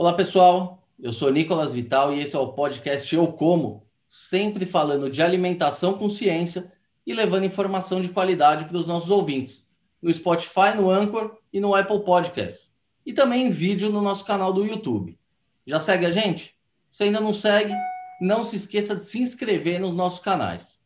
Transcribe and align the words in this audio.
Olá, 0.00 0.14
pessoal. 0.14 0.82
Eu 0.98 1.12
sou 1.12 1.30
Nicolas 1.30 1.74
Vital 1.74 2.14
e 2.14 2.20
esse 2.20 2.34
é 2.34 2.38
o 2.38 2.54
podcast 2.54 3.14
Eu 3.14 3.26
Como, 3.34 3.82
sempre 4.08 4.64
falando 4.64 5.10
de 5.10 5.20
alimentação 5.20 5.92
com 5.92 6.08
ciência 6.08 6.72
e 7.06 7.12
levando 7.12 7.44
informação 7.44 8.00
de 8.00 8.08
qualidade 8.08 8.64
para 8.64 8.78
os 8.78 8.86
nossos 8.86 9.10
ouvintes, 9.10 9.68
no 10.00 10.10
Spotify, 10.10 10.74
no 10.74 10.88
Anchor 10.90 11.36
e 11.52 11.60
no 11.60 11.74
Apple 11.74 12.02
Podcasts, 12.02 12.74
e 13.04 13.12
também 13.12 13.48
em 13.48 13.50
vídeo 13.50 13.90
no 13.90 14.00
nosso 14.00 14.24
canal 14.24 14.54
do 14.54 14.64
YouTube. 14.64 15.18
Já 15.66 15.78
segue 15.78 16.06
a 16.06 16.10
gente? 16.10 16.54
Se 16.90 17.02
ainda 17.02 17.20
não 17.20 17.34
segue, 17.34 17.74
não 18.22 18.42
se 18.42 18.56
esqueça 18.56 18.96
de 18.96 19.04
se 19.04 19.20
inscrever 19.20 19.78
nos 19.78 19.92
nossos 19.92 20.20
canais. 20.20 20.82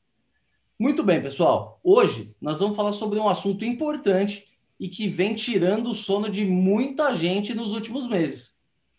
Muito 0.76 1.04
bem, 1.04 1.22
pessoal. 1.22 1.78
Hoje 1.84 2.34
nós 2.40 2.58
vamos 2.58 2.74
falar 2.74 2.92
sobre 2.92 3.20
um 3.20 3.28
assunto 3.28 3.64
importante 3.64 4.44
e 4.76 4.88
que 4.88 5.06
vem 5.06 5.36
tirando 5.36 5.92
o 5.92 5.94
sono 5.94 6.28
de 6.28 6.44
muita 6.44 7.14
gente 7.14 7.54
nos 7.54 7.72
últimos 7.72 8.08
meses 8.08 8.53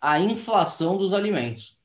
a 0.07 0.19
inflação 0.19 0.97
dos 0.97 1.13
alimentos. 1.13 1.79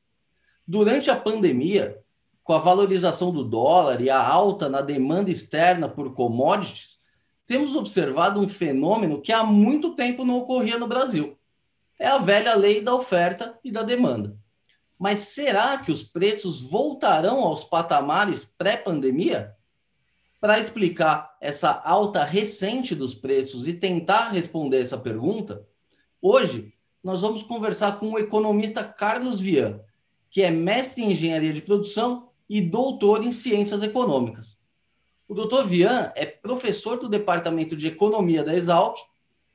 Durante 0.68 1.10
a 1.10 1.16
pandemia, 1.16 1.98
com 2.44 2.52
a 2.52 2.58
valorização 2.58 3.32
do 3.32 3.42
dólar 3.42 4.02
e 4.02 4.10
a 4.10 4.22
alta 4.22 4.68
na 4.68 4.82
demanda 4.82 5.30
externa 5.30 5.88
por 5.88 6.12
commodities, 6.14 7.00
temos 7.46 7.74
observado 7.74 8.38
um 8.38 8.46
fenômeno 8.46 9.22
que 9.22 9.32
há 9.32 9.42
muito 9.42 9.94
tempo 9.94 10.22
não 10.22 10.36
ocorria 10.36 10.78
no 10.78 10.86
Brasil. 10.86 11.38
É 11.98 12.08
a 12.08 12.18
velha 12.18 12.54
lei 12.54 12.82
da 12.82 12.94
oferta 12.94 13.58
e 13.64 13.72
da 13.72 13.82
demanda. 13.82 14.36
Mas 14.98 15.20
será 15.20 15.78
que 15.78 15.90
os 15.90 16.02
preços 16.02 16.60
voltarão 16.60 17.40
aos 17.40 17.64
patamares 17.64 18.44
pré-pandemia? 18.44 19.56
Para 20.38 20.58
explicar 20.58 21.38
essa 21.40 21.70
alta 21.70 22.22
recente 22.22 22.94
dos 22.94 23.14
preços 23.14 23.66
e 23.66 23.72
tentar 23.72 24.28
responder 24.28 24.82
essa 24.82 24.98
pergunta, 24.98 25.66
hoje 26.20 26.74
nós 27.02 27.22
vamos 27.22 27.42
conversar 27.42 27.98
com 27.98 28.12
o 28.12 28.18
economista 28.18 28.84
Carlos 28.84 29.40
Vian, 29.40 29.80
que 30.30 30.42
é 30.42 30.50
mestre 30.50 31.02
em 31.02 31.12
engenharia 31.12 31.52
de 31.52 31.62
produção 31.62 32.28
e 32.48 32.60
doutor 32.60 33.24
em 33.24 33.32
ciências 33.32 33.82
econômicas. 33.82 34.60
O 35.26 35.34
doutor 35.34 35.66
Vian 35.66 36.12
é 36.14 36.26
professor 36.26 36.98
do 36.98 37.08
Departamento 37.08 37.76
de 37.76 37.86
Economia 37.86 38.42
da 38.42 38.54
Exalc, 38.54 38.98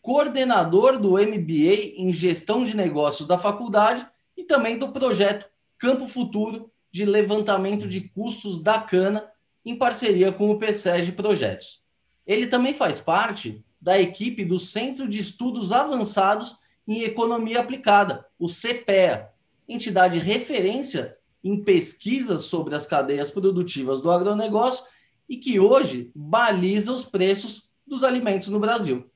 coordenador 0.02 0.98
do 0.98 1.12
MBA 1.12 1.96
em 1.98 2.14
Gestão 2.14 2.64
de 2.64 2.76
Negócios 2.76 3.28
da 3.28 3.38
faculdade 3.38 4.08
e 4.38 4.44
também 4.44 4.78
do 4.78 4.90
projeto 4.90 5.50
Campo 5.78 6.08
Futuro 6.08 6.72
de 6.92 7.06
levantamento 7.06 7.88
de 7.88 8.02
custos 8.02 8.62
da 8.62 8.80
cana 8.80 9.30
em 9.66 9.76
parceria 9.76 10.32
com 10.32 10.50
o 10.50 10.58
PSEG 10.58 11.12
Projetos. 11.12 11.82
Ele 12.26 12.48
também 12.48 12.74
faz 12.74 13.00
parte 13.00 13.64
da 13.82 14.00
equipe 14.00 14.46
do 14.46 14.58
Centro 14.58 15.08
de 15.08 15.20
Estudos 15.20 15.72
Avançados 15.72 16.56
em 16.88 17.04
Economia 17.04 17.60
Aplicada, 17.60 18.26
o 18.38 18.48
CPEA, 18.48 19.30
entidade 19.68 20.20
referência 20.20 21.18
em 21.44 21.64
pesquisas 21.64 22.44
sobre 22.44 22.76
as 22.76 22.86
cadeias 22.86 23.32
produtivas 23.32 24.02
do 24.02 24.12
agronegócio 24.12 24.86
e 25.28 25.38
que 25.38 25.60
hoje 25.60 26.12
baliza 26.16 26.92
os 26.92 27.06
preços 27.06 27.70
dos 27.86 28.04
alimentos 28.04 28.48
no 28.48 28.60
Brasil. 28.60 29.10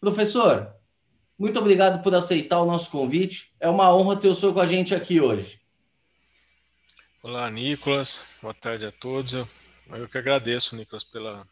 Professor, 0.00 0.74
muito 1.38 1.58
obrigado 1.58 2.02
por 2.02 2.14
aceitar 2.14 2.60
o 2.60 2.66
nosso 2.66 2.90
convite. 2.90 3.52
É 3.58 3.68
uma 3.68 3.94
honra 3.94 4.16
ter 4.16 4.28
o 4.28 4.34
senhor 4.34 4.54
com 4.54 4.60
a 4.60 4.66
gente 4.66 4.94
aqui 4.94 5.20
hoje. 5.20 5.60
Olá, 7.22 7.50
Nicolas. 7.50 8.38
Boa 8.40 8.54
tarde 8.54 8.86
a 8.86 8.92
todos. 8.92 9.32
Eu, 9.32 10.08
que 10.08 10.18
agradeço, 10.18 10.76
Nicolas, 10.76 11.04
pela, 11.04 11.44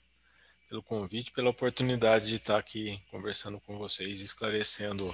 pelo 0.69 0.83
convite, 0.83 1.33
pela 1.33 1.51
oportunidade 1.51 2.29
de 2.29 2.37
estar 2.37 2.59
aqui 2.59 3.01
conversando 3.11 3.59
com 3.61 3.77
vocês, 3.77 4.21
esclarecendo 4.21 5.13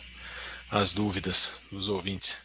as 0.71 0.93
dúvidas 0.93 1.63
dos 1.71 1.89
ouvintes. 1.89 2.43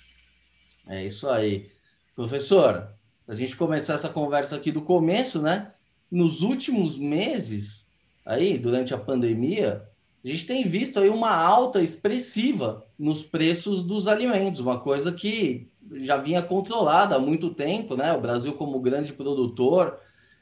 É 0.88 1.06
isso 1.06 1.28
aí. 1.30 1.70
Professor, 2.16 2.90
a 3.28 3.34
gente 3.34 3.56
começar 3.56 3.94
essa 3.94 4.10
conversa 4.10 4.56
aqui 4.56 4.72
do 4.72 4.82
começo, 4.82 5.42
né? 5.42 5.72
Nos 6.12 6.42
últimos 6.42 6.98
meses, 6.98 7.88
aí, 8.26 8.58
durante 8.58 8.94
a 8.94 8.98
pandemia, 8.98 9.88
a 10.24 10.28
gente 10.28 10.46
tem 10.46 10.68
visto 10.68 11.00
aí 11.00 11.10
uma 11.10 11.36
alta 11.36 11.82
expressiva 11.82 12.86
nos 12.98 13.24
preços 13.24 13.84
dos 13.84 14.08
alimentos, 14.08 14.60
uma 14.60 14.80
coisa 14.80 15.12
que 15.12 15.70
já 15.96 16.18
vinha 16.18 16.42
controlada 16.42 17.16
há 17.16 17.20
muito 17.20 17.54
tempo, 17.54 17.96
né? 17.96 18.14
O 18.14 18.22
Brasil, 18.22 18.54
como 18.54 18.80
grande 18.80 19.12
produtor, 19.12 20.00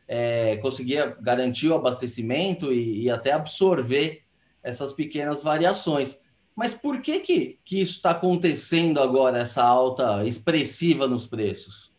é, 0.08 0.58
conseguia 0.58 1.16
garantir 1.20 1.70
o 1.70 1.75
abastecimento 1.75 2.72
e, 2.72 3.03
e 3.03 3.09
até 3.09 3.31
absorver 3.31 4.24
essas 4.62 4.91
pequenas 4.91 5.41
variações. 5.41 6.20
Mas 6.61 6.75
por 6.75 7.01
que, 7.01 7.19
que, 7.22 7.59
que 7.66 7.81
isso 7.81 7.94
está 7.94 8.11
acontecendo 8.11 9.01
agora, 9.01 9.39
essa 9.39 9.63
alta 9.63 10.23
expressiva 10.23 11.07
nos 11.07 11.25
preços? 11.25 11.91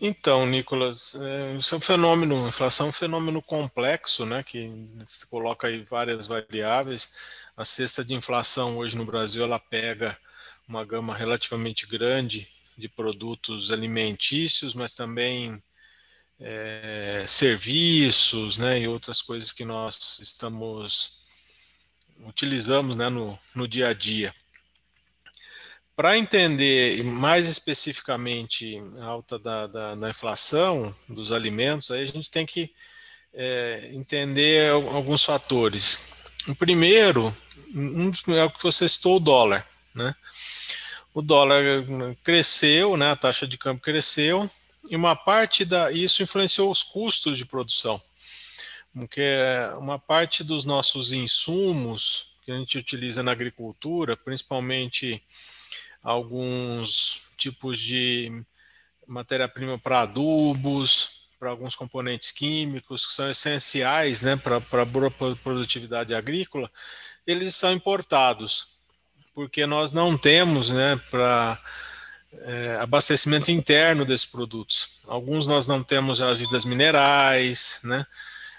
Então, 0.00 0.46
Nicolas, 0.46 1.14
é, 1.14 1.56
isso 1.56 1.74
é 1.74 1.76
um 1.76 1.80
fenômeno, 1.82 2.46
a 2.46 2.48
inflação 2.48 2.86
é 2.86 2.88
um 2.88 2.92
fenômeno 2.92 3.42
complexo, 3.42 4.24
né, 4.24 4.42
que 4.42 4.66
se 5.04 5.26
coloca 5.26 5.66
aí 5.66 5.82
várias 5.82 6.26
variáveis. 6.26 7.12
A 7.54 7.66
cesta 7.66 8.02
de 8.02 8.14
inflação 8.14 8.78
hoje 8.78 8.96
no 8.96 9.04
Brasil, 9.04 9.44
ela 9.44 9.58
pega 9.58 10.16
uma 10.66 10.86
gama 10.86 11.14
relativamente 11.14 11.86
grande 11.86 12.48
de 12.78 12.88
produtos 12.88 13.70
alimentícios, 13.70 14.74
mas 14.74 14.94
também 14.94 15.62
é, 16.40 17.26
serviços, 17.28 18.56
né, 18.56 18.80
e 18.80 18.88
outras 18.88 19.20
coisas 19.20 19.52
que 19.52 19.66
nós 19.66 20.18
estamos 20.18 21.17
utilizamos 22.24 22.96
né, 22.96 23.08
no, 23.08 23.38
no 23.54 23.66
dia 23.66 23.88
a 23.88 23.92
dia. 23.92 24.32
Para 25.94 26.16
entender 26.16 27.02
mais 27.02 27.48
especificamente 27.48 28.80
a 29.00 29.04
alta 29.04 29.38
da, 29.38 29.66
da, 29.66 29.94
da, 29.94 30.10
inflação 30.10 30.94
dos 31.08 31.32
alimentos, 31.32 31.90
aí 31.90 32.04
a 32.04 32.06
gente 32.06 32.30
tem 32.30 32.46
que 32.46 32.72
é, 33.34 33.90
entender 33.92 34.70
alguns 34.70 35.24
fatores. 35.24 36.14
O 36.46 36.54
primeiro 36.54 37.34
um, 37.74 38.12
é 38.34 38.44
o 38.44 38.50
que 38.50 38.62
você 38.62 38.88
citou, 38.88 39.16
o 39.16 39.20
dólar. 39.20 39.66
Né? 39.94 40.14
O 41.12 41.20
dólar 41.20 41.64
cresceu, 42.22 42.96
né, 42.96 43.10
a 43.10 43.16
taxa 43.16 43.46
de 43.46 43.58
câmbio 43.58 43.82
cresceu, 43.82 44.48
e 44.88 44.94
uma 44.94 45.16
parte 45.16 45.64
da 45.64 45.90
isso 45.90 46.22
influenciou 46.22 46.70
os 46.70 46.82
custos 46.82 47.36
de 47.36 47.44
produção 47.44 48.00
porque 48.98 49.22
uma 49.78 49.98
parte 49.98 50.42
dos 50.42 50.64
nossos 50.64 51.12
insumos 51.12 52.36
que 52.44 52.50
a 52.50 52.56
gente 52.56 52.78
utiliza 52.78 53.22
na 53.22 53.32
agricultura, 53.32 54.16
principalmente 54.16 55.22
alguns 56.02 57.28
tipos 57.36 57.78
de 57.78 58.42
matéria-prima 59.06 59.78
para 59.78 60.00
adubos, 60.00 61.28
para 61.38 61.50
alguns 61.50 61.76
componentes 61.76 62.32
químicos 62.32 63.06
que 63.06 63.12
são 63.12 63.30
essenciais 63.30 64.22
né, 64.22 64.36
para 64.36 64.56
a 64.56 65.36
produtividade 65.36 66.14
agrícola, 66.14 66.70
eles 67.26 67.54
são 67.54 67.72
importados, 67.72 68.78
porque 69.34 69.66
nós 69.66 69.92
não 69.92 70.16
temos 70.18 70.70
né, 70.70 71.00
para 71.10 71.60
é, 72.32 72.78
abastecimento 72.80 73.50
interno 73.50 74.04
desses 74.04 74.26
produtos. 74.26 75.00
Alguns 75.06 75.46
nós 75.46 75.66
não 75.66 75.82
temos 75.82 76.18
jazidas 76.18 76.64
minerais, 76.64 77.80
né? 77.84 78.06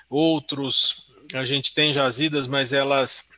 Outros 0.09 1.09
a 1.33 1.45
gente 1.45 1.73
tem 1.73 1.93
jazidas, 1.93 2.47
mas 2.47 2.73
elas 2.73 3.29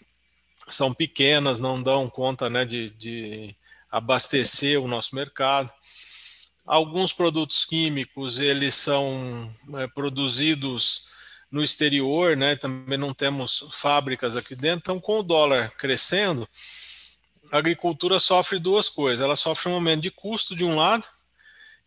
são 0.68 0.94
pequenas, 0.94 1.59
não 1.59 1.82
dão 1.82 2.09
conta 2.09 2.50
né, 2.50 2.64
de, 2.64 2.92
de 2.92 3.56
abastecer 3.92 4.80
o 4.80 4.88
nosso 4.88 5.16
mercado. 5.16 5.72
Alguns 6.66 7.12
produtos 7.12 7.66
químicos 7.66 8.40
eles 8.40 8.76
são 8.76 9.52
é, 9.76 9.88
produzidos 9.88 11.10
no 11.52 11.62
exterior, 11.62 12.38
né? 12.38 12.56
Também 12.56 12.98
não 12.98 13.14
temos 13.14 13.68
fábricas 13.74 14.38
aqui 14.38 14.56
dentro. 14.56 14.80
Então, 14.80 15.00
com 15.00 15.19
o 15.19 15.24
dólar 15.24 15.72
crescendo, 15.72 16.48
a 17.51 17.57
agricultura 17.57 18.19
sofre 18.19 18.57
duas 18.57 18.88
coisas. 18.88 19.22
Ela 19.22 19.36
sofre 19.36 19.69
um 19.69 19.75
aumento 19.75 20.04
de 20.04 20.12
custo 20.12 20.56
de 20.56 20.63
um 20.63 20.78
lado 20.78 21.04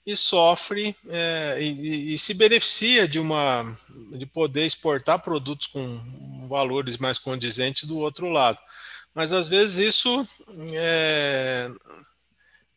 e 0.06 0.14
sofre 0.14 0.94
é, 1.08 1.58
e, 1.60 2.14
e, 2.14 2.18
se 2.18 2.34
beneficia 2.34 3.08
de 3.08 3.18
uma 3.18 3.64
de 4.12 4.26
poder 4.26 4.66
exportar 4.66 5.22
produtos 5.22 5.66
com 5.66 6.46
valores 6.46 6.98
mais 6.98 7.18
condizentes 7.18 7.84
do 7.84 7.98
outro 7.98 8.28
lado. 8.28 8.58
Mas 9.14 9.32
às 9.32 9.48
vezes 9.48 9.78
isso 9.78 10.26
é, 10.74 11.70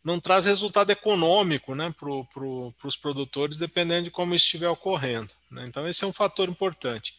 não 0.03 0.21
traz 0.21 0.45
resultado 0.45 0.89
econômico 0.89 1.75
né, 1.75 1.93
para 1.99 2.07
pro, 2.33 2.73
os 2.85 2.95
produtores, 2.95 3.57
dependendo 3.57 4.05
de 4.05 4.11
como 4.11 4.33
estiver 4.33 4.69
ocorrendo. 4.69 5.33
Né? 5.51 5.65
Então, 5.67 5.85
esse 5.85 6.03
é 6.03 6.07
um 6.07 6.13
fator 6.13 6.47
importante. 6.47 7.13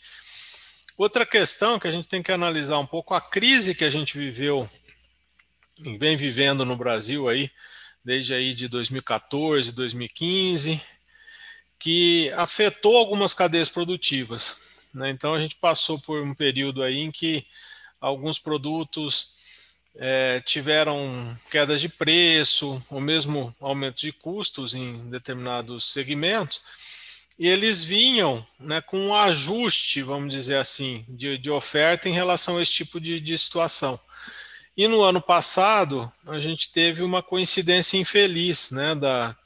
Outra 0.96 1.26
questão 1.26 1.78
que 1.78 1.86
a 1.86 1.92
gente 1.92 2.08
tem 2.08 2.22
que 2.22 2.32
analisar 2.32 2.78
um 2.78 2.86
pouco 2.86 3.12
a 3.12 3.20
crise 3.20 3.74
que 3.74 3.84
a 3.84 3.90
gente 3.90 4.16
viveu, 4.16 4.68
vem 5.98 6.16
vivendo 6.16 6.64
no 6.64 6.76
Brasil 6.76 7.28
aí, 7.28 7.50
desde 8.04 8.34
aí 8.34 8.54
de 8.54 8.68
2014, 8.68 9.72
2015, 9.72 10.80
que 11.78 12.30
afetou 12.36 12.96
algumas 12.96 13.34
cadeias 13.34 13.68
produtivas. 13.68 14.90
Né? 14.94 15.10
Então 15.10 15.34
a 15.34 15.40
gente 15.40 15.56
passou 15.56 15.98
por 15.98 16.22
um 16.22 16.34
período 16.34 16.82
aí 16.82 16.98
em 16.98 17.10
que 17.10 17.46
alguns 18.00 18.38
produtos 18.38 19.36
é, 19.96 20.40
tiveram 20.40 21.36
quedas 21.50 21.80
de 21.80 21.88
preço, 21.88 22.82
ou 22.90 23.00
mesmo 23.00 23.54
aumento 23.60 24.00
de 24.00 24.12
custos 24.12 24.74
em 24.74 25.10
determinados 25.10 25.92
segmentos, 25.92 26.60
e 27.38 27.46
eles 27.46 27.84
vinham 27.84 28.44
né, 28.58 28.80
com 28.80 28.98
um 28.98 29.14
ajuste, 29.14 30.02
vamos 30.02 30.34
dizer 30.34 30.56
assim, 30.56 31.04
de, 31.08 31.38
de 31.38 31.50
oferta 31.50 32.08
em 32.08 32.12
relação 32.12 32.58
a 32.58 32.62
esse 32.62 32.72
tipo 32.72 33.00
de, 33.00 33.20
de 33.20 33.38
situação. 33.38 33.98
E 34.78 34.86
no 34.86 35.02
ano 35.02 35.20
passado, 35.20 36.08
a 36.24 36.38
gente 36.38 36.70
teve 36.70 37.02
uma 37.02 37.20
coincidência 37.20 37.98
infeliz 37.98 38.70
né, 38.70 38.94
da, 38.94 39.36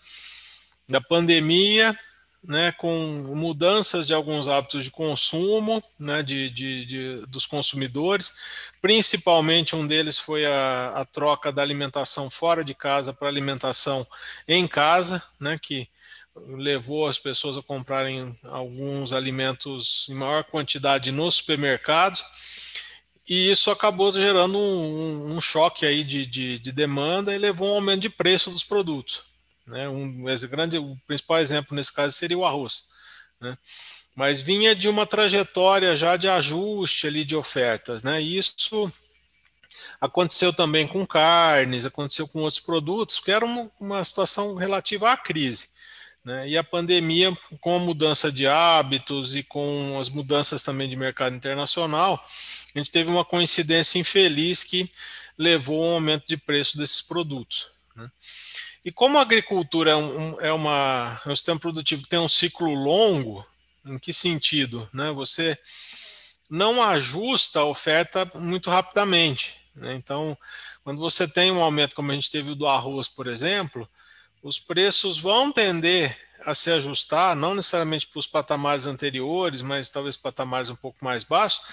da 0.87 1.01
pandemia, 1.01 1.99
né, 2.45 2.71
com 2.73 3.33
mudanças 3.35 4.07
de 4.07 4.13
alguns 4.13 4.47
hábitos 4.47 4.85
de 4.85 4.91
consumo 4.91 5.83
né, 5.99 6.23
de, 6.23 6.51
de, 6.51 6.85
de, 6.85 7.27
dos 7.29 7.47
consumidores. 7.47 8.35
Principalmente 8.83 9.75
um 9.75 9.87
deles 9.87 10.19
foi 10.19 10.45
a, 10.45 10.93
a 10.97 11.05
troca 11.07 11.51
da 11.51 11.63
alimentação 11.63 12.29
fora 12.29 12.63
de 12.63 12.75
casa 12.75 13.15
para 13.15 13.27
alimentação 13.27 14.07
em 14.47 14.69
casa, 14.69 15.23
né, 15.41 15.59
que 15.59 15.89
levou 16.37 17.07
as 17.07 17.19
pessoas 17.19 17.57
a 17.57 17.63
comprarem 17.63 18.39
alguns 18.45 19.15
alimentos 19.15 20.07
em 20.11 20.15
maior 20.15 20.45
quantidade 20.45 21.11
nos 21.11 21.37
supermercados 21.37 22.23
e 23.29 23.51
isso 23.51 23.71
acabou 23.71 24.13
gerando 24.13 24.59
um, 24.59 25.37
um 25.37 25.41
choque 25.41 25.87
aí 25.87 26.03
de, 26.03 26.27
de, 26.27 26.59
de, 26.59 26.73
demanda 26.73 27.35
e 27.35 27.39
levou 27.39 27.69
a 27.69 27.73
um 27.73 27.75
aumento 27.77 28.01
de 28.01 28.11
preço 28.11 28.51
dos 28.51 28.65
produtos. 28.65 29.23
Né? 29.67 29.89
Um, 29.89 30.29
esse 30.29 30.49
grande, 30.49 30.79
o 30.79 30.97
principal 31.07 31.39
exemplo 31.39 31.77
nesse 31.77 31.93
caso 31.93 32.15
seria 32.15 32.37
o 32.37 32.45
arroz. 32.45 32.85
Né? 33.41 33.57
Mas 34.15 34.41
vinha 34.41 34.75
de 34.75 34.89
uma 34.89 35.07
trajetória 35.07 35.95
já 35.95 36.17
de 36.17 36.29
ajuste 36.29 37.07
ali 37.07 37.25
de 37.25 37.37
ofertas. 37.37 38.03
Né? 38.03 38.21
Isso 38.21 38.93
aconteceu 40.01 40.53
também 40.53 40.87
com 40.87 41.07
carnes, 41.07 41.87
aconteceu 41.87 42.27
com 42.27 42.41
outros 42.41 42.61
produtos, 42.61 43.21
que 43.21 43.31
era 43.31 43.45
uma, 43.45 43.71
uma 43.81 44.05
situação 44.05 44.57
relativa 44.57 45.13
à 45.13 45.17
crise. 45.17 45.69
Né? 46.25 46.51
E 46.51 46.59
a 46.59 46.63
pandemia, 46.63 47.37
com 47.61 47.77
a 47.77 47.79
mudança 47.81 48.31
de 48.31 48.47
hábitos 48.47 49.35
e 49.35 49.43
com 49.43 49.99
as 49.99 50.09
mudanças 50.09 50.63
também 50.63 50.89
de 50.89 50.97
mercado 50.97 51.35
internacional, 51.35 52.25
a 52.75 52.79
gente 52.79 52.93
teve 52.93 53.11
uma 53.11 53.25
coincidência 53.25 53.99
infeliz 53.99 54.63
que 54.63 54.91
levou 55.37 55.85
ao 55.85 55.95
aumento 55.95 56.27
de 56.27 56.37
preço 56.37 56.79
desses 56.79 57.03
produtos. 57.03 57.67
Né? 57.97 58.11
E 58.85 58.93
como 58.93 59.19
a 59.19 59.23
agricultura 59.23 59.93
é, 59.93 59.97
um, 59.97 60.41
é, 60.41 60.53
uma, 60.53 61.21
é 61.25 61.29
um 61.29 61.37
sistema 61.37 61.59
produtivo 61.59 62.03
que 62.03 62.09
tem 62.09 62.19
um 62.19 62.29
ciclo 62.29 62.73
longo, 62.73 63.47
em 63.85 63.99
que 63.99 64.13
sentido? 64.13 64.89
Né? 64.93 65.11
Você 65.13 65.59
não 66.49 66.83
ajusta 66.83 67.61
a 67.61 67.65
oferta 67.65 68.31
muito 68.35 68.71
rapidamente. 68.71 69.57
Né? 69.75 69.95
Então, 69.95 70.37
quando 70.85 70.99
você 70.99 71.27
tem 71.27 71.51
um 71.51 71.63
aumento, 71.63 71.95
como 71.95 72.13
a 72.13 72.15
gente 72.15 72.31
teve 72.31 72.51
o 72.51 72.55
do 72.55 72.67
arroz, 72.67 73.09
por 73.09 73.27
exemplo, 73.27 73.89
os 74.43 74.59
preços 74.59 75.19
vão 75.19 75.53
tender 75.53 76.19
a 76.45 76.55
se 76.55 76.71
ajustar, 76.71 77.37
não 77.37 77.55
necessariamente 77.55 78.09
para 78.09 78.19
os 78.19 78.27
patamares 78.27 78.87
anteriores, 78.87 79.63
mas 79.63 79.91
talvez 79.91 80.17
patamares 80.17 80.71
um 80.71 80.77
pouco 80.77 81.05
mais 81.05 81.23
baixos, 81.23 81.65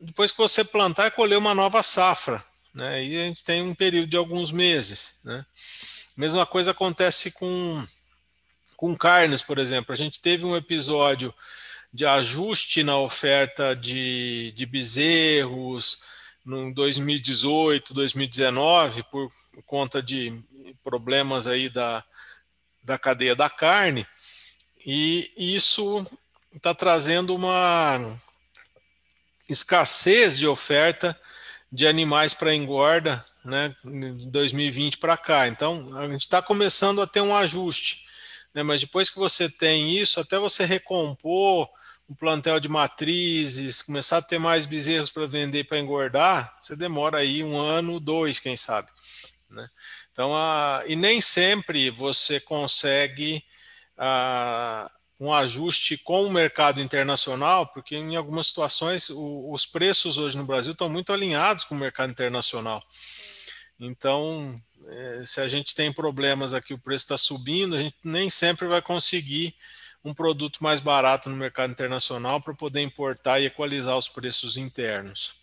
depois 0.00 0.32
que 0.32 0.38
você 0.38 0.64
plantar 0.64 1.08
e 1.08 1.10
colher 1.10 1.36
uma 1.36 1.54
nova 1.54 1.82
safra. 1.82 2.42
Né? 2.74 3.04
E 3.04 3.16
a 3.16 3.24
gente 3.26 3.44
tem 3.44 3.62
um 3.62 3.74
período 3.74 4.08
de 4.08 4.16
alguns 4.16 4.50
meses. 4.50 5.16
Né? 5.22 5.44
Mesma 6.16 6.46
coisa 6.46 6.70
acontece 6.70 7.32
com, 7.32 7.84
com 8.76 8.96
carnes, 8.96 9.42
por 9.42 9.58
exemplo. 9.58 9.92
A 9.92 9.96
gente 9.96 10.20
teve 10.20 10.44
um 10.44 10.56
episódio 10.56 11.34
de 11.92 12.06
ajuste 12.06 12.82
na 12.82 12.98
oferta 12.98 13.74
de, 13.74 14.52
de 14.56 14.64
bezerros 14.64 16.02
no 16.48 16.72
2018, 16.72 17.92
2019, 17.92 19.02
por 19.04 19.30
conta 19.66 20.02
de 20.02 20.32
problemas 20.82 21.46
aí 21.46 21.68
da, 21.68 22.02
da 22.82 22.98
cadeia 22.98 23.36
da 23.36 23.50
carne, 23.50 24.06
e 24.84 25.30
isso 25.36 26.06
está 26.54 26.74
trazendo 26.74 27.36
uma 27.36 28.18
escassez 29.46 30.38
de 30.38 30.46
oferta 30.46 31.18
de 31.70 31.86
animais 31.86 32.32
para 32.32 32.54
engorda 32.54 33.22
né, 33.44 33.76
de 33.84 34.30
2020 34.30 34.96
para 34.96 35.18
cá. 35.18 35.48
Então, 35.48 35.94
a 35.98 36.08
gente 36.08 36.22
está 36.22 36.40
começando 36.40 37.02
a 37.02 37.06
ter 37.06 37.20
um 37.20 37.36
ajuste. 37.36 38.06
Né, 38.54 38.62
mas 38.62 38.80
depois 38.80 39.10
que 39.10 39.18
você 39.18 39.50
tem 39.50 39.98
isso, 39.98 40.18
até 40.18 40.38
você 40.38 40.64
recompor 40.64 41.68
um 42.08 42.14
plantel 42.14 42.58
de 42.58 42.68
matrizes, 42.68 43.82
começar 43.82 44.18
a 44.18 44.22
ter 44.22 44.38
mais 44.38 44.64
bezerros 44.64 45.10
para 45.10 45.26
vender 45.26 45.64
para 45.64 45.78
engordar, 45.78 46.58
você 46.62 46.74
demora 46.74 47.18
aí 47.18 47.44
um 47.44 47.58
ano, 47.58 48.00
dois, 48.00 48.40
quem 48.40 48.56
sabe. 48.56 48.88
Né? 49.50 49.68
Então, 50.10 50.34
a, 50.34 50.82
e 50.86 50.96
nem 50.96 51.20
sempre 51.20 51.90
você 51.90 52.40
consegue 52.40 53.44
a, 53.96 54.90
um 55.20 55.32
ajuste 55.32 55.98
com 55.98 56.24
o 56.24 56.32
mercado 56.32 56.80
internacional, 56.80 57.66
porque 57.66 57.96
em 57.96 58.16
algumas 58.16 58.46
situações 58.46 59.10
o, 59.10 59.52
os 59.52 59.66
preços 59.66 60.16
hoje 60.16 60.36
no 60.36 60.46
Brasil 60.46 60.72
estão 60.72 60.88
muito 60.88 61.12
alinhados 61.12 61.64
com 61.64 61.74
o 61.74 61.78
mercado 61.78 62.10
internacional. 62.10 62.82
Então, 63.78 64.60
é, 64.88 65.22
se 65.26 65.40
a 65.40 65.48
gente 65.48 65.74
tem 65.74 65.92
problemas 65.92 66.54
aqui, 66.54 66.72
o 66.72 66.78
preço 66.78 67.04
está 67.04 67.18
subindo, 67.18 67.76
a 67.76 67.82
gente 67.82 67.96
nem 68.02 68.30
sempre 68.30 68.66
vai 68.66 68.80
conseguir 68.80 69.54
um 70.08 70.14
produto 70.14 70.62
mais 70.62 70.80
barato 70.80 71.28
no 71.28 71.36
mercado 71.36 71.70
internacional 71.70 72.40
para 72.40 72.54
poder 72.54 72.80
importar 72.80 73.40
e 73.40 73.46
equalizar 73.46 73.96
os 73.96 74.08
preços 74.08 74.56
internos. 74.56 75.38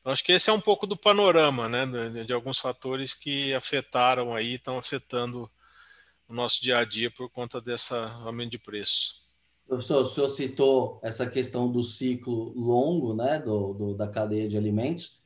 Então, 0.00 0.12
acho 0.12 0.24
que 0.24 0.32
esse 0.32 0.48
é 0.48 0.52
um 0.52 0.60
pouco 0.60 0.86
do 0.86 0.96
panorama, 0.96 1.68
né, 1.68 1.84
de, 2.24 2.32
alguns 2.32 2.58
fatores 2.58 3.12
que 3.12 3.52
afetaram 3.52 4.34
aí, 4.34 4.54
estão 4.54 4.78
afetando 4.78 5.50
o 6.26 6.32
nosso 6.32 6.62
dia 6.62 6.78
a 6.78 6.84
dia 6.84 7.10
por 7.10 7.28
conta 7.28 7.60
dessa 7.60 8.10
aumento 8.24 8.52
de 8.52 8.58
preço. 8.58 9.20
Professor, 9.66 10.02
o 10.02 10.06
senhor 10.06 10.28
citou 10.28 11.00
essa 11.02 11.26
questão 11.26 11.70
do 11.70 11.84
ciclo 11.84 12.52
longo, 12.58 13.14
né, 13.14 13.38
do, 13.38 13.74
do, 13.74 13.94
da 13.94 14.08
cadeia 14.08 14.48
de 14.48 14.56
alimentos. 14.56 15.19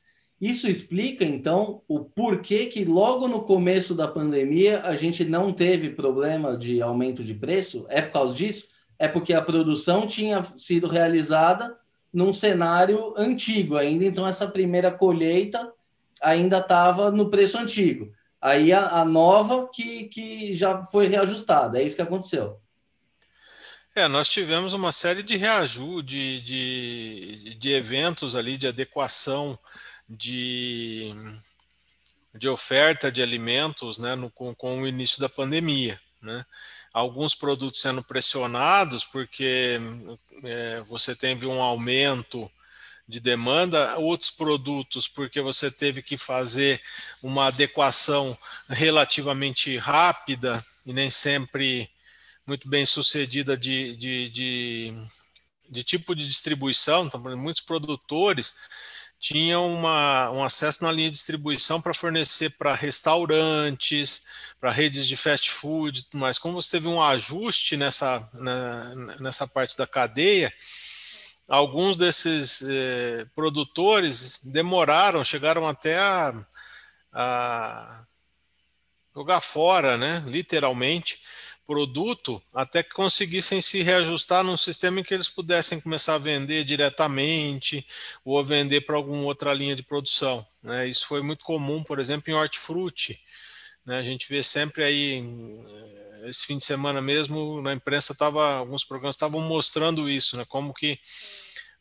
Isso 0.44 0.69
explica, 0.69 1.25
então, 1.25 1.81
o 1.88 2.00
porquê 2.00 2.67
que 2.67 2.85
logo 2.85 3.26
no 3.26 3.44
começo 3.44 3.94
da 3.94 4.06
pandemia 4.06 4.82
a 4.82 4.94
gente 4.94 5.25
não 5.25 5.50
teve 5.50 5.88
problema 5.88 6.55
de 6.55 6.82
aumento 6.82 7.25
de 7.25 7.32
preço? 7.32 7.87
É 7.88 8.02
por 8.02 8.12
causa 8.12 8.35
disso? 8.35 8.67
É 8.99 9.08
porque 9.08 9.32
a 9.32 9.41
produção 9.41 10.06
tinha 10.06 10.46
sido 10.58 10.87
realizada 10.87 11.75
num 12.12 12.31
cenário 12.31 13.14
antigo 13.17 13.78
ainda, 13.78 14.04
então 14.04 14.28
essa 14.28 14.47
primeira 14.47 14.90
colheita 14.90 15.73
ainda 16.21 16.59
estava 16.59 17.11
no 17.11 17.30
preço 17.30 17.57
antigo. 17.57 18.12
Aí 18.38 18.71
a, 18.71 19.00
a, 19.00 19.02
nova 19.02 19.71
que, 19.73 20.04
que 20.09 20.52
já 20.52 20.85
foi 20.88 21.07
reajustada, 21.07 21.80
é 21.80 21.85
isso 21.85 21.97
que 21.97 22.02
aconteceu. 22.02 22.61
É, 23.97 24.07
nós 24.09 24.28
tivemos 24.28 24.75
uma 24.75 24.92
série 24.92 25.23
de 25.23 25.38
reajuste, 25.38 26.04
de, 26.04 26.40
de, 26.42 27.54
de 27.54 27.73
eventos 27.73 28.37
ali, 28.37 28.59
de 28.59 28.66
adequação 28.66 29.59
de, 30.08 31.12
de 32.34 32.49
oferta 32.49 33.11
de 33.11 33.23
alimentos 33.23 33.99
né, 33.99 34.14
no, 34.14 34.30
com, 34.30 34.54
com 34.54 34.82
o 34.82 34.87
início 34.87 35.20
da 35.20 35.28
pandemia. 35.28 36.00
Né? 36.23 36.44
alguns 36.94 37.34
produtos 37.34 37.80
sendo 37.80 38.04
pressionados 38.04 39.04
porque 39.04 39.80
é, 40.44 40.80
você 40.82 41.16
teve 41.16 41.44
um 41.44 41.61
aumento 41.61 42.49
de 43.06 43.18
demanda, 43.18 43.99
outros 43.99 44.30
produtos 44.30 45.08
porque 45.08 45.40
você 45.40 45.70
teve 45.73 46.00
que 46.00 46.16
fazer 46.16 46.80
uma 47.20 47.46
adequação 47.46 48.38
relativamente 48.68 49.76
rápida 49.76 50.64
e 50.87 50.92
nem 50.92 51.11
sempre 51.11 51.90
muito 52.46 52.68
bem 52.68 52.87
sucedida 52.87 53.56
de, 53.56 53.96
de, 53.96 54.30
de, 54.30 54.94
de 55.68 55.82
tipo 55.82 56.14
de 56.14 56.26
distribuição. 56.26 57.06
Então, 57.06 57.20
muitos 57.37 57.62
produtores 57.62 58.54
tinham 59.25 59.66
uma, 59.73 60.31
um 60.33 60.45
acesso 60.45 60.85
na 60.85 60.93
linha 60.93 61.09
de 61.09 61.16
distribuição 61.16 61.81
para 61.81 61.95
fornecer 61.95 62.50
para 62.59 62.75
restaurantes, 62.75 64.26
para 64.61 64.71
redes 64.71 65.09
de 65.09 65.16
fast 65.16 65.50
food, 65.50 66.04
mas 66.12 66.38
como 66.38 66.61
você 66.61 66.73
teve 66.73 66.88
um 66.88 67.02
ajuste 67.02 67.75
nessa, 67.75 68.28
na, 68.35 68.95
nessa 69.19 69.47
parte 69.47 69.78
da 69.78 69.87
cadeia, 69.87 70.52
alguns 71.49 71.97
desses 71.97 72.62
eh, 72.69 73.26
produtores 73.35 74.40
demoraram, 74.45 75.25
chegaram 75.25 75.66
até 75.66 75.99
a, 75.99 76.47
a 77.11 78.04
jogar 79.14 79.40
fora, 79.40 79.97
né, 79.97 80.23
literalmente, 80.26 81.19
produto 81.66 82.42
até 82.52 82.83
que 82.83 82.90
conseguissem 82.90 83.61
se 83.61 83.83
reajustar 83.83 84.44
num 84.44 84.56
sistema 84.56 85.00
em 85.00 85.02
que 85.02 85.14
eles 85.14 85.28
pudessem 85.28 85.80
começar 85.80 86.14
a 86.14 86.18
vender 86.18 86.64
diretamente 86.64 87.87
ou 88.25 88.42
vender 88.44 88.83
para 88.83 88.97
alguma 88.97 89.25
outra 89.25 89.52
linha 89.52 89.75
de 89.75 89.83
produção. 89.83 90.47
Né? 90.62 90.87
Isso 90.88 91.06
foi 91.06 91.23
muito 91.23 91.44
comum, 91.44 91.83
por 91.83 91.99
exemplo, 91.99 92.30
em 92.30 92.35
hortifruti. 92.35 93.21
Né? 93.85 93.99
A 93.99 94.02
gente 94.02 94.28
vê 94.28 94.42
sempre 94.42 94.85
aí, 94.85 95.25
eh, 95.25 96.30
esse 96.30 96.47
fim 96.47 96.59
de 96.59 96.64
semana 96.64 97.00
mesmo, 97.00 97.61
na 97.62 97.73
imprensa 97.73 98.12
estava, 98.12 98.56
alguns 98.56 98.85
programas 98.85 99.16
estavam 99.16 99.40
mostrando 99.40 100.09
isso, 100.09 100.37
né? 100.37 100.44
como 100.47 100.73
que 100.73 100.99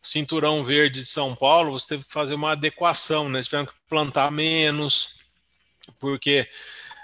cinturão 0.02 0.64
verde 0.64 1.00
de 1.00 1.06
São 1.06 1.34
Paulo, 1.34 1.72
você 1.72 1.90
teve 1.90 2.04
que 2.04 2.12
fazer 2.12 2.36
uma 2.36 2.52
adequação, 2.52 3.30
né? 3.30 3.42
Você 3.42 3.46
tiveram 3.46 3.66
que 3.68 3.74
plantar 3.88 4.30
menos, 4.30 5.16
porque 5.98 6.46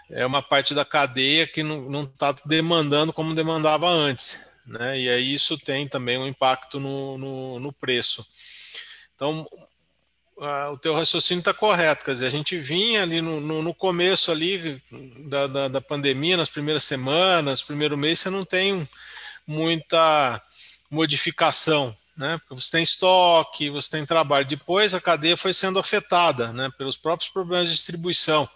é 0.09 0.25
uma 0.25 0.41
parte 0.41 0.73
da 0.73 0.83
cadeia 0.83 1.45
que 1.45 1.61
não 1.61 2.03
está 2.03 2.33
demandando 2.45 3.13
como 3.13 3.35
demandava 3.35 3.87
antes. 3.87 4.39
Né? 4.65 4.99
E 4.99 5.09
aí 5.09 5.33
isso 5.33 5.57
tem 5.57 5.87
também 5.87 6.17
um 6.17 6.27
impacto 6.27 6.79
no, 6.79 7.17
no, 7.17 7.59
no 7.59 7.73
preço. 7.73 8.25
Então, 9.15 9.45
o 10.71 10.77
teu 10.77 10.95
raciocínio 10.95 11.39
está 11.39 11.53
correto, 11.53 12.05
quer 12.05 12.13
dizer, 12.13 12.27
a 12.27 12.31
gente 12.31 12.57
vinha 12.57 13.03
ali 13.03 13.21
no, 13.21 13.41
no, 13.41 13.61
no 13.61 13.73
começo 13.73 14.31
ali 14.31 14.81
da, 15.27 15.47
da, 15.47 15.67
da, 15.67 15.81
pandemia, 15.81 16.37
nas 16.37 16.49
primeiras 16.49 16.83
semanas, 16.83 17.61
primeiro 17.61 17.97
mês, 17.97 18.19
você 18.19 18.29
não 18.29 18.45
tem 18.45 18.87
muita 19.45 20.41
modificação, 20.89 21.95
né? 22.15 22.37
Porque 22.37 22.61
você 22.61 22.71
tem 22.71 22.83
estoque, 22.83 23.69
você 23.69 23.89
tem 23.91 24.05
trabalho. 24.05 24.45
Depois 24.45 24.93
a 24.93 25.01
cadeia 25.01 25.35
foi 25.35 25.53
sendo 25.53 25.77
afetada, 25.77 26.53
né? 26.53 26.71
Pelos 26.77 26.95
próprios 26.95 27.29
problemas 27.29 27.69
de 27.69 27.75
distribuição 27.75 28.49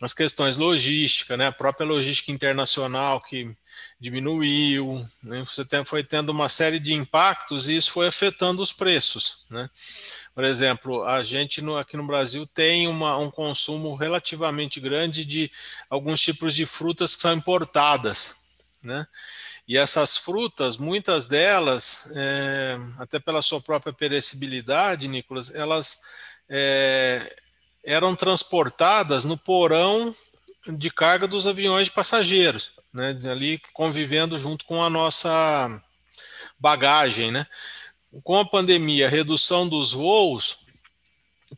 as 0.00 0.12
questões 0.12 0.56
logística, 0.56 1.36
né, 1.36 1.46
a 1.46 1.52
própria 1.52 1.86
logística 1.86 2.30
internacional 2.30 3.20
que 3.20 3.50
diminuiu, 3.98 5.04
né, 5.22 5.42
você 5.42 5.64
tem, 5.64 5.84
foi 5.84 6.04
tendo 6.04 6.30
uma 6.30 6.48
série 6.48 6.78
de 6.78 6.92
impactos 6.92 7.68
e 7.68 7.76
isso 7.76 7.92
foi 7.92 8.06
afetando 8.06 8.62
os 8.62 8.72
preços. 8.72 9.44
Né. 9.48 9.70
Por 10.34 10.44
exemplo, 10.44 11.02
a 11.04 11.22
gente 11.22 11.62
no, 11.62 11.78
aqui 11.78 11.96
no 11.96 12.06
Brasil 12.06 12.46
tem 12.46 12.86
uma, 12.88 13.16
um 13.16 13.30
consumo 13.30 13.94
relativamente 13.96 14.80
grande 14.80 15.24
de 15.24 15.50
alguns 15.88 16.20
tipos 16.20 16.54
de 16.54 16.66
frutas 16.66 17.16
que 17.16 17.22
são 17.22 17.32
importadas. 17.32 18.36
Né. 18.82 19.06
E 19.66 19.76
essas 19.76 20.16
frutas, 20.16 20.76
muitas 20.76 21.26
delas, 21.26 22.12
é, 22.14 22.76
até 22.98 23.18
pela 23.18 23.42
sua 23.42 23.60
própria 23.60 23.92
perecibilidade, 23.92 25.08
Nicolas, 25.08 25.52
elas 25.54 26.00
é, 26.48 27.34
eram 27.86 28.16
transportadas 28.16 29.24
no 29.24 29.38
porão 29.38 30.12
de 30.66 30.90
carga 30.90 31.28
dos 31.28 31.46
aviões 31.46 31.86
de 31.86 31.92
passageiros, 31.92 32.72
né, 32.92 33.16
ali 33.30 33.62
convivendo 33.72 34.36
junto 34.36 34.64
com 34.64 34.82
a 34.82 34.90
nossa 34.90 35.80
bagagem, 36.58 37.30
né. 37.30 37.46
Com 38.24 38.36
a 38.36 38.44
pandemia, 38.44 39.06
a 39.06 39.10
redução 39.10 39.68
dos 39.68 39.92
voos, 39.92 40.58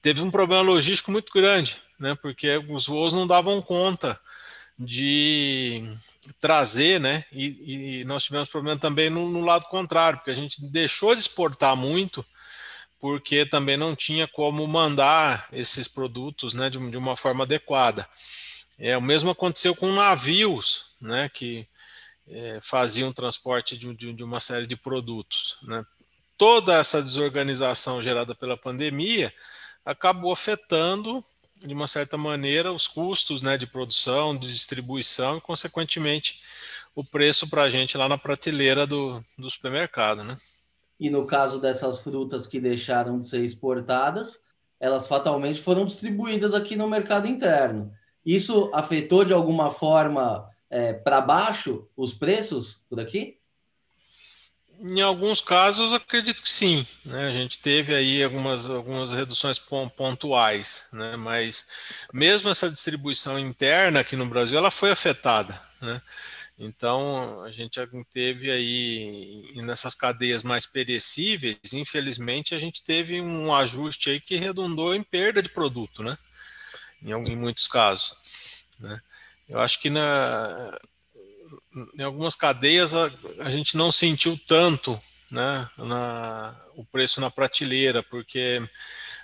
teve 0.02 0.20
um 0.20 0.30
problema 0.30 0.62
logístico 0.62 1.10
muito 1.10 1.32
grande, 1.32 1.80
né, 1.98 2.14
porque 2.20 2.58
os 2.68 2.86
voos 2.86 3.14
não 3.14 3.26
davam 3.26 3.62
conta 3.62 4.20
de 4.78 5.90
trazer, 6.40 7.00
né, 7.00 7.24
e, 7.32 8.00
e 8.00 8.04
nós 8.04 8.24
tivemos 8.24 8.50
problema 8.50 8.78
também 8.78 9.08
no, 9.08 9.30
no 9.30 9.40
lado 9.40 9.64
contrário, 9.66 10.18
porque 10.18 10.30
a 10.30 10.36
gente 10.36 10.62
deixou 10.66 11.14
de 11.14 11.22
exportar 11.22 11.74
muito, 11.74 12.22
porque 13.00 13.46
também 13.46 13.76
não 13.76 13.94
tinha 13.94 14.26
como 14.26 14.66
mandar 14.66 15.48
esses 15.52 15.86
produtos 15.86 16.54
né, 16.54 16.68
de, 16.68 16.78
de 16.90 16.96
uma 16.96 17.16
forma 17.16 17.44
adequada. 17.44 18.08
É, 18.78 18.96
o 18.96 19.02
mesmo 19.02 19.30
aconteceu 19.30 19.74
com 19.74 19.92
navios, 19.92 20.92
né, 21.00 21.28
que 21.28 21.66
é, 22.28 22.58
faziam 22.62 23.12
transporte 23.12 23.76
de, 23.76 23.92
de, 23.94 24.12
de, 24.12 24.24
uma 24.24 24.40
série 24.40 24.66
de 24.66 24.76
produtos. 24.76 25.58
Né. 25.62 25.84
Toda 26.36 26.76
essa 26.76 27.02
desorganização 27.02 28.02
gerada 28.02 28.34
pela 28.34 28.56
pandemia 28.56 29.32
acabou 29.84 30.32
afetando, 30.32 31.24
de 31.56 31.74
uma 31.74 31.88
certa 31.88 32.16
maneira, 32.16 32.72
os 32.72 32.86
custos 32.86 33.42
né, 33.42 33.56
de 33.56 33.66
produção, 33.66 34.36
de 34.36 34.52
distribuição 34.52 35.38
e, 35.38 35.40
consequentemente, 35.40 36.40
o 36.94 37.02
preço 37.02 37.48
para 37.48 37.62
a 37.62 37.70
gente 37.70 37.96
lá 37.96 38.08
na 38.08 38.18
prateleira 38.18 38.86
do, 38.86 39.24
do 39.36 39.50
supermercado. 39.50 40.22
Né? 40.22 40.36
E 40.98 41.10
no 41.10 41.26
caso 41.26 41.60
dessas 41.60 42.00
frutas 42.00 42.46
que 42.46 42.60
deixaram 42.60 43.20
de 43.20 43.28
ser 43.28 43.44
exportadas, 43.44 44.40
elas 44.80 45.06
fatalmente 45.06 45.60
foram 45.60 45.84
distribuídas 45.84 46.54
aqui 46.54 46.76
no 46.76 46.88
mercado 46.88 47.26
interno. 47.26 47.92
Isso 48.24 48.70
afetou 48.74 49.24
de 49.24 49.32
alguma 49.32 49.70
forma 49.70 50.48
é, 50.70 50.92
para 50.92 51.20
baixo 51.20 51.88
os 51.96 52.12
preços 52.12 52.82
por 52.88 53.00
aqui? 53.00 53.38
Em 54.80 55.00
alguns 55.00 55.40
casos, 55.40 55.92
acredito 55.92 56.42
que 56.42 56.50
sim. 56.50 56.86
Né? 57.04 57.26
A 57.26 57.30
gente 57.32 57.58
teve 57.58 57.94
aí 57.94 58.22
algumas, 58.22 58.70
algumas 58.70 59.10
reduções 59.10 59.58
pontuais, 59.58 60.86
né? 60.92 61.16
mas 61.16 61.68
mesmo 62.12 62.48
essa 62.48 62.70
distribuição 62.70 63.38
interna 63.38 64.00
aqui 64.00 64.14
no 64.14 64.26
Brasil, 64.26 64.56
ela 64.56 64.70
foi 64.70 64.92
afetada. 64.92 65.60
Né? 65.80 66.00
Então, 66.58 67.42
a 67.42 67.52
gente 67.52 67.78
teve 68.12 68.50
aí, 68.50 69.52
nessas 69.62 69.94
cadeias 69.94 70.42
mais 70.42 70.66
perecíveis, 70.66 71.72
infelizmente, 71.72 72.52
a 72.52 72.58
gente 72.58 72.82
teve 72.82 73.20
um 73.20 73.54
ajuste 73.54 74.10
aí 74.10 74.20
que 74.20 74.36
redundou 74.36 74.92
em 74.92 75.02
perda 75.02 75.40
de 75.40 75.50
produto, 75.50 76.02
né? 76.02 76.18
Em, 77.00 77.12
em 77.12 77.36
muitos 77.36 77.68
casos. 77.68 78.64
Né? 78.80 79.00
Eu 79.48 79.60
acho 79.60 79.80
que 79.80 79.88
na, 79.88 80.76
em 81.96 82.02
algumas 82.02 82.34
cadeias 82.34 82.92
a, 82.92 83.10
a 83.40 83.50
gente 83.52 83.76
não 83.76 83.92
sentiu 83.92 84.38
tanto 84.48 85.00
né, 85.30 85.68
na, 85.76 86.56
o 86.74 86.84
preço 86.84 87.20
na 87.20 87.30
prateleira, 87.30 88.02
porque 88.02 88.60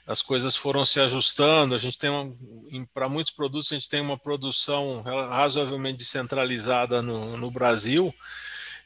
as 0.06 0.20
coisas 0.20 0.54
foram 0.54 0.84
se 0.84 1.00
ajustando. 1.00 1.74
A 1.74 1.78
gente 1.78 1.98
tem 1.98 2.10
para 2.92 3.08
muitos 3.08 3.32
produtos 3.32 3.72
a 3.72 3.74
gente 3.74 3.88
tem 3.88 4.00
uma 4.00 4.18
produção 4.18 5.02
razoavelmente 5.02 5.98
descentralizada 5.98 7.00
no, 7.00 7.36
no 7.36 7.50
Brasil 7.50 8.14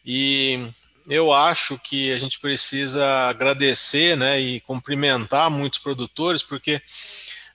e 0.04 0.68
eu 1.08 1.32
acho 1.32 1.78
que 1.78 2.12
a 2.12 2.18
gente 2.18 2.38
precisa 2.38 3.04
agradecer, 3.28 4.16
né, 4.16 4.38
e 4.38 4.60
cumprimentar 4.60 5.50
muitos 5.50 5.78
produtores 5.78 6.42
porque 6.42 6.80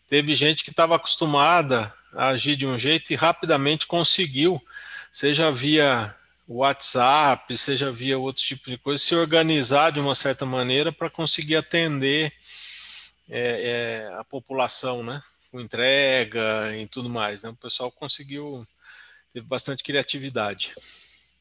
teve 0.09 0.33
gente 0.33 0.63
que 0.63 0.71
estava 0.71 0.95
acostumada 0.95 1.93
a 2.13 2.29
agir 2.29 2.55
de 2.55 2.65
um 2.65 2.77
jeito 2.77 3.13
e 3.13 3.15
rapidamente 3.15 3.87
conseguiu, 3.87 4.61
seja 5.11 5.51
via 5.51 6.15
WhatsApp, 6.47 7.55
seja 7.57 7.91
via 7.91 8.17
outros 8.17 8.45
tipos 8.45 8.69
de 8.71 8.77
coisa, 8.77 9.01
se 9.01 9.15
organizar 9.15 9.91
de 9.91 9.99
uma 9.99 10.15
certa 10.15 10.45
maneira 10.45 10.91
para 10.91 11.09
conseguir 11.09 11.55
atender 11.55 12.33
é, 13.29 14.07
é, 14.09 14.13
a 14.13 14.23
população, 14.23 15.03
né? 15.03 15.21
Com 15.51 15.59
entrega 15.59 16.75
e 16.75 16.87
tudo 16.87 17.09
mais. 17.09 17.43
Né? 17.43 17.49
O 17.49 17.55
pessoal 17.55 17.91
conseguiu, 17.91 18.65
teve 19.31 19.45
bastante 19.45 19.83
criatividade. 19.83 20.73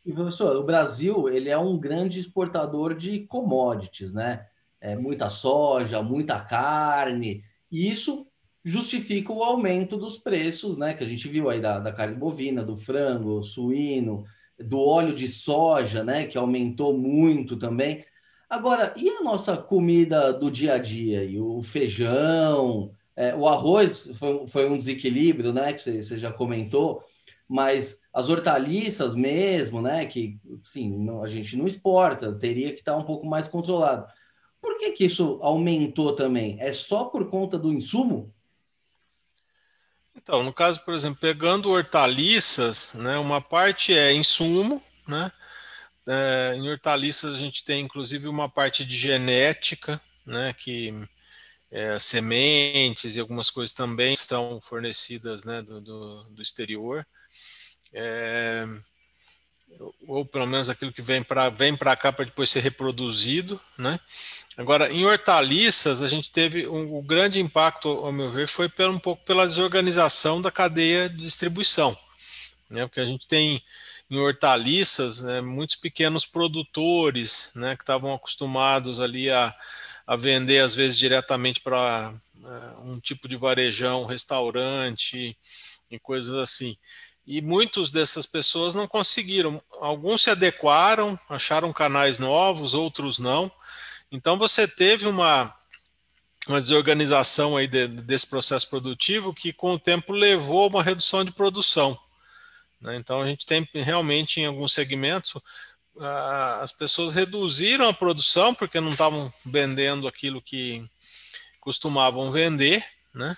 E 0.04 0.12
professor, 0.12 0.56
o 0.56 0.64
Brasil 0.64 1.28
ele 1.28 1.48
é 1.48 1.56
um 1.56 1.78
grande 1.78 2.18
exportador 2.18 2.94
de 2.94 3.20
commodities, 3.26 4.12
né? 4.12 4.46
É, 4.80 4.96
muita 4.96 5.28
soja, 5.28 6.02
muita 6.02 6.40
carne, 6.40 7.44
e 7.70 7.88
isso 7.88 8.26
justifica 8.64 9.32
o 9.32 9.42
aumento 9.42 9.96
dos 9.96 10.18
preços, 10.18 10.76
né? 10.76 10.94
Que 10.94 11.04
a 11.04 11.06
gente 11.06 11.28
viu 11.28 11.48
aí 11.48 11.60
da, 11.60 11.78
da 11.78 11.92
carne 11.92 12.16
bovina, 12.16 12.64
do 12.64 12.76
frango, 12.76 13.42
suíno, 13.42 14.24
do 14.58 14.80
óleo 14.80 15.14
de 15.14 15.28
soja, 15.28 16.02
né? 16.02 16.26
Que 16.26 16.36
aumentou 16.36 16.96
muito 16.96 17.56
também. 17.56 18.04
Agora, 18.52 18.92
e 18.98 19.08
a 19.08 19.22
nossa 19.22 19.56
comida 19.56 20.30
do 20.30 20.50
dia 20.50 20.74
a 20.74 20.78
dia? 20.78 21.24
E 21.24 21.40
o 21.40 21.62
feijão, 21.62 22.94
é, 23.16 23.34
o 23.34 23.48
arroz 23.48 24.10
foi, 24.18 24.46
foi, 24.46 24.68
um 24.68 24.76
desequilíbrio, 24.76 25.54
né? 25.54 25.72
Que 25.72 25.80
você, 25.80 26.18
já 26.18 26.30
comentou, 26.30 27.02
mas 27.48 28.02
as 28.12 28.28
hortaliças 28.28 29.14
mesmo, 29.14 29.80
né? 29.80 30.04
Que 30.04 30.38
sim, 30.62 31.08
a 31.22 31.28
gente 31.28 31.56
não 31.56 31.66
exporta, 31.66 32.30
teria 32.30 32.74
que 32.74 32.80
estar 32.80 32.94
um 32.94 33.04
pouco 33.04 33.26
mais 33.26 33.48
controlado. 33.48 34.06
Por 34.60 34.76
que, 34.76 34.90
que 34.90 35.06
isso 35.06 35.38
aumentou 35.40 36.14
também? 36.14 36.58
É 36.60 36.72
só 36.72 37.04
por 37.04 37.30
conta 37.30 37.58
do 37.58 37.72
insumo? 37.72 38.34
Então, 40.14 40.42
no 40.42 40.52
caso, 40.52 40.84
por 40.84 40.92
exemplo, 40.92 41.18
pegando 41.18 41.70
hortaliças, 41.70 42.92
né, 42.92 43.16
uma 43.16 43.40
parte 43.40 43.96
é 43.96 44.12
insumo, 44.12 44.82
né, 45.08 45.32
é, 46.06 46.54
em 46.56 46.68
hortaliças 46.68 47.34
a 47.34 47.38
gente 47.38 47.64
tem 47.64 47.84
inclusive 47.84 48.28
uma 48.28 48.48
parte 48.48 48.84
de 48.84 48.96
genética, 48.96 50.00
né, 50.26 50.52
que 50.52 50.92
é, 51.70 51.98
sementes 51.98 53.16
e 53.16 53.20
algumas 53.20 53.50
coisas 53.50 53.72
também 53.72 54.12
estão 54.12 54.60
fornecidas 54.60 55.44
né, 55.44 55.62
do, 55.62 55.80
do, 55.80 56.24
do 56.24 56.42
exterior. 56.42 57.06
É, 57.94 58.66
ou 60.06 60.24
pelo 60.24 60.46
menos 60.46 60.68
aquilo 60.68 60.92
que 60.92 61.02
vem 61.02 61.22
para 61.22 61.48
vem 61.48 61.76
cá 61.76 62.12
para 62.12 62.24
depois 62.24 62.50
ser 62.50 62.60
reproduzido, 62.60 63.60
né? 63.78 63.98
Agora, 64.56 64.92
em 64.92 65.04
hortaliças, 65.06 66.02
a 66.02 66.08
gente 66.08 66.30
teve 66.30 66.68
um, 66.68 66.98
um 66.98 67.02
grande 67.02 67.40
impacto, 67.40 67.88
ao 67.88 68.12
meu 68.12 68.30
ver, 68.30 68.46
foi 68.46 68.68
pelo, 68.68 68.92
um 68.92 68.98
pouco 68.98 69.24
pela 69.24 69.46
desorganização 69.46 70.42
da 70.42 70.50
cadeia 70.50 71.08
de 71.08 71.16
distribuição, 71.16 71.96
né? 72.68 72.86
Porque 72.86 73.00
a 73.00 73.06
gente 73.06 73.26
tem 73.26 73.62
em 74.12 74.18
hortaliças, 74.18 75.22
né, 75.22 75.40
muitos 75.40 75.74
pequenos 75.74 76.26
produtores, 76.26 77.50
né, 77.54 77.74
que 77.74 77.82
estavam 77.82 78.12
acostumados 78.12 79.00
ali 79.00 79.30
a, 79.30 79.54
a 80.06 80.16
vender 80.16 80.58
às 80.58 80.74
vezes 80.74 80.98
diretamente 80.98 81.62
para 81.62 82.14
uh, 82.42 82.90
um 82.90 83.00
tipo 83.00 83.26
de 83.26 83.38
varejão, 83.38 84.04
restaurante 84.04 85.34
e 85.90 85.98
coisas 85.98 86.36
assim. 86.36 86.76
E 87.26 87.40
muitos 87.40 87.90
dessas 87.90 88.26
pessoas 88.26 88.74
não 88.74 88.86
conseguiram. 88.86 89.58
Alguns 89.80 90.20
se 90.22 90.28
adequaram, 90.28 91.18
acharam 91.30 91.72
canais 91.72 92.18
novos, 92.18 92.74
outros 92.74 93.18
não. 93.18 93.50
Então 94.10 94.36
você 94.36 94.68
teve 94.68 95.06
uma, 95.06 95.54
uma 96.46 96.60
desorganização 96.60 97.56
aí 97.56 97.66
de, 97.66 97.88
desse 97.88 98.26
processo 98.26 98.68
produtivo 98.68 99.32
que 99.32 99.54
com 99.54 99.72
o 99.72 99.78
tempo 99.78 100.12
levou 100.12 100.64
a 100.64 100.66
uma 100.66 100.82
redução 100.82 101.24
de 101.24 101.32
produção. 101.32 101.98
Né? 102.82 102.96
Então 102.96 103.22
a 103.22 103.26
gente 103.26 103.46
tem 103.46 103.66
realmente 103.72 104.40
em 104.40 104.46
alguns 104.46 104.72
segmentos 104.72 105.40
as 106.60 106.72
pessoas 106.72 107.14
reduziram 107.14 107.88
a 107.88 107.94
produção 107.94 108.54
porque 108.54 108.80
não 108.80 108.92
estavam 108.92 109.32
vendendo 109.44 110.08
aquilo 110.08 110.40
que 110.40 110.84
costumavam 111.60 112.32
vender, 112.32 112.84
né? 113.14 113.36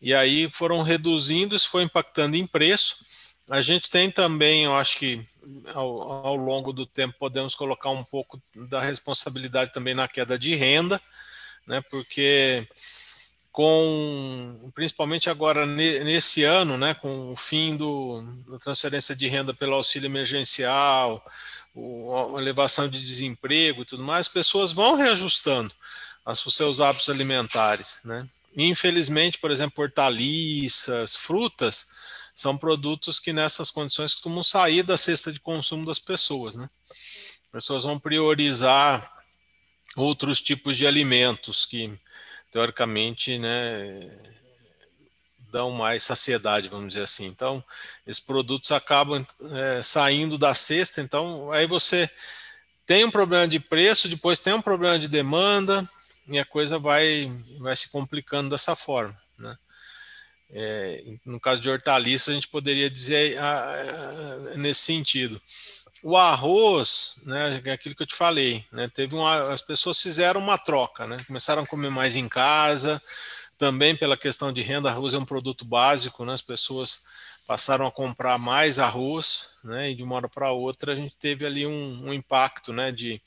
E 0.00 0.12
aí 0.12 0.50
foram 0.50 0.82
reduzindo, 0.82 1.56
isso 1.56 1.70
foi 1.70 1.82
impactando 1.82 2.36
em 2.36 2.46
preço. 2.46 2.98
A 3.50 3.60
gente 3.60 3.88
tem 3.88 4.10
também, 4.10 4.64
eu 4.64 4.76
acho 4.76 4.98
que 4.98 5.26
ao, 5.72 6.26
ao, 6.26 6.36
longo 6.36 6.72
do 6.72 6.84
tempo 6.84 7.16
podemos 7.18 7.54
colocar 7.54 7.90
um 7.90 8.04
pouco 8.04 8.40
da 8.68 8.80
responsabilidade 8.80 9.72
também 9.72 9.94
na 9.94 10.06
queda 10.06 10.38
de 10.38 10.54
renda, 10.54 11.00
né? 11.66 11.80
Porque 11.90 12.68
com 13.56 14.70
principalmente 14.74 15.30
agora 15.30 15.64
nesse 15.64 16.44
ano, 16.44 16.76
né, 16.76 16.92
com 16.92 17.32
o 17.32 17.36
fim 17.36 17.74
do, 17.74 18.20
da 18.46 18.58
transferência 18.58 19.16
de 19.16 19.26
renda 19.28 19.54
pelo 19.54 19.74
auxílio 19.74 20.08
emergencial, 20.08 21.24
o, 21.74 22.36
a 22.36 22.38
elevação 22.42 22.86
de 22.86 23.00
desemprego 23.00 23.80
e 23.80 23.84
tudo 23.86 24.02
mais, 24.02 24.26
as 24.26 24.32
pessoas 24.32 24.72
vão 24.72 24.94
reajustando 24.94 25.72
os 26.26 26.54
seus 26.54 26.82
hábitos 26.82 27.08
alimentares, 27.08 27.98
né? 28.04 28.28
infelizmente, 28.54 29.38
por 29.38 29.50
exemplo, 29.50 29.82
hortaliças, 29.82 31.16
frutas, 31.16 31.86
são 32.34 32.58
produtos 32.58 33.18
que 33.18 33.32
nessas 33.32 33.70
condições 33.70 34.12
costumam 34.12 34.44
sair 34.44 34.82
da 34.82 34.98
cesta 34.98 35.32
de 35.32 35.40
consumo 35.40 35.86
das 35.86 35.98
pessoas. 35.98 36.56
Né? 36.56 36.68
As 37.46 37.52
pessoas 37.52 37.84
vão 37.84 37.98
priorizar 37.98 39.10
outros 39.96 40.42
tipos 40.42 40.76
de 40.76 40.86
alimentos 40.86 41.64
que, 41.64 41.98
teoricamente, 42.56 43.38
né, 43.38 44.10
dão 45.52 45.70
mais 45.70 46.02
saciedade, 46.02 46.70
vamos 46.70 46.88
dizer 46.88 47.02
assim. 47.02 47.26
Então, 47.26 47.62
esses 48.06 48.22
produtos 48.22 48.72
acabam 48.72 49.26
é, 49.52 49.82
saindo 49.82 50.38
da 50.38 50.54
cesta, 50.54 51.02
então 51.02 51.52
aí 51.52 51.66
você 51.66 52.08
tem 52.86 53.04
um 53.04 53.10
problema 53.10 53.46
de 53.46 53.60
preço, 53.60 54.08
depois 54.08 54.40
tem 54.40 54.54
um 54.54 54.62
problema 54.62 54.98
de 54.98 55.06
demanda, 55.06 55.86
e 56.28 56.38
a 56.38 56.46
coisa 56.46 56.78
vai, 56.78 57.30
vai 57.58 57.76
se 57.76 57.90
complicando 57.90 58.48
dessa 58.48 58.74
forma. 58.74 59.14
Né? 59.38 59.58
É, 60.48 61.04
no 61.26 61.38
caso 61.38 61.60
de 61.60 61.68
hortaliças, 61.68 62.30
a 62.30 62.34
gente 62.36 62.48
poderia 62.48 62.88
dizer 62.88 63.36
nesse 64.56 64.80
sentido. 64.80 65.38
O 66.08 66.16
arroz, 66.16 67.16
né, 67.24 67.60
é 67.64 67.72
aquilo 67.72 67.96
que 67.96 68.04
eu 68.04 68.06
te 68.06 68.14
falei, 68.14 68.64
né, 68.70 68.88
teve 68.88 69.16
uma, 69.16 69.52
as 69.52 69.60
pessoas 69.60 70.00
fizeram 70.00 70.40
uma 70.40 70.56
troca, 70.56 71.04
né, 71.04 71.16
começaram 71.26 71.64
a 71.64 71.66
comer 71.66 71.90
mais 71.90 72.14
em 72.14 72.28
casa, 72.28 73.02
também 73.58 73.96
pela 73.96 74.16
questão 74.16 74.52
de 74.52 74.62
renda, 74.62 74.88
arroz 74.88 75.14
é 75.14 75.18
um 75.18 75.24
produto 75.24 75.64
básico, 75.64 76.24
né, 76.24 76.32
as 76.32 76.42
pessoas 76.42 77.00
passaram 77.44 77.84
a 77.88 77.90
comprar 77.90 78.38
mais 78.38 78.78
arroz, 78.78 79.48
né, 79.64 79.90
e 79.90 79.96
de 79.96 80.04
uma 80.04 80.14
hora 80.14 80.28
para 80.28 80.52
outra 80.52 80.92
a 80.92 80.94
gente 80.94 81.16
teve 81.16 81.44
ali 81.44 81.66
um, 81.66 82.04
um 82.06 82.14
impacto, 82.14 82.72
né, 82.72 82.92
de 82.92 83.20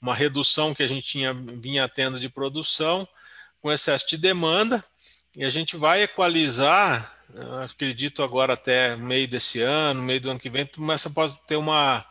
uma 0.00 0.14
redução 0.14 0.72
que 0.72 0.84
a 0.84 0.88
gente 0.88 1.08
tinha, 1.08 1.34
vinha 1.34 1.88
tendo 1.88 2.20
de 2.20 2.28
produção, 2.28 3.08
com 3.60 3.72
excesso 3.72 4.08
de 4.08 4.18
demanda, 4.18 4.84
e 5.34 5.44
a 5.44 5.50
gente 5.50 5.76
vai 5.76 6.04
equalizar, 6.04 7.12
acredito 7.62 8.22
agora 8.22 8.52
até 8.52 8.96
meio 8.96 9.26
desse 9.26 9.60
ano, 9.60 10.02
meio 10.02 10.20
do 10.20 10.30
ano 10.30 10.40
que 10.40 10.50
vem, 10.50 10.66
começa 10.66 11.10
pode 11.10 11.38
ter 11.46 11.56
uma, 11.56 12.04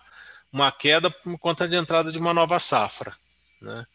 uma 0.52 0.72
queda 0.72 1.10
por 1.10 1.38
conta 1.38 1.68
de 1.68 1.76
entrada 1.76 2.12
de 2.12 2.18
uma 2.18 2.34
nova 2.34 2.60
safra, 2.60 3.16
né? 3.62 3.86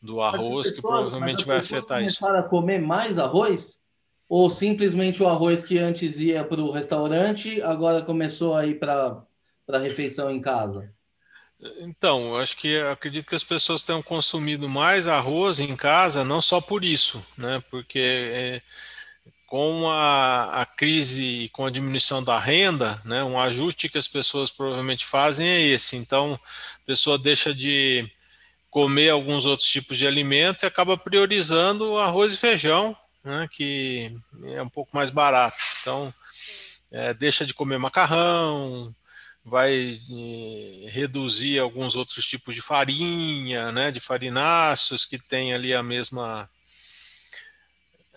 Do 0.00 0.20
arroz, 0.20 0.68
pessoas, 0.68 0.70
que 0.74 0.82
provavelmente 0.82 1.44
vai 1.44 1.58
afetar 1.58 2.02
isso. 2.02 2.18
Começaram 2.18 2.44
a 2.44 2.48
comer 2.48 2.80
mais 2.80 3.18
arroz? 3.18 3.80
Ou 4.28 4.50
simplesmente 4.50 5.22
o 5.22 5.28
arroz 5.28 5.62
que 5.62 5.78
antes 5.78 6.18
ia 6.18 6.42
para 6.42 6.60
o 6.60 6.70
restaurante, 6.70 7.62
agora 7.62 8.02
começou 8.02 8.56
a 8.56 8.66
ir 8.66 8.78
para 8.78 9.22
a 9.68 9.78
refeição 9.78 10.30
em 10.30 10.40
casa? 10.40 10.92
Então, 11.78 12.36
acho 12.36 12.56
que 12.56 12.76
acredito 12.80 13.26
que 13.26 13.36
as 13.36 13.44
pessoas 13.44 13.84
tenham 13.84 14.02
consumido 14.02 14.68
mais 14.68 15.06
arroz 15.06 15.60
em 15.60 15.76
casa, 15.76 16.24
não 16.24 16.42
só 16.42 16.60
por 16.60 16.82
isso, 16.82 17.24
né? 17.38 17.62
Porque 17.70 18.00
é, 18.00 18.62
com 19.52 19.90
a, 19.90 20.62
a, 20.62 20.64
crise 20.64 21.22
e 21.22 21.48
com 21.50 21.66
a 21.66 21.70
diminuição 21.70 22.24
da 22.24 22.38
renda, 22.38 22.98
né, 23.04 23.22
um 23.22 23.38
ajuste 23.38 23.86
que 23.86 23.98
as 23.98 24.08
pessoas 24.08 24.50
provavelmente 24.50 25.04
fazem 25.04 25.46
é 25.46 25.60
esse. 25.60 25.94
Então, 25.94 26.40
a 26.82 26.86
pessoa 26.86 27.18
deixa 27.18 27.54
de 27.54 28.10
comer 28.70 29.10
alguns 29.10 29.44
outros 29.44 29.68
tipos 29.68 29.98
de 29.98 30.06
alimento 30.06 30.62
e 30.62 30.66
acaba 30.66 30.96
priorizando 30.96 31.98
arroz 31.98 32.32
e 32.32 32.38
feijão, 32.38 32.96
né, 33.22 33.46
que 33.52 34.16
é 34.42 34.62
um 34.62 34.70
pouco 34.70 34.96
mais 34.96 35.10
barato. 35.10 35.58
Então, 35.82 36.14
é, 36.90 37.12
deixa 37.12 37.44
de 37.44 37.52
comer 37.52 37.78
macarrão, 37.78 38.94
vai 39.44 40.00
eh, 40.10 40.88
reduzir 40.88 41.58
alguns 41.58 41.94
outros 41.94 42.24
tipos 42.24 42.54
de 42.54 42.62
farinha, 42.62 43.70
né, 43.70 43.90
de 43.90 44.00
farináceos 44.00 45.04
que 45.04 45.18
tem 45.18 45.52
ali 45.52 45.74
a 45.74 45.82
mesma 45.82 46.48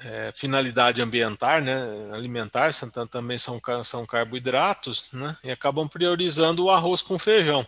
é, 0.03 0.31
finalidade 0.36 1.01
ambiental, 1.01 1.62
né, 1.62 1.75
alimentar, 2.13 2.71
também 3.10 3.38
são, 3.38 3.60
são 3.84 4.05
carboidratos, 4.05 5.10
né, 5.12 5.38
e 5.43 5.51
acabam 5.51 5.88
priorizando 5.88 6.65
o 6.65 6.71
arroz 6.71 7.01
com 7.01 7.17
feijão. 7.17 7.65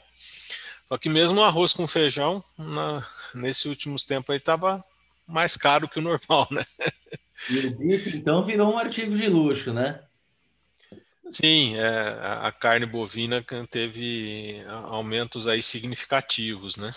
Só 0.88 0.98
que 0.98 1.10
mesmo 1.10 1.42
o 1.42 1.44
arroz 1.44 1.74
com 1.74 1.88
feijão, 1.88 2.44
na, 2.58 3.06
nesses 3.34 3.66
últimos 3.66 4.04
tempos 4.04 4.32
aí 4.32 4.38
estava 4.38 4.84
mais 5.28 5.58
caro 5.58 5.88
que 5.88 6.00
o 6.00 6.02
normal, 6.02 6.48
né? 6.50 6.64
E 7.50 7.60
o 7.68 7.78
bife, 7.78 8.16
então, 8.18 8.46
virou 8.46 8.74
um 8.74 8.78
artigo 8.78 9.16
de 9.16 9.28
luxo, 9.28 9.74
né? 9.74 10.02
Sim, 11.30 11.76
é, 11.76 12.20
a 12.42 12.52
carne 12.52 12.86
bovina 12.86 13.44
teve 13.70 14.64
aumentos 14.86 15.46
aí 15.46 15.62
significativos, 15.62 16.78
né? 16.78 16.96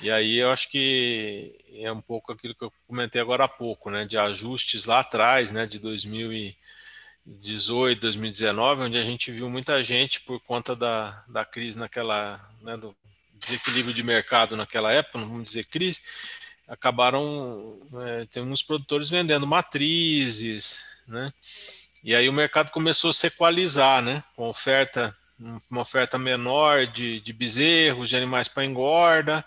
E 0.00 0.10
aí 0.10 0.38
eu 0.38 0.50
acho 0.50 0.68
que 0.68 1.54
é 1.74 1.92
um 1.92 2.00
pouco 2.00 2.32
aquilo 2.32 2.54
que 2.54 2.64
eu 2.64 2.72
comentei 2.86 3.20
agora 3.20 3.44
há 3.44 3.48
pouco, 3.48 3.90
né? 3.90 4.04
De 4.04 4.18
ajustes 4.18 4.84
lá 4.84 5.00
atrás, 5.00 5.50
né? 5.52 5.66
De 5.66 5.78
2018, 5.78 8.00
2019, 8.00 8.82
onde 8.82 8.98
a 8.98 9.02
gente 9.02 9.30
viu 9.30 9.48
muita 9.50 9.82
gente 9.82 10.20
por 10.20 10.40
conta 10.40 10.74
da, 10.74 11.22
da 11.28 11.44
crise 11.44 11.78
naquela, 11.78 12.40
né? 12.62 12.76
Do 12.76 12.96
desequilíbrio 13.34 13.94
de 13.94 14.02
mercado 14.02 14.56
naquela 14.56 14.92
época, 14.92 15.18
não 15.18 15.28
vamos 15.28 15.44
dizer 15.44 15.66
crise, 15.66 16.02
acabaram, 16.68 17.78
é, 18.06 18.24
tem 18.26 18.42
uns 18.42 18.62
produtores 18.62 19.10
vendendo 19.10 19.46
matrizes, 19.46 20.82
né? 21.06 21.32
E 22.04 22.16
aí 22.16 22.28
o 22.28 22.32
mercado 22.32 22.70
começou 22.70 23.10
a 23.10 23.14
se 23.14 23.28
equalizar, 23.28 24.02
né? 24.02 24.22
Com 24.34 24.48
oferta, 24.48 25.16
uma 25.70 25.82
oferta 25.82 26.18
menor 26.18 26.86
de, 26.86 27.20
de 27.20 27.32
bezerros, 27.32 28.08
de 28.08 28.16
animais 28.16 28.48
para 28.48 28.64
engorda, 28.64 29.44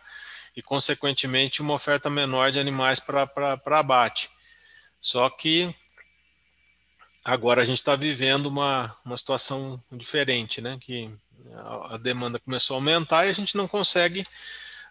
e 0.55 0.61
consequentemente 0.61 1.61
uma 1.61 1.73
oferta 1.73 2.09
menor 2.09 2.51
de 2.51 2.59
animais 2.59 2.99
para 2.99 3.59
abate. 3.65 4.29
Só 5.01 5.29
que 5.29 5.73
agora 7.23 7.61
a 7.61 7.65
gente 7.65 7.77
está 7.77 7.95
vivendo 7.95 8.45
uma, 8.45 8.95
uma 9.05 9.17
situação 9.17 9.79
diferente, 9.91 10.61
né? 10.61 10.77
Que 10.79 11.11
a, 11.53 11.95
a 11.95 11.97
demanda 11.97 12.39
começou 12.39 12.75
a 12.75 12.77
aumentar 12.77 13.25
e 13.25 13.29
a 13.29 13.33
gente 13.33 13.57
não 13.57 13.67
consegue 13.67 14.25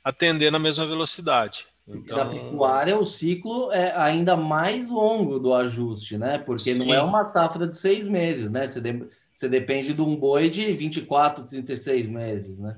atender 0.04 0.52
na 0.52 0.58
mesma 0.58 0.86
velocidade. 0.86 1.66
Então... 1.86 2.16
Na 2.16 2.26
pecuária, 2.26 2.98
o 2.98 3.04
ciclo 3.04 3.70
é 3.70 3.94
ainda 3.96 4.36
mais 4.36 4.88
longo 4.88 5.38
do 5.38 5.52
ajuste, 5.54 6.16
né? 6.16 6.38
Porque 6.38 6.72
Sim. 6.72 6.78
não 6.78 6.94
é 6.94 7.02
uma 7.02 7.24
safra 7.24 7.66
de 7.66 7.76
seis 7.76 8.06
meses, 8.06 8.50
né? 8.50 8.66
Você, 8.66 8.80
de... 8.80 9.06
você 9.32 9.48
depende 9.48 9.92
de 9.92 10.00
um 10.00 10.16
boi 10.16 10.48
de 10.48 10.72
24, 10.72 11.44
36 11.44 12.08
meses, 12.08 12.58
né? 12.58 12.74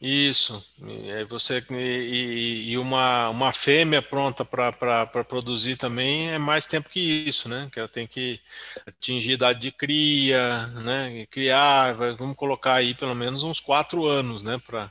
Isso. 0.00 0.64
E 0.80 1.24
você 1.24 1.64
e, 1.72 2.70
e, 2.70 2.78
uma, 2.78 3.28
uma 3.30 3.52
fêmea 3.52 4.00
pronta 4.00 4.44
para 4.44 5.24
produzir 5.24 5.76
também 5.76 6.30
é 6.30 6.38
mais 6.38 6.66
tempo 6.66 6.88
que 6.88 7.00
isso, 7.00 7.48
né? 7.48 7.68
Que 7.72 7.80
ela 7.80 7.88
tem 7.88 8.06
que 8.06 8.40
atingir 8.86 9.32
idade 9.32 9.58
de 9.58 9.72
cria, 9.72 10.68
né? 10.68 11.22
E 11.22 11.26
criar, 11.26 11.94
vamos 12.16 12.36
colocar 12.36 12.74
aí 12.74 12.94
pelo 12.94 13.14
menos 13.14 13.42
uns 13.42 13.58
quatro 13.58 14.06
anos, 14.06 14.40
né? 14.40 14.60
Para 14.64 14.88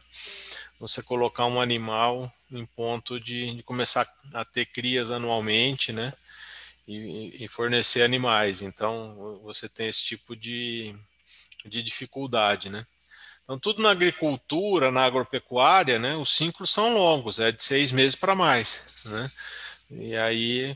você 0.78 1.02
colocar 1.02 1.46
um 1.46 1.62
animal 1.62 2.32
em 2.52 2.65
ponto 2.65 3.17
de, 3.17 3.56
de 3.56 3.63
começar 3.63 4.06
a 4.34 4.43
ter 4.43 4.65
crias 4.65 5.10
anualmente, 5.10 5.93
né? 5.93 6.13
E, 6.86 7.46
e, 7.46 7.48
fornecer 7.48 8.02
animais. 8.02 8.62
Então, 8.62 9.39
você 9.43 9.70
tem 9.70 9.88
esse 9.88 10.04
tipo 10.04 10.36
de, 10.36 10.93
de 11.65 11.82
dificuldade, 11.82 12.70
né? 12.70 12.86
Então, 13.48 13.58
tudo 13.58 13.82
na 13.82 13.92
agricultura, 13.92 14.92
na 14.92 15.06
agropecuária, 15.06 15.98
né? 15.98 16.18
Os 16.18 16.36
ciclos 16.36 16.70
são 16.70 16.94
longos, 16.94 17.40
é 17.40 17.50
de 17.50 17.64
seis 17.64 17.94
meses 17.94 18.14
para 18.14 18.36
mais, 18.36 19.06
né? 19.06 19.28
E 19.90 20.18
aí, 20.18 20.76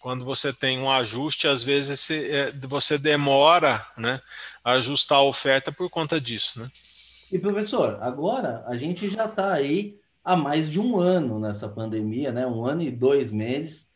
quando 0.00 0.24
você 0.24 0.52
tem 0.52 0.80
um 0.80 0.90
ajuste, 0.90 1.46
às 1.46 1.62
vezes 1.62 2.10
é, 2.10 2.50
você 2.62 2.98
demora, 2.98 3.86
né? 3.96 4.20
A 4.64 4.72
ajustar 4.72 5.18
a 5.18 5.22
oferta 5.22 5.70
por 5.70 5.88
conta 5.88 6.20
disso, 6.20 6.60
né? 6.60 6.68
E 7.30 7.38
professor, 7.38 7.96
agora 8.00 8.64
a 8.66 8.76
gente 8.76 9.08
já 9.08 9.26
está 9.26 9.52
aí 9.52 10.00
há 10.24 10.34
mais 10.34 10.68
de 10.68 10.80
um 10.80 10.98
ano 10.98 11.38
nessa 11.38 11.68
pandemia, 11.68 12.32
né? 12.32 12.44
Um 12.44 12.66
ano 12.66 12.82
e 12.82 12.90
dois 12.90 13.30
meses. 13.30 13.86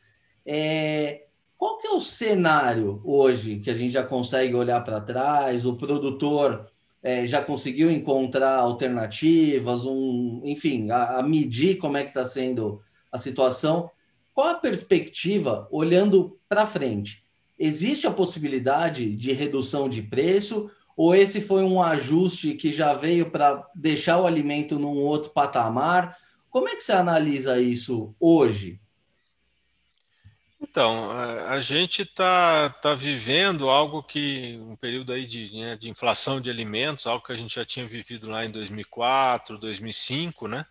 É, 0.46 1.24
qual 1.58 1.78
que 1.78 1.88
é 1.88 1.90
o 1.90 2.00
cenário 2.00 3.00
hoje 3.04 3.58
que 3.58 3.70
a 3.70 3.74
gente 3.74 3.90
já 3.90 4.04
consegue 4.04 4.54
olhar 4.54 4.84
para 4.84 5.00
trás? 5.00 5.66
O 5.66 5.74
produtor 5.74 6.70
é, 7.06 7.24
já 7.24 7.40
conseguiu 7.40 7.88
encontrar 7.88 8.56
alternativas, 8.56 9.84
um, 9.86 10.40
enfim, 10.44 10.90
a, 10.90 11.18
a 11.18 11.22
medir 11.22 11.76
como 11.78 11.96
é 11.96 12.02
que 12.02 12.08
está 12.08 12.24
sendo 12.24 12.82
a 13.12 13.16
situação. 13.16 13.88
Qual 14.34 14.48
a 14.48 14.54
perspectiva 14.56 15.68
olhando 15.70 16.36
para 16.48 16.66
frente? 16.66 17.24
Existe 17.56 18.08
a 18.08 18.10
possibilidade 18.10 19.14
de 19.14 19.32
redução 19.32 19.88
de 19.88 20.02
preço 20.02 20.68
ou 20.96 21.14
esse 21.14 21.40
foi 21.40 21.62
um 21.62 21.80
ajuste 21.80 22.54
que 22.54 22.72
já 22.72 22.92
veio 22.92 23.30
para 23.30 23.64
deixar 23.72 24.20
o 24.20 24.26
alimento 24.26 24.76
num 24.76 24.96
outro 24.96 25.30
patamar? 25.30 26.16
Como 26.50 26.68
é 26.68 26.74
que 26.74 26.82
você 26.82 26.90
analisa 26.92 27.60
isso 27.60 28.16
hoje? 28.18 28.80
Então, 30.76 31.10
a 31.48 31.58
gente 31.62 32.02
está 32.02 32.68
tá 32.68 32.92
vivendo 32.92 33.70
algo 33.70 34.02
que, 34.02 34.58
um 34.60 34.76
período 34.76 35.10
aí 35.10 35.26
de, 35.26 35.50
né, 35.58 35.74
de 35.74 35.88
inflação 35.88 36.38
de 36.38 36.50
alimentos, 36.50 37.06
algo 37.06 37.24
que 37.24 37.32
a 37.32 37.34
gente 37.34 37.54
já 37.54 37.64
tinha 37.64 37.86
vivido 37.86 38.28
lá 38.28 38.44
em 38.44 38.50
2004, 38.50 39.56
2005, 39.56 40.46
né? 40.46 40.66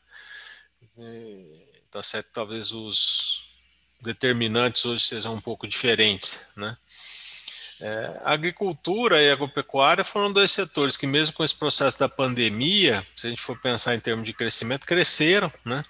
Está 1.87 2.03
certo, 2.03 2.29
talvez 2.31 2.71
os 2.71 3.47
determinantes 3.99 4.85
hoje 4.85 5.05
sejam 5.05 5.33
um 5.33 5.41
pouco 5.41 5.67
diferentes, 5.67 6.49
né? 6.55 6.77
É, 7.81 8.21
a 8.23 8.33
agricultura 8.33 9.19
e 9.23 9.31
a 9.31 9.33
agropecuária 9.33 10.03
foram 10.03 10.31
dois 10.31 10.51
setores 10.51 10.95
que, 10.95 11.07
mesmo 11.07 11.35
com 11.35 11.43
esse 11.43 11.55
processo 11.55 11.97
da 11.97 12.07
pandemia, 12.07 13.03
se 13.15 13.25
a 13.25 13.29
gente 13.31 13.41
for 13.41 13.59
pensar 13.59 13.95
em 13.95 13.99
termos 13.99 14.27
de 14.27 14.33
crescimento, 14.33 14.85
cresceram, 14.85 15.51
né? 15.65 15.83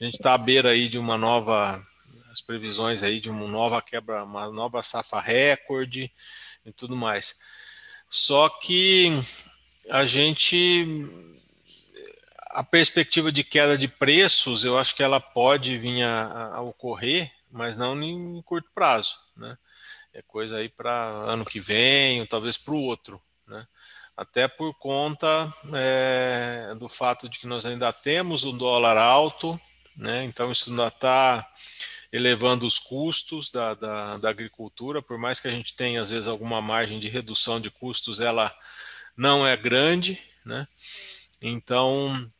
A 0.00 0.04
gente 0.04 0.14
está 0.14 0.32
à 0.32 0.38
beira 0.38 0.70
aí 0.70 0.88
de 0.88 0.98
uma 0.98 1.18
nova, 1.18 1.84
as 2.38 2.40
previsões 2.40 3.02
aí 3.02 3.20
de 3.20 3.28
uma 3.28 3.46
nova 3.48 3.82
quebra, 3.82 4.22
uma 4.22 4.50
nova 4.50 4.82
safra 4.82 5.20
recorde 5.20 6.10
e 6.64 6.72
tudo 6.72 6.96
mais. 6.96 7.40
Só 8.08 8.48
que 8.48 9.10
a 9.90 10.06
gente, 10.06 10.86
a 12.50 12.62
perspectiva 12.62 13.32
de 13.32 13.42
queda 13.42 13.76
de 13.76 13.88
preços, 13.88 14.64
eu 14.64 14.78
acho 14.78 14.94
que 14.94 15.02
ela 15.02 15.20
pode 15.20 15.76
vir 15.78 16.02
a, 16.02 16.54
a 16.54 16.60
ocorrer, 16.62 17.30
mas 17.50 17.76
não 17.76 18.00
em 18.02 18.40
curto 18.42 18.70
prazo, 18.74 19.16
né? 19.36 19.58
é 20.14 20.22
coisa 20.22 20.58
aí 20.58 20.68
para 20.68 20.90
ano 20.92 21.44
que 21.44 21.60
vem, 21.60 22.20
ou 22.20 22.26
talvez 22.26 22.56
para 22.56 22.74
o 22.74 22.82
outro, 22.82 23.22
né? 23.46 23.66
Até 24.16 24.48
por 24.48 24.74
conta 24.74 25.52
é, 25.74 26.74
do 26.76 26.88
fato 26.88 27.28
de 27.28 27.38
que 27.38 27.46
nós 27.46 27.64
ainda 27.64 27.92
temos 27.92 28.44
o 28.44 28.50
dólar 28.50 28.96
alto, 28.96 29.58
né? 29.96 30.24
Então 30.24 30.50
isso 30.50 30.70
ainda 30.70 30.88
está 30.88 31.46
elevando 32.12 32.66
os 32.66 32.78
custos 32.78 33.50
da, 33.50 33.74
da, 33.74 34.16
da, 34.16 34.30
agricultura, 34.30 35.02
por 35.02 35.18
mais 35.18 35.40
que 35.40 35.48
a 35.48 35.50
gente 35.50 35.74
tenha 35.74 36.00
às 36.00 36.10
vezes 36.10 36.26
alguma 36.26 36.60
margem 36.60 36.98
de 36.98 37.08
redução 37.08 37.60
de 37.60 37.70
custos, 37.70 38.20
ela 38.20 38.54
não 39.16 39.46
é 39.46 39.56
grande, 39.56 40.18
né? 40.44 40.66
Então 41.42 42.30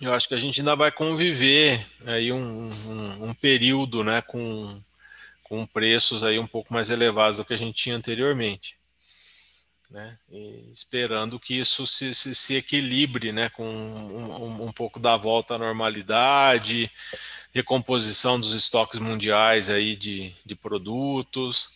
eu 0.00 0.14
acho 0.14 0.28
que 0.28 0.34
a 0.34 0.38
gente 0.38 0.60
ainda 0.60 0.76
vai 0.76 0.92
conviver 0.92 1.84
aí 2.06 2.32
um, 2.32 2.38
um, 2.38 3.24
um 3.28 3.34
período, 3.34 4.04
né, 4.04 4.22
com 4.22 4.82
com 5.48 5.64
preços 5.64 6.22
aí 6.22 6.38
um 6.38 6.46
pouco 6.46 6.72
mais 6.72 6.90
elevados 6.90 7.38
do 7.38 7.44
que 7.44 7.54
a 7.54 7.58
gente 7.58 7.82
tinha 7.82 7.96
anteriormente. 7.96 8.76
Né? 9.90 10.18
Esperando 10.70 11.40
que 11.40 11.54
isso 11.54 11.86
se, 11.86 12.14
se, 12.14 12.34
se 12.34 12.54
equilibre 12.56 13.32
né? 13.32 13.48
com 13.48 13.66
um, 13.66 14.64
um, 14.64 14.72
pouco 14.72 15.00
da 15.00 15.16
volta 15.16 15.54
à 15.54 15.58
normalidade, 15.58 16.90
recomposição 17.54 18.38
dos 18.38 18.52
estoques 18.52 18.98
mundiais 18.98 19.70
aí 19.70 19.96
de, 19.96 20.32
de 20.44 20.54
produtos, 20.54 21.70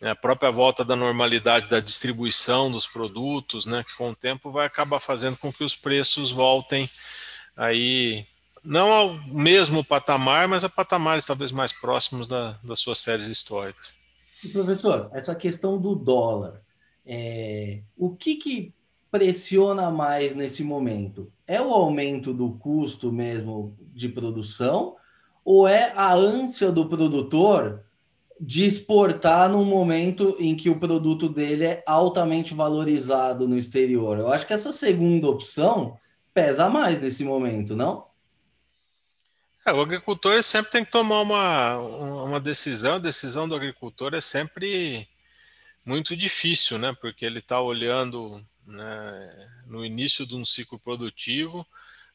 né? 0.00 0.10
a 0.10 0.16
própria 0.16 0.50
volta 0.50 0.84
da 0.84 0.96
normalidade 0.96 1.68
da 1.68 1.80
distribuição 1.80 2.70
dos 2.70 2.86
produtos, 2.86 3.66
né? 3.66 3.84
que 3.84 3.96
com 3.96 4.10
o 4.10 4.16
tempo 4.16 4.50
vai 4.50 4.66
acabar 4.66 5.00
fazendo 5.00 5.36
com 5.36 5.52
que 5.52 5.64
os 5.64 5.76
preços 5.76 6.30
voltem 6.30 6.88
aí 7.56 8.26
não 8.64 8.92
ao 8.92 9.14
mesmo 9.26 9.84
patamar, 9.84 10.46
mas 10.46 10.64
a 10.64 10.68
patamares 10.68 11.24
talvez 11.24 11.50
mais 11.50 11.72
próximos 11.72 12.26
da, 12.26 12.58
das 12.62 12.80
suas 12.80 12.98
séries 12.98 13.26
históricas. 13.26 13.94
E, 14.44 14.48
professor, 14.48 15.10
essa 15.12 15.34
questão 15.34 15.80
do 15.80 15.94
dólar, 15.94 16.62
é, 17.04 17.80
o 17.96 18.14
que, 18.14 18.36
que 18.36 18.74
pressiona 19.10 19.90
mais 19.90 20.34
nesse 20.34 20.62
momento? 20.62 21.32
É 21.46 21.60
o 21.60 21.72
aumento 21.72 22.32
do 22.32 22.52
custo 22.52 23.10
mesmo 23.10 23.76
de 23.92 24.08
produção 24.08 24.96
ou 25.44 25.66
é 25.66 25.92
a 25.94 26.12
ânsia 26.12 26.70
do 26.70 26.88
produtor 26.88 27.84
de 28.40 28.64
exportar 28.64 29.50
num 29.50 29.64
momento 29.64 30.36
em 30.38 30.56
que 30.56 30.70
o 30.70 30.78
produto 30.78 31.28
dele 31.28 31.64
é 31.64 31.84
altamente 31.86 32.54
valorizado 32.54 33.46
no 33.46 33.58
exterior? 33.58 34.18
Eu 34.18 34.32
acho 34.32 34.46
que 34.46 34.52
essa 34.52 34.72
segunda 34.72 35.28
opção 35.28 35.98
pesa 36.32 36.68
mais 36.68 37.00
nesse 37.00 37.24
momento, 37.24 37.76
não? 37.76 38.06
É, 39.66 39.72
o 39.72 39.80
agricultor 39.80 40.42
sempre 40.42 40.72
tem 40.72 40.84
que 40.84 40.90
tomar 40.90 41.20
uma, 41.20 41.76
uma 42.24 42.40
decisão. 42.40 42.94
A 42.94 42.98
decisão 42.98 43.46
do 43.46 43.54
agricultor 43.54 44.14
é 44.14 44.20
sempre 44.20 45.06
muito 45.84 46.16
difícil, 46.16 46.78
né? 46.78 46.96
Porque 46.98 47.26
ele 47.26 47.40
está 47.40 47.60
olhando 47.60 48.42
né, 48.66 49.48
no 49.66 49.84
início 49.84 50.26
de 50.26 50.34
um 50.34 50.44
ciclo 50.44 50.78
produtivo 50.78 51.66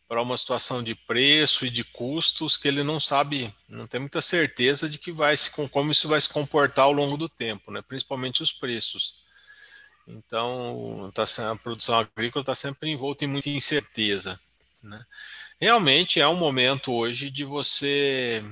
para 0.07 0.21
uma 0.21 0.37
situação 0.37 0.83
de 0.83 0.93
preço 0.93 1.65
e 1.65 1.69
de 1.69 1.83
custos 1.83 2.57
que 2.57 2.67
ele 2.67 2.83
não 2.83 2.99
sabe, 2.99 3.53
não 3.67 3.87
tem 3.87 3.99
muita 3.99 4.21
certeza 4.21 4.87
de 4.87 4.99
que 4.99 5.11
vai 5.11 5.35
se 5.35 5.49
como 5.69 5.91
isso 5.91 6.07
vai 6.07 6.21
se 6.21 6.29
comportar 6.29 6.85
ao 6.85 6.91
longo 6.91 7.17
do 7.17 7.27
tempo, 7.27 7.71
né? 7.71 7.81
Principalmente 7.81 8.43
os 8.43 8.51
preços. 8.51 9.15
Então, 10.07 11.11
tá, 11.13 11.23
a 11.51 11.55
produção 11.55 11.97
agrícola 11.97 12.43
está 12.43 12.53
sempre 12.53 12.91
envolta 12.91 13.25
em 13.25 13.27
muita 13.27 13.49
incerteza, 13.49 14.39
né? 14.83 15.03
realmente 15.59 16.19
é 16.19 16.27
um 16.27 16.35
momento 16.35 16.93
hoje 16.93 17.29
de 17.29 17.43
você 17.43 18.43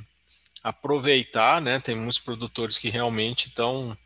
aproveitar, 0.63 1.61
né? 1.61 1.79
Tem 1.79 1.95
muitos 1.95 2.19
produtores 2.19 2.77
que 2.77 2.89
realmente 2.89 3.49
estão 3.49 3.97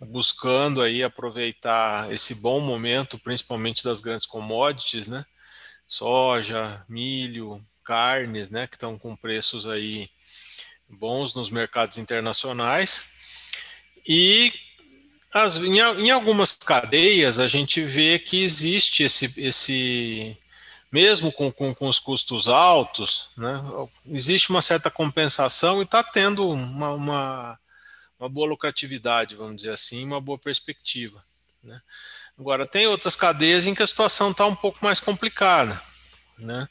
buscando 0.00 0.82
aí 0.82 1.02
aproveitar 1.02 2.12
esse 2.12 2.36
bom 2.36 2.60
momento, 2.60 3.18
principalmente 3.18 3.82
das 3.82 4.00
grandes 4.00 4.26
commodities, 4.26 5.08
né? 5.08 5.24
Soja, 5.88 6.84
milho, 6.88 7.64
carnes, 7.84 8.50
né? 8.50 8.66
Que 8.66 8.76
estão 8.76 8.98
com 8.98 9.14
preços 9.14 9.66
aí 9.66 10.10
bons 10.88 11.34
nos 11.34 11.50
mercados 11.50 11.98
internacionais. 11.98 13.08
E 14.06 14.52
as, 15.32 15.56
em, 15.56 15.78
em 15.78 16.10
algumas 16.10 16.52
cadeias 16.52 17.38
a 17.38 17.48
gente 17.48 17.82
vê 17.82 18.18
que 18.18 18.42
existe 18.42 19.02
esse, 19.02 19.32
esse 19.36 20.36
mesmo 20.90 21.32
com, 21.32 21.52
com, 21.52 21.74
com 21.74 21.88
os 21.88 21.98
custos 21.98 22.48
altos, 22.48 23.28
né, 23.36 23.60
existe 24.06 24.50
uma 24.50 24.62
certa 24.62 24.90
compensação 24.90 25.80
e 25.80 25.84
está 25.84 26.02
tendo 26.02 26.48
uma, 26.48 26.90
uma, 26.92 27.58
uma, 28.18 28.28
boa 28.28 28.48
lucratividade, 28.48 29.34
vamos 29.34 29.56
dizer 29.58 29.72
assim, 29.72 30.04
uma 30.04 30.20
boa 30.20 30.38
perspectiva. 30.38 31.22
Né. 31.62 31.80
Agora, 32.38 32.66
tem 32.66 32.86
outras 32.86 33.16
cadeias 33.16 33.66
em 33.66 33.74
que 33.74 33.82
a 33.82 33.86
situação 33.86 34.30
está 34.30 34.46
um 34.46 34.54
pouco 34.54 34.78
mais 34.82 35.00
complicada. 35.00 35.80
Né. 36.38 36.68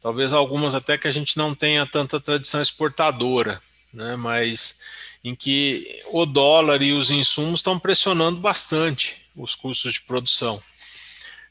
Talvez 0.00 0.32
algumas 0.32 0.74
até 0.74 0.96
que 0.96 1.08
a 1.08 1.12
gente 1.12 1.36
não 1.36 1.54
tenha 1.54 1.84
tanta 1.84 2.20
tradição 2.20 2.62
exportadora, 2.62 3.60
né, 3.92 4.14
mas 4.14 4.80
em 5.24 5.34
que 5.34 6.00
o 6.12 6.24
dólar 6.24 6.82
e 6.82 6.92
os 6.92 7.10
insumos 7.10 7.60
estão 7.60 7.78
pressionando 7.78 8.38
bastante 8.38 9.16
os 9.34 9.56
custos 9.56 9.94
de 9.94 10.02
produção. 10.02 10.62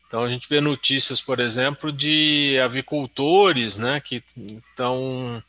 Então 0.07 0.23
a 0.23 0.29
gente 0.29 0.47
vê 0.47 0.61
notícias, 0.61 1.19
por 1.19 1.41
exemplo, 1.41 1.91
de 1.91 2.57
avicultores, 2.63 3.75
né, 3.75 3.99
que 3.99 4.23
estão 4.37 5.43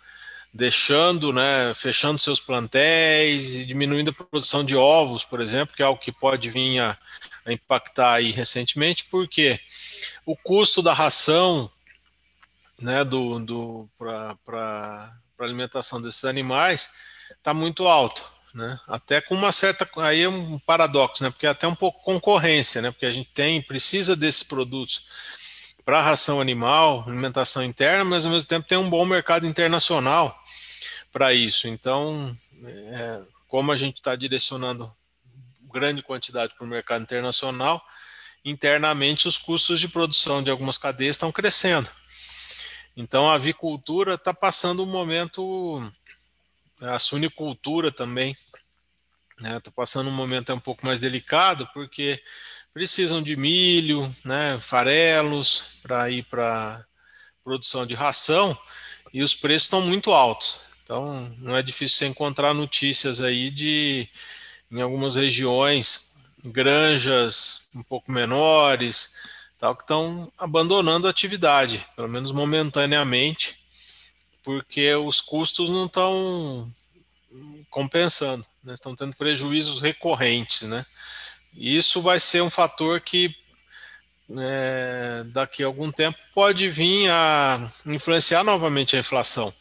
deixando, 0.53 1.33
né, 1.33 1.73
fechando 1.77 2.19
seus 2.19 2.41
plantéis 2.41 3.55
e 3.55 3.65
diminuindo 3.65 4.11
a 4.11 4.13
produção 4.13 4.65
de 4.65 4.75
ovos, 4.75 5.25
por 5.25 5.41
exemplo, 5.41 5.77
que 5.77 5.83
é 5.83 5.87
algo 5.87 6.01
que 6.01 6.11
pode 6.11 6.51
vir 6.51 6.81
a, 6.81 6.99
impactar 7.53 8.15
aí 8.15 8.31
recentemente, 8.31 9.07
porque 9.11 9.59
o 10.25 10.37
custo 10.37 10.83
da 10.83 10.93
ração, 10.93 11.71
né, 12.81 13.05
do, 13.05 13.39
do 13.41 13.91
para 13.99 15.13
alimentação 15.39 16.01
desses 16.01 16.25
animais 16.25 16.91
está 17.39 17.53
muito 17.55 17.87
alto 17.87 18.39
né? 18.55 18.79
Até 18.87 19.21
com 19.21 19.35
uma 19.35 19.53
certa 19.53 19.89
aí 19.99 20.23
é 20.23 20.29
um 20.29 20.59
paradoxo, 20.59 21.23
né? 21.23 21.31
Porque 21.31 21.47
é 21.47 21.51
até 21.51 21.67
um 21.67 21.75
pouco 21.75 22.03
concorrência, 22.03 22.83
né? 22.83 22.91
Porque 22.91 23.07
a 23.07 23.11
gente 23.11 23.31
tem 23.31 23.63
precisa 23.63 24.17
desses 24.17 24.43
produtos 24.43 25.07
para 25.85 26.03
ração 26.03 26.41
animal, 26.41 27.05
alimentação 27.07 27.63
interna, 27.63 28.05
mas 28.05 28.27
ao 28.27 28.33
mesmo 28.33 28.49
tempo 28.49 28.67
tem 28.67 28.77
um 28.77 28.91
bom 28.91 29.07
mercado 29.07 29.47
internacional 29.47 30.37
para 31.13 31.33
isso. 31.33 31.69
Então, 31.69 32.37
é, 32.65 33.21
como 33.47 33.73
a 33.73 33.77
gente 33.77 33.97
está 33.97 34.15
direcionando 34.15 34.93
grande 35.79 36.03
quantidade 36.03 36.55
para 36.55 36.64
o 36.64 36.69
mercado 36.69 37.03
internacional, 37.03 37.81
internamente 38.45 39.29
os 39.29 39.38
custos 39.38 39.79
de 39.79 39.88
produção 39.88 40.43
de 40.43 40.51
algumas 40.51 40.77
cadeias 40.77 41.17
estão 41.17 41.31
crescendo. 41.31 41.88
Então 42.97 43.31
a 43.31 43.35
avicultura 43.35 44.14
está 44.14 44.35
passando 44.35 44.83
um 44.83 44.91
momento, 44.91 45.93
a 46.81 46.99
suinicultura 46.99 47.93
também, 47.93 48.37
está 49.37 49.49
né, 49.49 49.61
tá 49.61 49.71
passando 49.71 50.09
um 50.09 50.12
momento 50.12 50.53
um 50.53 50.59
pouco 50.59 50.85
mais 50.85 50.99
delicado, 50.99 51.69
porque 51.73 52.21
precisam 52.75 53.23
de 53.23 53.37
milho, 53.37 54.12
né, 54.25 54.59
farelos 54.61 55.79
para 55.83 56.11
ir 56.11 56.25
para 56.25 56.85
produção 57.45 57.87
de 57.87 57.95
ração 57.95 58.59
e 59.12 59.23
os 59.23 59.35
preços 59.35 59.67
estão 59.67 59.81
muito 59.81 60.12
altos. 60.12 60.61
Então 60.83 61.21
não 61.38 61.57
é 61.57 61.62
difícil 61.62 61.99
você 61.99 62.07
encontrar 62.07 62.55
notícias 62.55 63.21
aí 63.21 63.51
de 63.51 64.09
em 64.71 64.81
algumas 64.81 65.17
regiões 65.17 66.17
granjas 66.45 67.69
um 67.75 67.83
pouco 67.83 68.13
menores, 68.13 69.15
tal 69.59 69.75
que 69.75 69.83
estão 69.83 70.31
abandonando 70.39 71.07
a 71.07 71.11
atividade, 71.11 71.85
pelo 71.97 72.09
menos 72.09 72.31
momentaneamente, 72.31 73.57
porque 74.43 74.95
os 74.95 75.21
custos 75.21 75.69
não 75.69 75.87
estão 75.87 76.73
compensando, 77.71 78.47
né? 78.63 78.75
estão 78.75 78.95
tendo 78.95 79.15
prejuízos 79.17 79.81
recorrentes, 79.81 80.63
né? 80.63 80.87
Isso 81.55 82.01
vai 82.01 82.21
ser 82.21 82.43
um 82.43 82.51
fator 82.51 83.01
que 83.01 83.35
é, 84.39 85.25
daqui 85.27 85.63
a 85.63 85.67
algum 85.67 85.91
tempo 85.91 86.19
pode 86.35 86.69
vir 86.71 87.11
a 87.11 87.69
influenciar 87.87 88.45
novamente 88.45 88.97
a 88.97 89.01
inflação, 89.01 89.53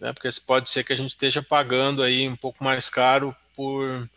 né? 0.00 0.12
Porque 0.12 0.28
pode 0.46 0.70
ser 0.70 0.84
que 0.84 0.92
a 0.92 0.96
gente 0.96 1.10
esteja 1.10 1.42
pagando 1.42 2.02
aí 2.02 2.28
um 2.28 2.36
pouco 2.36 2.64
mais 2.64 2.90
caro 2.90 3.34
por 3.54 4.08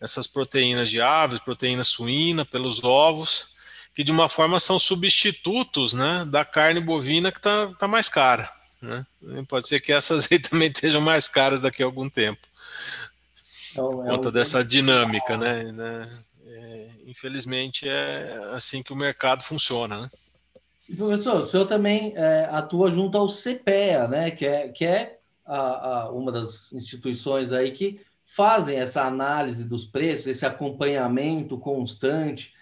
essas 0.00 0.26
proteínas 0.26 0.90
de 0.90 1.00
aves, 1.00 1.40
proteína 1.40 1.84
suína, 1.84 2.44
pelos 2.44 2.84
ovos, 2.84 3.56
que 3.94 4.04
de 4.04 4.12
uma 4.12 4.28
forma 4.28 4.60
são 4.60 4.78
substitutos, 4.78 5.92
né, 5.92 6.24
da 6.28 6.44
carne 6.44 6.80
bovina 6.80 7.32
que 7.32 7.38
está 7.38 7.68
tá 7.78 7.88
mais 7.88 8.08
cara. 8.08 8.50
Né? 8.80 9.04
Pode 9.48 9.68
ser 9.68 9.80
que 9.80 9.92
essas 9.92 10.30
aí 10.30 10.38
também 10.40 10.68
estejam 10.68 11.00
mais 11.00 11.28
caras 11.28 11.60
daqui 11.60 11.82
a 11.82 11.86
algum 11.86 12.08
tempo. 12.08 12.46
Então, 13.72 14.06
é 14.06 14.10
conta 14.10 14.30
dessa 14.30 14.64
dinâmica, 14.64 15.36
né? 15.36 15.64
né? 15.72 16.18
É, 16.46 16.88
infelizmente 17.06 17.88
é 17.88 18.38
assim 18.52 18.82
que 18.82 18.92
o 18.92 18.96
mercado 18.96 19.42
funciona, 19.42 20.00
né? 20.00 20.10
Professor, 20.96 21.42
o 21.42 21.50
senhor 21.50 21.66
também 21.66 22.12
é, 22.16 22.48
atua 22.50 22.90
junto 22.90 23.18
ao 23.18 23.28
CPEA, 23.28 24.06
né? 24.06 24.30
Que 24.30 24.46
é, 24.46 24.68
que 24.68 24.84
é 24.84 25.18
a, 25.44 25.58
a, 25.58 26.10
uma 26.10 26.30
das 26.30 26.72
instituições 26.72 27.52
aí 27.52 27.72
que 27.72 28.00
fazem 28.36 28.76
essa 28.76 29.02
análise 29.02 29.64
dos 29.64 29.86
preços, 29.86 30.26
esse 30.26 30.44
acompanhamento 30.44 31.56
constante. 31.56 32.52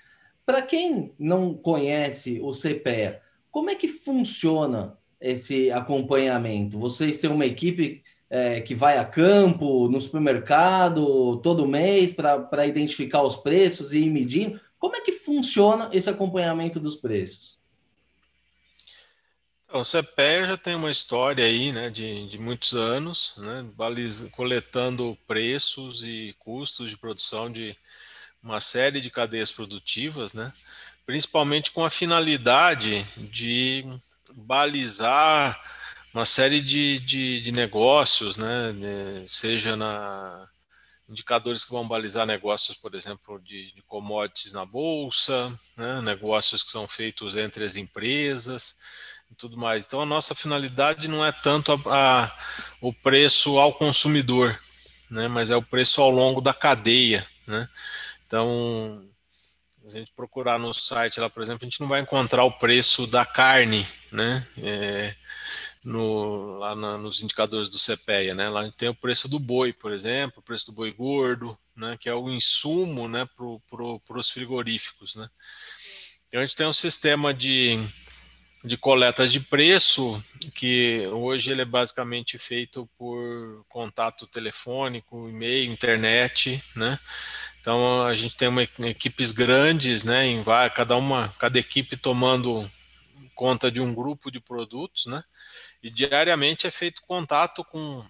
Para 0.47 0.63
quem 0.63 1.13
não 1.19 1.53
conhece 1.53 2.41
o 2.41 2.53
CPEA, 2.53 3.21
como 3.51 3.71
é 3.71 3.75
que 3.75 3.89
funciona 3.89 4.97
esse 5.21 5.73
acompanhamento? 5.73 6.79
Vocês 6.79 7.19
têm 7.19 7.29
uma 7.29 7.45
equipe 7.45 8.05
é, 8.31 8.61
que 8.61 8.73
vai 8.73 8.99
a 8.99 9.05
campo, 9.05 9.89
no 9.89 10.01
supermercado, 10.01 11.39
todo 11.39 11.67
mês, 11.67 12.13
para 12.13 12.67
identificar 12.67 13.23
os 13.25 13.37
preços 13.37 13.93
e 13.93 13.99
ir 13.99 14.11
medindo. 14.11 14.61
Como 14.79 14.95
é 14.95 15.01
que 15.01 15.13
funciona 15.13 15.91
esse 15.93 16.09
acompanhamento 16.09 16.79
dos 16.79 16.95
preços? 16.95 17.59
O 19.75 19.83
CPE 19.83 20.47
já 20.47 20.57
tem 20.57 20.77
uma 20.77 20.89
história 20.89 21.45
aí, 21.45 21.73
né, 21.73 21.91
de, 21.91 22.29
de 22.29 22.39
muitos 22.39 22.75
anos, 22.75 23.35
né, 23.39 23.67
coletando 24.31 25.19
preços 25.27 26.05
e 26.05 26.33
custos 26.39 26.91
de 26.91 26.97
produção 26.97 27.51
de 27.51 27.77
uma 28.41 28.61
série 28.61 29.01
de 29.01 29.11
cadeias 29.11 29.51
produtivas, 29.51 30.33
né, 30.33 30.53
principalmente 31.05 31.73
com 31.73 31.85
a 31.85 31.91
finalidade 31.91 33.05
de 33.17 33.85
balizar 34.37 35.61
uma 36.15 36.25
série 36.25 36.61
de, 36.61 37.01
de, 37.01 37.41
de 37.41 37.51
negócios, 37.51 38.37
né, 38.37 38.73
seja 39.27 39.75
na 39.75 40.49
indicadores 41.09 41.65
que 41.65 41.73
vão 41.73 41.87
balizar 41.87 42.25
negócios, 42.25 42.79
por 42.79 42.95
exemplo, 42.95 43.41
de, 43.41 43.73
de 43.73 43.83
commodities 43.83 44.53
na 44.53 44.65
bolsa, 44.65 45.53
né, 45.77 46.01
negócios 46.01 46.63
que 46.63 46.71
são 46.71 46.87
feitos 46.87 47.35
entre 47.35 47.65
as 47.65 47.75
empresas 47.75 48.77
e 49.35 49.37
tudo 49.37 49.57
mais. 49.57 49.85
Então, 49.85 50.01
a 50.01 50.07
nossa 50.07 50.35
finalidade 50.35 51.09
não 51.09 51.25
é 51.25 51.33
tanto 51.33 51.73
a, 51.73 52.25
a, 52.25 52.33
o 52.81 52.93
preço 52.93 53.59
ao 53.59 53.73
consumidor, 53.73 54.57
né, 55.11 55.29
mas 55.29 55.51
é 55.51 55.57
o 55.57 55.63
preço 55.63 56.01
ao 56.01 56.11
longo 56.11 56.41
da 56.41 56.55
cadeia. 56.55 57.27
Né? 57.47 57.69
Então, 58.27 59.05
a 59.85 59.91
gente 59.91 60.13
procurar 60.15 60.59
no 60.59 60.73
site 60.73 61.21
lá, 61.21 61.29
por 61.29 61.43
exemplo, 61.43 61.67
a 61.67 61.69
gente 61.69 61.81
não 61.81 61.89
vai 61.89 62.01
encontrar 62.01 62.45
o 62.45 62.53
preço 62.53 63.07
da 63.07 63.27
carne, 63.27 63.87
né? 64.11 64.47
É, 64.59 65.15
no, 65.85 66.57
lá 66.59 66.75
na, 66.75 66.97
nos 66.97 67.23
indicadores 67.23 67.69
do 67.69 67.79
CPEA, 67.79 68.35
né? 68.35 68.49
Lá 68.49 68.61
a 68.61 68.65
gente 68.65 68.77
tem 68.77 68.89
o 68.89 68.95
preço 68.95 69.29
do 69.29 69.39
boi, 69.39 69.73
por 69.73 69.93
exemplo, 69.93 70.39
o 70.39 70.43
preço 70.43 70.67
do 70.67 70.73
boi 70.73 70.91
gordo, 70.91 71.57
né? 71.77 71.97
Que 72.01 72.09
é 72.09 72.15
o 72.15 72.31
insumo, 72.31 73.07
né? 73.07 73.29
Para 73.37 73.45
pro, 73.69 74.01
os 74.19 74.31
frigoríficos, 74.31 75.17
né? 75.17 75.29
Então 76.29 76.41
a 76.41 76.47
gente 76.47 76.57
tem 76.57 76.67
um 76.67 76.73
sistema 76.73 77.35
de, 77.35 77.79
de 78.65 78.79
coleta 78.79 79.29
de 79.29 79.41
preço 79.41 80.23
que 80.55 81.07
hoje 81.13 81.53
ele 81.53 81.61
é 81.61 81.67
basicamente 81.67 82.39
feito 82.39 82.89
por 82.97 83.63
contato 83.69 84.27
telefônico, 84.27 85.29
e-mail, 85.29 85.71
internet, 85.71 86.63
né? 86.75 86.99
Então 87.61 88.05
a 88.07 88.15
gente 88.15 88.37
tem 88.37 88.49
uma, 88.49 88.63
equipes 88.63 89.33
grandes, 89.33 90.05
né? 90.05 90.27
Em 90.27 90.43
cada 90.75 90.97
uma, 90.97 91.29
cada 91.39 91.59
equipe 91.59 91.95
tomando 91.95 92.69
conta 93.35 93.71
de 93.71 93.81
um 93.83 93.95
grupo 93.95 94.31
de 94.31 94.41
produtos, 94.41 95.05
né? 95.07 95.23
E 95.83 95.91
diariamente 95.91 96.67
é 96.67 96.71
feito 96.71 97.03
contato 97.03 97.63
com, 97.65 98.03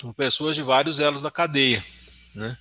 com 0.00 0.12
pessoas 0.12 0.56
de 0.56 0.62
vários 0.62 0.98
elos 0.98 1.22
da 1.22 1.30
cadeia, 1.30 1.84
né? 2.34 2.58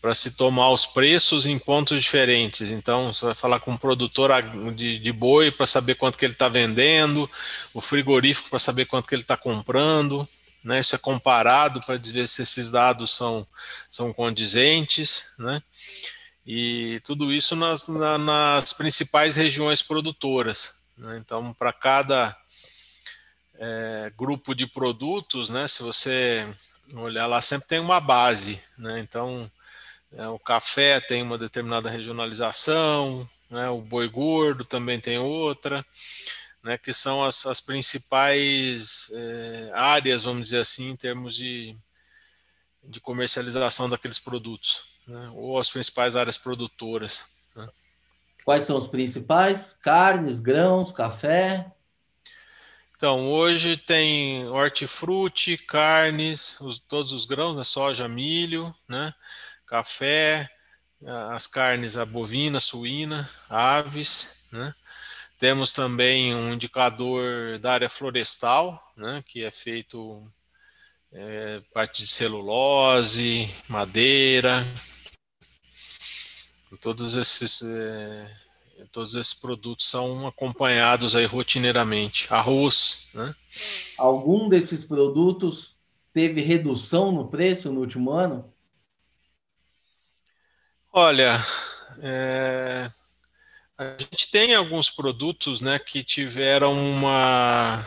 Para 0.00 0.14
se 0.14 0.36
tomar 0.36 0.70
os 0.70 0.86
preços 0.86 1.44
em 1.44 1.58
pontos 1.58 2.00
diferentes. 2.00 2.70
Então, 2.70 3.12
você 3.12 3.26
vai 3.26 3.34
falar 3.34 3.60
com 3.60 3.72
um 3.72 3.76
produtor 3.76 4.30
de, 4.72 4.98
de 4.98 5.12
boi 5.12 5.50
para 5.50 5.66
saber 5.66 5.96
quanto 5.96 6.16
que 6.16 6.24
ele 6.24 6.34
está 6.34 6.48
vendendo, 6.48 7.28
o 7.74 7.80
frigorífico 7.80 8.48
para 8.48 8.60
saber 8.60 8.86
quanto 8.86 9.08
que 9.08 9.14
ele 9.14 9.22
está 9.22 9.36
comprando, 9.36 10.26
né? 10.62 10.80
Isso 10.80 10.94
é 10.94 10.98
comparado 10.98 11.80
para 11.80 11.96
ver 11.96 12.28
se 12.28 12.42
esses 12.42 12.70
dados 12.70 13.10
são, 13.10 13.46
são 13.90 14.12
condizentes, 14.12 15.32
né? 15.38 15.62
E 16.46 17.00
tudo 17.04 17.32
isso 17.32 17.54
nas, 17.54 17.88
na, 17.88 18.16
nas 18.16 18.72
principais 18.72 19.36
regiões 19.36 19.82
produtoras. 19.82 20.76
Né? 20.96 21.18
Então, 21.18 21.52
para 21.52 21.72
cada 21.72 22.36
é, 23.58 24.12
grupo 24.16 24.54
de 24.54 24.66
produtos, 24.66 25.50
né? 25.50 25.68
Se 25.68 25.82
você 25.82 26.46
olhar 26.94 27.26
lá, 27.26 27.42
sempre 27.42 27.68
tem 27.68 27.78
uma 27.78 28.00
base, 28.00 28.60
né? 28.78 28.98
Então, 29.00 29.50
o 30.10 30.38
café 30.38 31.00
tem 31.00 31.22
uma 31.22 31.36
determinada 31.36 31.90
regionalização, 31.90 33.28
né? 33.50 33.68
O 33.68 33.80
boi 33.80 34.08
gordo 34.08 34.64
também 34.64 35.00
tem 35.00 35.18
outra, 35.18 35.84
né? 36.62 36.78
Que 36.78 36.92
são 36.92 37.24
as, 37.24 37.46
as 37.46 37.60
principais 37.60 39.10
é, 39.14 39.70
áreas, 39.74 40.24
vamos 40.24 40.44
dizer 40.44 40.60
assim, 40.60 40.90
em 40.90 40.96
termos 40.96 41.34
de, 41.34 41.76
de 42.84 43.00
comercialização 43.00 43.88
daqueles 43.88 44.18
produtos, 44.18 44.80
né? 45.06 45.30
Ou 45.34 45.58
as 45.58 45.68
principais 45.68 46.16
áreas 46.16 46.38
produtoras. 46.38 47.24
Né? 47.54 47.68
Quais 48.44 48.64
são 48.64 48.76
os 48.76 48.86
principais? 48.86 49.74
Carnes, 49.74 50.40
grãos, 50.40 50.90
café? 50.90 51.70
Então, 52.96 53.30
hoje 53.30 53.76
tem 53.76 54.48
hortifruti, 54.48 55.56
carnes, 55.56 56.60
os, 56.60 56.80
todos 56.80 57.12
os 57.12 57.26
grãos, 57.26 57.56
né, 57.56 57.62
soja, 57.62 58.08
milho, 58.08 58.74
né, 58.88 59.14
café, 59.68 60.48
as 61.30 61.46
carnes, 61.46 61.96
a 61.96 62.04
bovina, 62.04 62.58
suína, 62.58 63.28
aves, 63.48 64.46
né. 64.50 64.74
Temos 65.38 65.70
também 65.70 66.34
um 66.34 66.52
indicador 66.52 67.60
da 67.60 67.72
área 67.72 67.88
florestal, 67.88 68.82
né, 68.96 69.22
que 69.24 69.44
é 69.44 69.52
feito 69.52 70.20
é, 71.12 71.62
parte 71.72 72.02
de 72.02 72.10
celulose, 72.10 73.48
madeira, 73.68 74.66
todos 76.80 77.16
esses 77.16 77.62
é, 77.62 78.30
todos 78.92 79.14
esses 79.14 79.34
produtos 79.34 79.88
são 79.88 80.26
acompanhados 80.26 81.16
aí 81.16 81.24
rotineiramente. 81.24 82.26
Arroz, 82.32 83.08
né? 83.14 83.34
Algum 83.96 84.48
desses 84.48 84.84
produtos 84.84 85.76
teve 86.12 86.40
redução 86.40 87.12
no 87.12 87.28
preço 87.28 87.72
no 87.72 87.80
último 87.80 88.10
ano? 88.10 88.52
Olha, 91.00 91.38
é, 92.02 92.88
a 93.78 93.96
gente 94.00 94.28
tem 94.32 94.52
alguns 94.52 94.90
produtos, 94.90 95.60
né, 95.60 95.78
que 95.78 96.02
tiveram 96.02 96.72
uma 96.72 97.86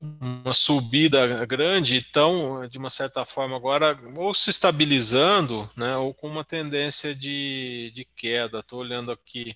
uma 0.00 0.54
subida 0.54 1.44
grande, 1.44 1.98
então, 1.98 2.66
de 2.66 2.78
uma 2.78 2.88
certa 2.88 3.26
forma, 3.26 3.56
agora, 3.56 3.94
ou 4.16 4.32
se 4.32 4.48
estabilizando, 4.48 5.70
né, 5.76 5.94
ou 5.98 6.14
com 6.14 6.28
uma 6.28 6.44
tendência 6.44 7.14
de, 7.14 7.92
de 7.94 8.08
queda. 8.16 8.60
Estou 8.60 8.80
olhando 8.80 9.12
aqui 9.12 9.54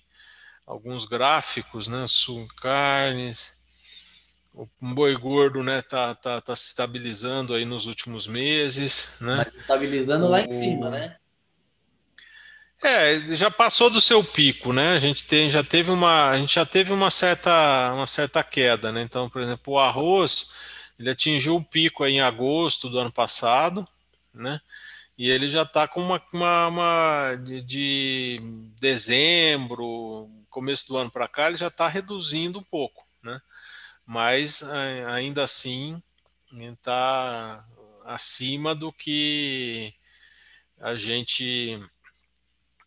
alguns 0.67 1.05
gráficos, 1.05 1.87
né, 1.87 2.05
carnes. 2.61 3.57
o 4.53 4.67
boi 4.79 5.15
gordo, 5.15 5.63
né, 5.63 5.81
tá, 5.81 6.13
tá, 6.13 6.39
tá 6.39 6.55
se 6.55 6.67
estabilizando 6.67 7.55
aí 7.55 7.65
nos 7.65 7.87
últimos 7.87 8.27
meses, 8.27 9.17
né? 9.19 9.37
Mas 9.37 9.55
estabilizando 9.55 10.27
o... 10.27 10.29
lá 10.29 10.41
em 10.41 10.49
cima, 10.51 10.91
né? 10.91 11.17
É, 12.81 13.35
já 13.35 13.51
passou 13.51 13.89
do 13.89 13.99
seu 13.99 14.23
pico, 14.23 14.71
né? 14.71 14.93
A 14.93 14.99
gente 14.99 15.25
tem, 15.25 15.49
já 15.49 15.63
teve 15.63 15.91
uma, 15.91 16.29
a 16.29 16.39
gente 16.39 16.55
já 16.55 16.65
teve 16.65 16.93
uma 16.93 17.11
certa, 17.11 17.91
uma 17.93 18.07
certa 18.07 18.41
queda, 18.41 18.91
né? 18.91 19.01
Então, 19.01 19.29
por 19.29 19.41
exemplo, 19.41 19.73
o 19.73 19.79
arroz, 19.79 20.53
ele 20.97 21.09
atingiu 21.09 21.57
o 21.57 21.63
pico 21.63 22.05
em 22.05 22.21
agosto 22.21 22.89
do 22.89 22.97
ano 22.97 23.11
passado, 23.11 23.85
né? 24.33 24.61
E 25.17 25.29
ele 25.29 25.49
já 25.49 25.63
está 25.63 25.85
com 25.87 26.01
uma, 26.01 26.23
uma, 26.31 26.67
uma 26.67 27.35
de, 27.35 27.61
de, 27.61 28.39
dezembro, 28.79 30.29
começo 30.49 30.87
do 30.87 30.97
ano 30.97 31.11
para 31.11 31.27
cá, 31.27 31.49
ele 31.49 31.57
já 31.57 31.67
está 31.67 31.89
reduzindo 31.89 32.59
um 32.59 32.63
pouco, 32.63 33.05
né? 33.21 33.41
Mas 34.05 34.63
ainda 34.63 35.43
assim 35.43 36.01
está 36.51 37.63
acima 38.05 38.73
do 38.73 38.93
que 38.93 39.93
a 40.79 40.95
gente 40.95 41.77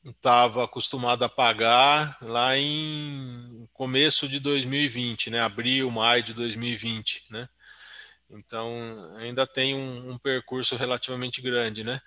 estava 0.05 0.65
acostumado 0.65 1.25
a 1.25 1.29
pagar 1.29 2.17
lá 2.21 2.57
em 2.59 3.69
começo 3.73 4.29
de 4.29 4.41
2020, 4.41 5.31
né? 5.31 5.41
Abril, 5.41 5.91
maio 5.91 6.23
de 6.23 6.35
2020, 6.35 7.25
né? 7.31 7.49
Então 8.31 9.15
ainda 9.19 9.47
tem 9.47 9.75
um, 9.75 10.13
um, 10.13 10.19
percurso 10.19 10.75
relativamente 10.77 11.41
grande, 11.43 11.85
né? 11.85 12.01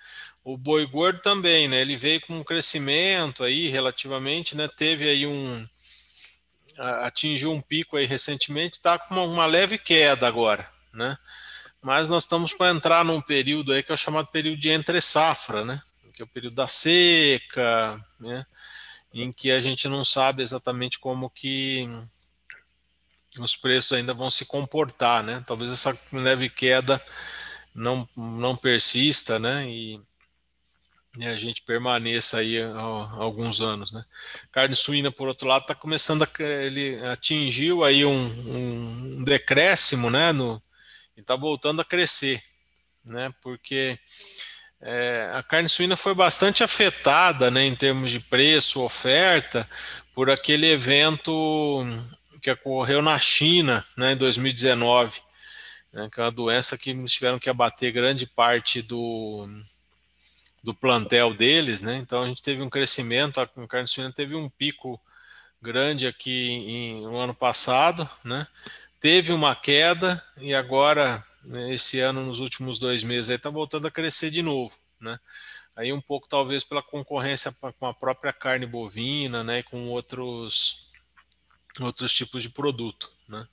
O 0.44 0.58
boi 0.58 0.86
gordo 0.86 1.20
também, 1.20 1.68
né? 1.68 1.82
Ele 1.82 1.96
veio 1.96 2.20
com 2.22 2.40
um 2.40 2.44
crescimento 2.44 3.44
aí 3.44 3.68
relativamente, 3.70 4.56
né? 4.56 4.68
Teve 4.68 5.08
aí 5.08 5.26
um 5.28 5.68
atingiu 6.78 7.54
um 7.54 7.62
pico 7.62 7.96
aí 7.96 8.06
recentemente, 8.06 8.78
está 8.78 9.00
com 9.00 9.14
uma, 9.14 9.24
uma, 9.24 9.46
leve 9.46 9.78
queda 9.78 10.28
agora, 10.28 10.70
né? 10.94 11.18
Mas 11.82 12.10
nós 12.10 12.24
estamos 12.24 12.54
para 12.54 12.72
entrar 12.72 13.06
num 13.06 13.22
período 13.22 13.72
aí 13.72 13.82
que 13.82 13.92
é 13.92 13.96
o 13.96 13.98
chamado 13.98 14.28
período 14.28 14.60
de 14.60 14.70
entre 14.70 15.00
safra, 15.00 15.64
né? 15.64 15.82
Que 16.16 16.22
é 16.22 16.26
o 16.26 16.28
período 16.28 16.56
da 16.56 16.68
seca, 16.68 18.00
né, 18.20 18.46
em 19.14 19.32
que 19.32 19.52
a 19.52 19.60
gente 19.60 19.88
não 19.88 20.04
sabe 20.06 20.42
exatamente 20.42 21.00
como 21.00 21.30
que 21.30 21.88
os 23.40 23.56
preços 23.56 23.94
ainda 23.94 24.14
vão 24.14 24.32
se 24.32 24.46
comportar, 24.46 25.24
né? 25.24 25.44
Talvez 25.46 25.72
essa 25.72 25.98
leve 26.12 26.50
queda 26.50 27.02
não, 27.74 28.08
não 28.16 28.56
persista, 28.56 29.38
né? 29.40 29.70
E, 29.70 30.02
e 31.18 31.28
a 31.28 31.36
gente 31.36 31.62
permaneça 31.62 32.38
aí 32.38 32.62
alguns 32.62 33.62
anos, 33.62 33.92
né? 33.92 34.04
Carne 34.52 34.76
suína, 34.76 35.12
por 35.12 35.28
outro 35.28 35.48
lado, 35.48 35.64
está 35.64 35.76
começando 35.76 36.24
a 36.24 36.44
ele 36.44 37.04
atingiu 37.06 37.84
aí 37.84 38.06
um, 38.06 38.26
um, 38.26 39.18
um 39.20 39.24
decréscimo, 39.24 40.10
né? 40.10 40.32
No, 40.32 40.62
e 41.16 41.22
está 41.22 41.36
voltando 41.36 41.82
a 41.82 41.86
crescer, 41.86 42.42
né? 43.04 43.34
Porque 43.42 44.00
é, 44.88 45.32
a 45.34 45.42
carne 45.42 45.68
suína 45.68 45.96
foi 45.96 46.14
bastante 46.14 46.64
afetada 46.64 47.50
né, 47.50 47.66
em 47.66 47.76
termos 47.76 48.12
de 48.12 48.20
preço, 48.20 48.84
oferta, 48.84 49.68
por 50.14 50.30
aquele 50.30 50.68
evento 50.68 51.84
que 52.40 52.52
ocorreu 52.52 53.02
na 53.02 53.20
China 53.20 53.84
né, 53.98 54.14
em 54.14 54.16
2019, 54.16 55.20
né, 55.92 56.08
que 56.14 56.20
é 56.20 56.24
uma 56.24 56.32
doença 56.32 56.78
que 56.78 56.92
eles 56.92 57.14
tiveram 57.14 57.40
que 57.40 57.50
abater 57.50 57.92
grande 57.92 58.28
parte 58.28 58.84
do, 58.84 59.50
do 60.64 60.72
plantel 60.72 61.34
deles. 61.34 61.82
Né, 61.82 61.96
então 61.96 62.22
a 62.22 62.28
gente 62.28 62.44
teve 62.44 62.62
um 62.62 62.70
crescimento, 62.70 63.42
a 63.42 63.48
carne 63.68 63.88
suína 63.88 64.14
teve 64.14 64.36
um 64.36 64.48
pico 64.48 65.02
grande 65.60 66.06
aqui 66.06 66.48
em, 66.48 67.02
no 67.02 67.18
ano 67.18 67.34
passado, 67.34 68.08
né, 68.24 68.46
teve 69.02 69.34
uma 69.34 69.56
queda 69.56 70.24
e 70.38 70.54
agora 70.54 71.24
esse 71.70 72.00
ano, 72.00 72.26
nos 72.26 72.40
últimos 72.40 72.80
dois 72.80 73.04
meses, 73.04 73.30
está 73.30 73.50
voltando 73.50 73.88
a 73.88 73.92
crescer 73.92 74.32
de 74.32 74.42
novo. 74.42 74.76
Né? 75.00 75.20
Aí 75.76 75.92
um 75.92 76.02
pouco 76.02 76.28
talvez 76.28 76.64
pela 76.64 76.82
concorrência 76.82 77.52
com 77.52 77.86
a 77.86 77.94
própria 77.94 78.32
carne 78.32 78.66
bovina, 78.66 79.44
né, 79.44 79.60
e 79.60 79.64
com 79.64 79.90
outros 79.90 80.90
outros 81.82 82.14
tipos 82.14 82.42
de 82.42 82.50
produto, 82.50 83.12
né? 83.28 83.46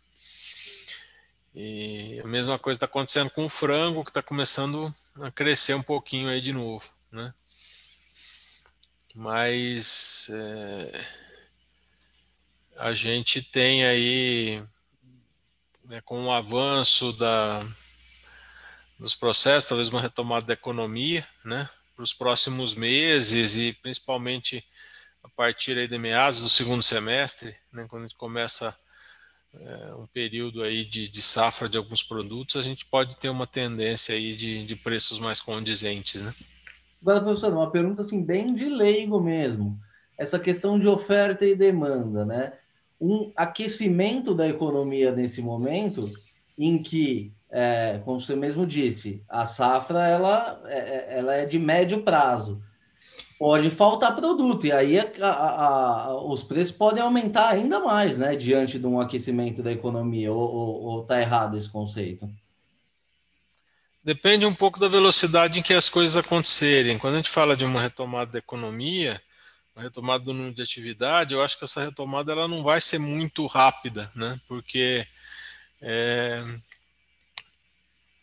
E 1.54 2.20
a 2.24 2.26
mesma 2.28 2.58
coisa 2.58 2.76
está 2.76 2.86
acontecendo 2.86 3.28
com 3.30 3.44
o 3.44 3.48
frango, 3.48 4.04
que 4.04 4.10
está 4.10 4.22
começando 4.22 4.94
a 5.20 5.30
crescer 5.30 5.74
um 5.74 5.82
pouquinho 5.82 6.28
aí 6.28 6.40
de 6.40 6.52
novo, 6.52 6.88
né? 7.10 7.34
Mas 9.14 10.30
é, 10.30 11.06
a 12.78 12.92
gente 12.92 13.42
tem 13.42 13.84
aí, 13.84 14.62
né, 15.84 16.00
com 16.02 16.24
o 16.24 16.32
avanço 16.32 17.12
da, 17.12 17.60
dos 19.02 19.14
processos, 19.14 19.68
talvez 19.68 19.88
uma 19.88 20.00
retomada 20.00 20.46
da 20.46 20.52
economia, 20.54 21.26
né, 21.44 21.68
para 21.94 22.04
os 22.04 22.14
próximos 22.14 22.74
meses 22.74 23.56
e 23.56 23.72
principalmente 23.82 24.64
a 25.22 25.28
partir 25.28 25.76
aí 25.76 25.86
de 25.86 25.98
meados 25.98 26.40
do 26.40 26.48
segundo 26.48 26.82
semestre, 26.82 27.54
né, 27.72 27.86
quando 27.88 28.04
a 28.04 28.06
gente 28.06 28.16
começa 28.16 28.74
é, 29.54 29.94
um 29.94 30.06
período 30.06 30.62
aí 30.62 30.84
de, 30.84 31.08
de, 31.08 31.20
safra 31.20 31.68
de 31.68 31.76
alguns 31.76 32.02
produtos, 32.02 32.56
a 32.56 32.62
gente 32.62 32.86
pode 32.86 33.16
ter 33.16 33.28
uma 33.28 33.46
tendência 33.46 34.14
aí 34.14 34.34
de, 34.34 34.64
de 34.64 34.76
preços 34.76 35.18
mais 35.20 35.40
condizentes, 35.40 36.22
né? 36.22 36.32
Agora, 37.02 37.20
professor, 37.20 37.52
uma 37.52 37.70
pergunta 37.70 38.00
assim 38.00 38.22
bem 38.22 38.54
de 38.54 38.64
leigo 38.64 39.20
mesmo. 39.20 39.78
Essa 40.16 40.38
questão 40.38 40.78
de 40.78 40.86
oferta 40.86 41.44
e 41.44 41.54
demanda, 41.54 42.24
né? 42.24 42.52
Um 42.98 43.30
aquecimento 43.36 44.34
da 44.34 44.48
economia 44.48 45.12
nesse 45.12 45.42
momento 45.42 46.08
em 46.56 46.80
que 46.80 47.32
é, 47.52 48.00
como 48.04 48.18
você 48.18 48.34
mesmo 48.34 48.66
disse, 48.66 49.22
a 49.28 49.44
safra 49.44 50.08
ela, 50.08 50.62
é, 50.64 50.78
é, 50.78 51.18
ela 51.18 51.34
é 51.34 51.44
de 51.44 51.58
médio 51.58 52.02
prazo. 52.02 52.62
Pode 53.38 53.70
faltar 53.72 54.16
produto, 54.16 54.66
e 54.66 54.72
aí 54.72 54.98
a, 54.98 55.04
a, 55.20 56.04
a, 56.06 56.24
os 56.24 56.42
preços 56.42 56.72
podem 56.72 57.02
aumentar 57.02 57.48
ainda 57.48 57.80
mais, 57.80 58.18
né? 58.18 58.36
Diante 58.36 58.78
de 58.78 58.86
um 58.86 59.00
aquecimento 59.00 59.62
da 59.62 59.72
economia, 59.72 60.32
ou 60.32 61.02
está 61.02 61.20
errado 61.20 61.56
esse 61.56 61.68
conceito? 61.68 62.30
Depende 64.02 64.46
um 64.46 64.54
pouco 64.54 64.80
da 64.80 64.88
velocidade 64.88 65.58
em 65.58 65.62
que 65.62 65.74
as 65.74 65.88
coisas 65.88 66.16
acontecerem. 66.16 66.98
Quando 66.98 67.14
a 67.14 67.16
gente 67.18 67.30
fala 67.30 67.56
de 67.56 67.64
uma 67.64 67.80
retomada 67.80 68.32
da 68.32 68.38
economia, 68.38 69.20
uma 69.74 69.82
retomada 69.82 70.24
do 70.24 70.32
número 70.32 70.54
de 70.54 70.62
atividade, 70.62 71.34
eu 71.34 71.42
acho 71.42 71.58
que 71.58 71.64
essa 71.64 71.82
retomada 71.84 72.32
ela 72.32 72.48
não 72.48 72.62
vai 72.62 72.80
ser 72.80 72.98
muito 72.98 73.46
rápida, 73.46 74.10
né? 74.14 74.40
Porque 74.48 75.06
é, 75.80 76.42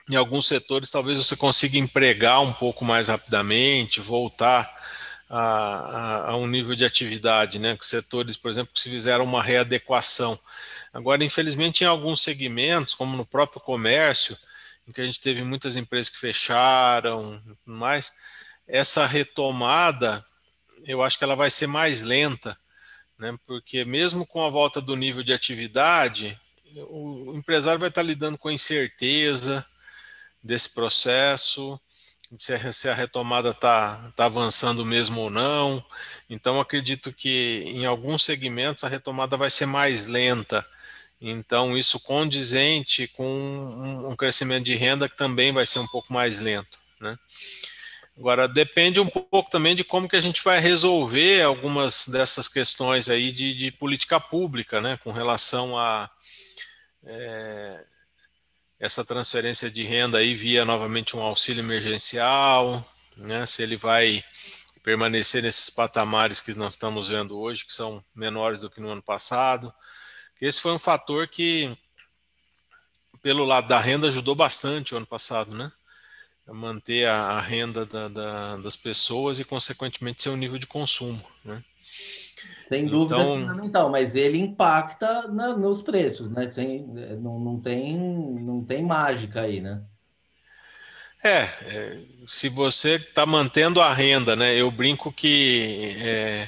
em 0.10 0.16
alguns 0.16 0.48
setores 0.48 0.90
talvez 0.90 1.20
você 1.20 1.36
consiga 1.36 1.78
empregar 1.78 2.42
um 2.42 2.52
pouco 2.52 2.84
mais 2.84 3.08
rapidamente, 3.08 4.02
voltar 4.02 4.70
a, 5.30 5.40
a, 5.40 6.32
a, 6.32 6.38
um 6.38 6.48
nível 6.48 6.76
de 6.76 6.84
atividade, 6.84 7.60
né? 7.60 7.78
Setores, 7.82 8.36
por 8.36 8.50
exemplo, 8.50 8.74
que 8.74 8.80
se 8.82 8.90
fizeram 8.90 9.24
uma 9.24 9.44
readequação. 9.44 10.38
Agora, 10.92 11.24
infelizmente, 11.24 11.84
em 11.84 11.88
alguns 11.88 12.22
segmentos, 12.22 12.96
como 12.96 13.16
no 13.16 13.26
próprio 13.26 13.62
comércio, 13.62 14.36
em 14.88 14.92
que 14.92 15.00
a 15.00 15.06
gente 15.06 15.22
teve 15.22 15.44
muitas 15.44 15.76
empresas 15.76 16.10
que 16.10 16.18
fecharam, 16.18 17.40
mais, 17.64 18.12
essa 18.68 19.06
retomada, 19.06 20.26
eu 20.86 21.04
acho 21.04 21.20
que 21.20 21.24
ela 21.24 21.36
vai 21.36 21.52
ser 21.52 21.68
mais 21.68 22.02
lenta, 22.02 22.58
né? 23.20 23.38
Porque 23.46 23.86
mesmo 23.86 24.26
com 24.26 24.44
a 24.44 24.50
volta 24.50 24.82
do 24.82 24.96
nível 24.96 25.22
de 25.22 25.34
atividade, 25.34 26.40
o 26.76 27.34
empresário 27.36 27.80
vai 27.80 27.90
estar 27.90 28.02
lidando 28.02 28.38
com 28.38 28.50
incerteza, 28.50 29.64
desse 30.44 30.74
processo, 30.74 31.80
se 32.38 32.54
a, 32.54 32.72
se 32.72 32.90
a 32.90 32.94
retomada 32.94 33.50
está 33.52 34.12
tá 34.16 34.26
avançando 34.26 34.86
mesmo 34.86 35.22
ou 35.22 35.30
não. 35.30 35.84
Então, 36.30 36.60
acredito 36.60 37.12
que 37.12 37.64
em 37.66 37.86
alguns 37.86 38.24
segmentos 38.24 38.84
a 38.84 38.90
retomada 38.90 39.36
vai 39.38 39.50
ser 39.50 39.66
mais 39.66 40.08
lenta. 40.08 40.66
Então, 41.22 41.78
isso 41.78 42.00
condizente 42.00 43.08
com 43.08 43.26
um, 43.26 44.10
um 44.10 44.16
crescimento 44.16 44.64
de 44.64 44.76
renda 44.76 45.10
que 45.10 45.18
também 45.18 45.52
vai 45.52 45.66
ser 45.66 45.80
um 45.80 45.88
pouco 45.88 46.14
mais 46.14 46.40
lento. 46.40 46.80
Né? 47.00 47.18
Agora, 48.18 48.48
depende 48.48 49.00
um 49.00 49.08
pouco 49.08 49.50
também 49.50 49.76
de 49.76 49.84
como 49.84 50.08
que 50.08 50.16
a 50.16 50.22
gente 50.22 50.44
vai 50.44 50.60
resolver 50.60 51.42
algumas 51.42 52.08
dessas 52.08 52.50
questões 52.50 53.10
aí 53.10 53.32
de, 53.32 53.54
de 53.54 53.72
política 53.72 54.20
pública, 54.20 54.82
né, 54.82 55.00
com 55.02 55.12
relação 55.12 55.78
a 55.78 56.10
é, 57.06 57.82
essa 58.80 59.04
transferência 59.04 59.70
de 59.70 59.84
renda 59.84 60.20
aí 60.20 60.34
via 60.34 60.64
novamente 60.64 61.18
um 61.18 61.22
auxílio 61.22 61.62
emergencial, 61.62 62.84
né? 63.18 63.46
Se 63.46 63.62
ele 63.62 63.76
vai 63.76 64.24
permanecer 64.82 65.44
nesses 65.44 65.70
patamares 65.70 66.40
que 66.40 66.54
nós 66.54 66.76
estamos 66.76 67.08
vendo 67.08 67.38
hoje, 67.38 67.66
que 67.66 67.76
são 67.76 68.04
menores 68.16 68.62
do 68.62 68.70
que 68.70 68.80
no 68.80 68.90
ano 68.90 69.04
passado. 69.04 69.74
Esse 70.42 70.62
foi 70.62 70.72
um 70.72 70.80
fator 70.80 71.28
que, 71.28 71.78
pelo 73.22 73.44
lado 73.44 73.68
da 73.68 73.80
renda, 73.80 74.08
ajudou 74.08 74.34
bastante 74.34 74.94
o 74.94 74.98
ano 74.98 75.06
passado, 75.06 75.54
né? 75.54 75.70
A 76.48 76.54
manter 76.54 77.08
a, 77.08 77.40
renda 77.42 77.86
da, 77.86 78.08
da, 78.08 78.58
das 78.58 78.78
pessoas 78.78 79.40
e, 79.40 79.44
consequentemente, 79.44 80.24
seu 80.24 80.36
nível 80.38 80.58
de 80.58 80.66
consumo, 80.66 81.24
né? 81.44 81.62
Sem 82.68 82.86
dúvida 82.86 83.16
então, 83.16 83.36
é 83.36 83.42
fundamental, 83.42 83.90
mas 83.90 84.16
ele 84.16 84.38
impacta 84.38 85.28
na, 85.28 85.56
nos 85.58 85.82
preços, 85.82 86.30
né? 86.30 86.48
Sem, 86.48 86.86
não, 87.20 87.40
não, 87.40 87.60
tem, 87.60 87.98
não 87.98 88.64
tem 88.64 88.84
mágica 88.84 89.42
aí, 89.42 89.60
né? 89.60 89.82
É, 91.24 91.42
é 91.42 91.98
se 92.28 92.48
você 92.48 92.96
está 92.96 93.26
mantendo 93.26 93.82
a 93.82 93.92
renda, 93.92 94.36
né? 94.36 94.56
Eu 94.56 94.70
brinco 94.70 95.12
que 95.12 95.96
é, 96.00 96.48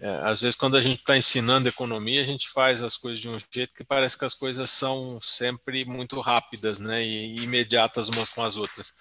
é, 0.00 0.18
às 0.22 0.40
vezes 0.40 0.56
quando 0.56 0.78
a 0.78 0.80
gente 0.80 1.00
está 1.00 1.14
ensinando 1.14 1.68
economia, 1.68 2.22
a 2.22 2.24
gente 2.24 2.48
faz 2.48 2.82
as 2.82 2.96
coisas 2.96 3.18
de 3.18 3.28
um 3.28 3.38
jeito 3.52 3.74
que 3.74 3.84
parece 3.84 4.16
que 4.16 4.24
as 4.24 4.32
coisas 4.32 4.70
são 4.70 5.20
sempre 5.20 5.84
muito 5.84 6.18
rápidas, 6.20 6.78
né? 6.78 7.04
E, 7.04 7.36
imediatas 7.42 8.08
umas 8.08 8.30
com 8.30 8.42
as 8.42 8.56
outras. 8.56 8.94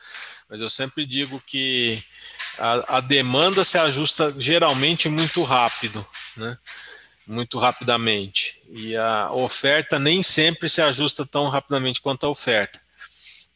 Mas 0.50 0.60
eu 0.60 0.70
sempre 0.70 1.06
digo 1.06 1.42
que 1.46 2.04
a, 2.58 2.98
a 2.98 3.02
demanda 3.02 3.64
se 3.64 3.78
ajusta 3.78 4.34
geralmente 4.38 5.08
muito 5.08 5.42
rápido, 5.44 6.06
né? 6.36 6.58
Muito 7.26 7.58
rapidamente. 7.58 8.62
E 8.70 8.98
a 8.98 9.32
oferta 9.32 9.98
nem 9.98 10.22
sempre 10.22 10.68
se 10.68 10.82
ajusta 10.82 11.26
tão 11.26 11.48
rapidamente 11.48 12.02
quanto 12.02 12.26
a 12.26 12.30
oferta. 12.30 12.82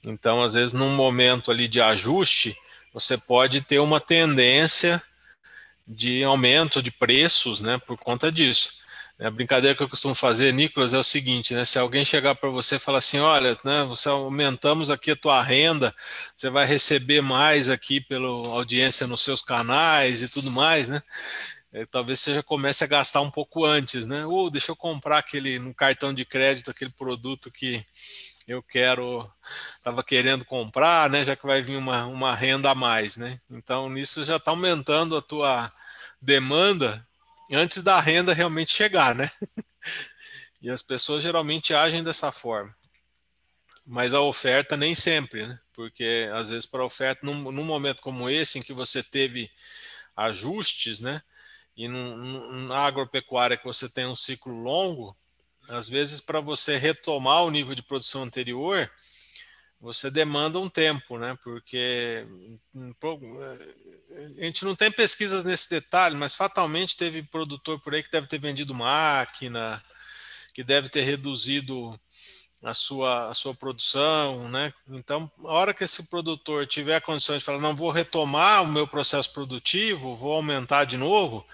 Então, 0.06 0.42
às 0.42 0.54
vezes, 0.54 0.72
num 0.72 0.96
momento 0.96 1.52
ali 1.52 1.68
de 1.68 1.82
ajuste, 1.82 2.56
você 2.94 3.18
pode 3.18 3.60
ter 3.60 3.80
uma 3.80 4.00
tendência 4.00 5.04
de 5.88 6.24
aumento 6.24 6.82
de 6.82 6.92
preços, 6.92 7.62
né, 7.62 7.78
por 7.78 7.98
conta 7.98 8.32
disso. 8.32 8.82
A 9.20 9.30
brincadeira 9.30 9.76
que 9.76 9.84
eu 9.84 9.90
costumo 9.90 10.16
fazer, 10.16 10.52
Nicolas, 10.54 10.94
é 10.94 10.98
o 10.98 11.04
seguinte, 11.04 11.54
né? 11.54 11.64
Se 11.66 11.78
alguém 11.78 12.04
chegar 12.04 12.34
para 12.36 12.50
você 12.50 12.76
e 12.76 12.80
falar 12.80 12.98
assim, 12.98 13.20
olha, 13.20 13.58
né, 13.64 13.84
você 13.84 14.10
aumentamos 14.10 14.90
aqui 14.90 15.12
a 15.12 15.16
tua 15.16 15.42
renda, 15.42 15.94
você 16.36 16.50
vai 16.50 16.66
receber 16.66 17.22
mais 17.22 17.70
aqui 17.70 18.02
pela 18.02 18.28
audiência 18.28 19.06
nos 19.06 19.22
seus 19.22 19.42
canais 19.42 20.22
e 20.22 20.30
tudo 20.30 20.50
mais, 20.52 20.90
né? 20.90 21.02
É, 21.72 21.86
talvez 21.86 22.20
você 22.20 22.36
já 22.36 22.44
comece 22.44 22.84
a 22.84 22.88
gastar 22.88 23.22
um 23.22 23.32
pouco 23.32 23.66
antes, 23.66 24.06
né? 24.08 24.26
Ou 24.26 24.50
deixa 24.50 24.72
eu 24.72 24.76
comprar 24.76 25.20
aquele 25.20 25.58
no 25.60 25.74
cartão 25.74 26.14
de 26.14 26.26
crédito 26.26 26.70
aquele 26.70 26.92
produto 26.92 27.52
que 27.52 27.84
eu 28.48 28.62
quero, 28.62 29.30
estava 29.72 30.04
querendo 30.04 30.44
comprar, 30.46 31.10
né? 31.10 31.24
Já 31.24 31.36
que 31.36 31.46
vai 31.46 31.62
vir 31.62 31.78
uma, 31.78 32.06
uma 32.06 32.36
renda 32.36 32.72
a 32.72 32.76
mais, 32.76 33.18
né? 33.18 33.40
Então 33.50 33.90
nisso 33.90 34.24
já 34.24 34.36
está 34.36 34.52
aumentando 34.52 35.16
a 35.16 35.22
tua 35.22 35.72
demanda 36.22 37.06
antes 37.52 37.84
da 37.84 38.00
renda 38.00 38.34
realmente 38.34 38.76
chegar, 38.76 39.16
né? 39.16 39.30
e 40.62 40.70
as 40.70 40.82
pessoas 40.82 41.24
geralmente 41.24 41.74
agem 41.74 42.04
dessa 42.04 42.32
forma. 42.32 42.76
Mas 43.86 44.14
a 44.14 44.22
oferta 44.22 44.78
nem 44.78 44.96
sempre, 44.96 45.48
né? 45.48 45.60
Porque 45.74 46.30
às 46.34 46.50
vezes 46.50 46.66
para 46.66 46.82
a 46.82 46.86
oferta, 46.86 47.26
num, 47.26 47.52
num, 47.52 47.64
momento 47.64 48.02
como 48.02 48.30
esse, 48.30 48.60
em 48.60 48.62
que 48.62 48.74
você 48.74 49.04
teve 49.04 49.52
ajustes, 50.16 51.02
né? 51.02 51.22
E 51.76 51.88
na 51.88 52.86
agropecuária 52.86 53.58
que 53.58 53.66
você 53.66 53.90
tem 53.90 54.06
um 54.06 54.16
ciclo 54.16 54.54
longo, 54.54 55.16
às 55.70 55.88
vezes, 55.88 56.20
para 56.20 56.40
você 56.40 56.78
retomar 56.78 57.44
o 57.44 57.52
nível 57.52 57.76
de 57.76 57.84
produção 57.84 58.24
anterior, 58.24 58.90
você 59.84 60.10
demanda 60.10 60.60
um 60.60 60.70
tempo, 60.70 61.18
né? 61.18 61.38
Porque 61.44 62.26
hum, 62.74 62.94
a 64.40 64.46
gente 64.46 64.64
não 64.64 64.76
tem 64.76 64.90
pesquisas 64.90 65.44
nesse 65.44 65.70
detalhe, 65.70 66.16
mas 66.16 66.36
fatalmente 66.36 66.96
teve 66.96 67.22
produtor 67.22 67.82
por 67.82 67.94
aí 67.94 68.02
que 68.02 68.10
deve 68.10 68.28
ter 68.28 68.40
vendido 68.40 68.74
máquina, 68.74 69.84
que 70.54 70.64
deve 70.64 70.88
ter 70.88 71.02
reduzido 71.02 72.00
a 72.64 72.74
sua, 72.74 73.28
a 73.28 73.34
sua 73.34 73.54
produção, 73.54 74.48
né? 74.48 74.72
Então, 74.88 75.30
a 75.40 75.52
hora 75.52 75.74
que 75.74 75.84
esse 75.84 76.04
produtor 76.04 76.66
tiver 76.66 77.02
condições 77.02 77.40
de 77.40 77.44
falar, 77.44 77.60
não 77.60 77.76
vou 77.76 77.92
retomar 77.92 78.64
o 78.64 78.68
meu 78.68 78.88
processo 78.88 79.34
produtivo, 79.34 80.16
vou 80.16 80.32
aumentar 80.32 80.86
de 80.86 80.96
novo, 80.96 81.46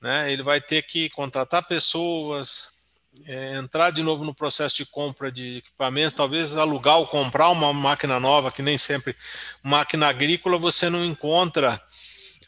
né? 0.00 0.32
Ele 0.32 0.44
vai 0.44 0.60
ter 0.60 0.82
que 0.82 1.10
contratar 1.10 1.66
pessoas, 1.66 2.75
é, 3.24 3.56
entrar 3.56 3.90
de 3.90 4.02
novo 4.02 4.24
no 4.24 4.34
processo 4.34 4.76
de 4.76 4.86
compra 4.86 5.30
de 5.30 5.58
equipamentos, 5.58 6.14
talvez 6.14 6.56
alugar 6.56 6.98
ou 6.98 7.06
comprar 7.06 7.48
uma 7.50 7.72
máquina 7.72 8.20
nova, 8.20 8.52
que 8.52 8.62
nem 8.62 8.76
sempre 8.76 9.16
máquina 9.62 10.08
agrícola 10.08 10.58
você 10.58 10.90
não 10.90 11.04
encontra 11.04 11.80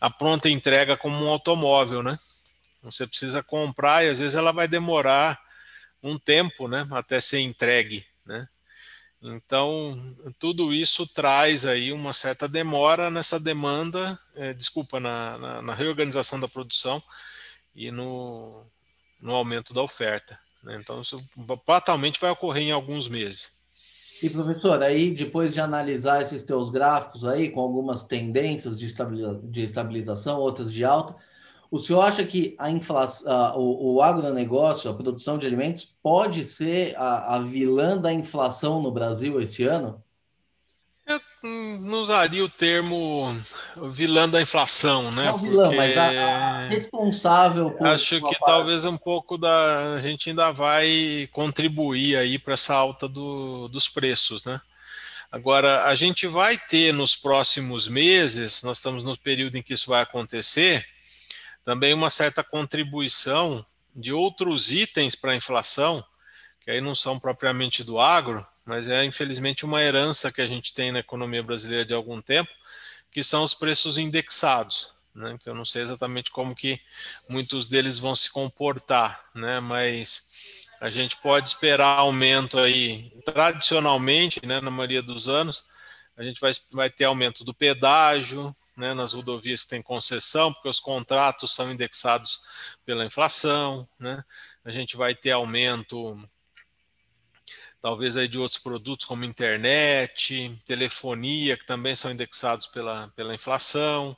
a 0.00 0.10
pronta 0.10 0.48
entrega 0.48 0.96
como 0.96 1.24
um 1.24 1.28
automóvel, 1.28 2.02
né? 2.02 2.18
Você 2.82 3.06
precisa 3.06 3.42
comprar 3.42 4.04
e 4.04 4.10
às 4.10 4.18
vezes 4.18 4.34
ela 4.34 4.52
vai 4.52 4.68
demorar 4.68 5.40
um 6.02 6.16
tempo, 6.16 6.68
né, 6.68 6.86
até 6.92 7.20
ser 7.20 7.40
entregue, 7.40 8.06
né? 8.24 8.48
Então, 9.20 10.14
tudo 10.38 10.72
isso 10.72 11.04
traz 11.04 11.66
aí 11.66 11.92
uma 11.92 12.12
certa 12.12 12.48
demora 12.48 13.10
nessa 13.10 13.40
demanda, 13.40 14.16
é, 14.36 14.54
desculpa, 14.54 15.00
na, 15.00 15.36
na, 15.38 15.62
na, 15.62 15.74
reorganização 15.74 16.38
da 16.38 16.46
produção 16.46 17.02
e 17.74 17.90
no, 17.90 18.64
no 19.20 19.34
aumento 19.34 19.74
da 19.74 19.82
oferta. 19.82 20.38
Né? 20.62 20.78
Então, 20.80 21.00
isso 21.00 21.22
fatalmente 21.64 22.20
vai 22.20 22.30
ocorrer 22.30 22.64
em 22.64 22.72
alguns 22.72 23.08
meses. 23.08 23.52
E 24.22 24.28
professor, 24.28 24.82
aí 24.82 25.12
depois 25.12 25.54
de 25.54 25.60
analisar 25.60 26.20
esses 26.20 26.42
teus 26.42 26.68
gráficos 26.70 27.24
aí, 27.24 27.50
com 27.50 27.60
algumas 27.60 28.02
tendências 28.04 28.76
de, 28.76 28.86
estabiliza 28.86 29.40
de 29.44 29.62
estabilização, 29.62 30.40
outras 30.40 30.72
de 30.72 30.84
alta, 30.84 31.14
o 31.70 31.78
senhor 31.78 32.00
acha 32.00 32.24
que 32.24 32.56
a 32.58 32.70
inflação, 32.70 33.56
o, 33.56 33.94
o 33.94 34.02
agronegócio, 34.02 34.90
a 34.90 34.94
produção 34.94 35.38
de 35.38 35.46
alimentos, 35.46 35.84
pode 36.02 36.44
ser 36.44 36.96
a, 36.96 37.36
a 37.36 37.38
vilã 37.40 37.96
da 37.96 38.12
inflação 38.12 38.82
no 38.82 38.90
Brasil 38.90 39.40
esse 39.40 39.64
ano? 39.64 40.02
Não 41.42 42.02
usaria 42.02 42.44
o 42.44 42.48
termo 42.48 43.36
vilã 43.92 44.28
da 44.28 44.42
inflação, 44.42 45.12
né? 45.12 45.26
Não 45.26 45.38
vilã, 45.38 45.72
mas 45.76 45.96
a, 45.96 46.08
a 46.08 46.68
responsável 46.68 47.70
por. 47.70 47.86
Acho 47.86 48.20
que 48.20 48.38
talvez 48.40 48.84
um 48.84 48.96
pouco 48.96 49.38
da. 49.38 49.94
A 49.94 50.00
gente 50.00 50.30
ainda 50.30 50.50
vai 50.50 51.28
contribuir 51.30 52.16
aí 52.16 52.38
para 52.38 52.54
essa 52.54 52.74
alta 52.74 53.08
do, 53.08 53.68
dos 53.68 53.88
preços, 53.88 54.44
né? 54.44 54.60
Agora, 55.30 55.84
a 55.84 55.94
gente 55.94 56.26
vai 56.26 56.56
ter 56.56 56.92
nos 56.92 57.14
próximos 57.14 57.86
meses, 57.86 58.62
nós 58.62 58.78
estamos 58.78 59.02
no 59.02 59.16
período 59.16 59.56
em 59.56 59.62
que 59.62 59.74
isso 59.74 59.90
vai 59.90 60.02
acontecer, 60.02 60.84
também 61.64 61.92
uma 61.92 62.08
certa 62.08 62.42
contribuição 62.42 63.64
de 63.94 64.12
outros 64.12 64.72
itens 64.72 65.14
para 65.14 65.32
a 65.32 65.36
inflação, 65.36 66.02
que 66.60 66.70
aí 66.70 66.80
não 66.80 66.94
são 66.94 67.18
propriamente 67.18 67.84
do 67.84 68.00
agro, 68.00 68.44
mas 68.68 68.86
é 68.86 69.02
infelizmente 69.02 69.64
uma 69.64 69.82
herança 69.82 70.30
que 70.30 70.42
a 70.42 70.46
gente 70.46 70.74
tem 70.74 70.92
na 70.92 70.98
economia 70.98 71.42
brasileira 71.42 71.86
de 71.86 71.94
algum 71.94 72.20
tempo, 72.20 72.50
que 73.10 73.24
são 73.24 73.42
os 73.42 73.54
preços 73.54 73.96
indexados, 73.96 74.92
né? 75.14 75.38
Que 75.42 75.48
eu 75.48 75.54
não 75.54 75.64
sei 75.64 75.80
exatamente 75.80 76.30
como 76.30 76.54
que 76.54 76.78
muitos 77.30 77.66
deles 77.66 77.98
vão 77.98 78.14
se 78.14 78.30
comportar, 78.30 79.24
né? 79.34 79.58
Mas 79.58 80.66
a 80.82 80.90
gente 80.90 81.16
pode 81.16 81.48
esperar 81.48 81.98
aumento 81.98 82.58
aí, 82.58 83.10
tradicionalmente, 83.24 84.44
né? 84.44 84.60
Na 84.60 84.70
maioria 84.70 85.00
dos 85.02 85.30
anos, 85.30 85.64
a 86.14 86.22
gente 86.22 86.38
vai, 86.38 86.52
vai 86.70 86.90
ter 86.90 87.04
aumento 87.04 87.44
do 87.44 87.54
pedágio, 87.54 88.54
né, 88.76 88.92
nas 88.92 89.14
rodovias 89.14 89.62
que 89.62 89.70
tem 89.70 89.80
concessão, 89.80 90.52
porque 90.52 90.68
os 90.68 90.78
contratos 90.78 91.54
são 91.54 91.72
indexados 91.72 92.40
pela 92.84 93.06
inflação, 93.06 93.88
né? 93.98 94.22
A 94.62 94.70
gente 94.70 94.94
vai 94.94 95.14
ter 95.14 95.30
aumento 95.30 96.22
talvez 97.80 98.16
aí 98.16 98.28
de 98.28 98.38
outros 98.38 98.60
produtos 98.60 99.06
como 99.06 99.24
internet, 99.24 100.54
telefonia, 100.66 101.56
que 101.56 101.66
também 101.66 101.94
são 101.94 102.10
indexados 102.10 102.66
pela, 102.66 103.08
pela 103.14 103.34
inflação, 103.34 104.16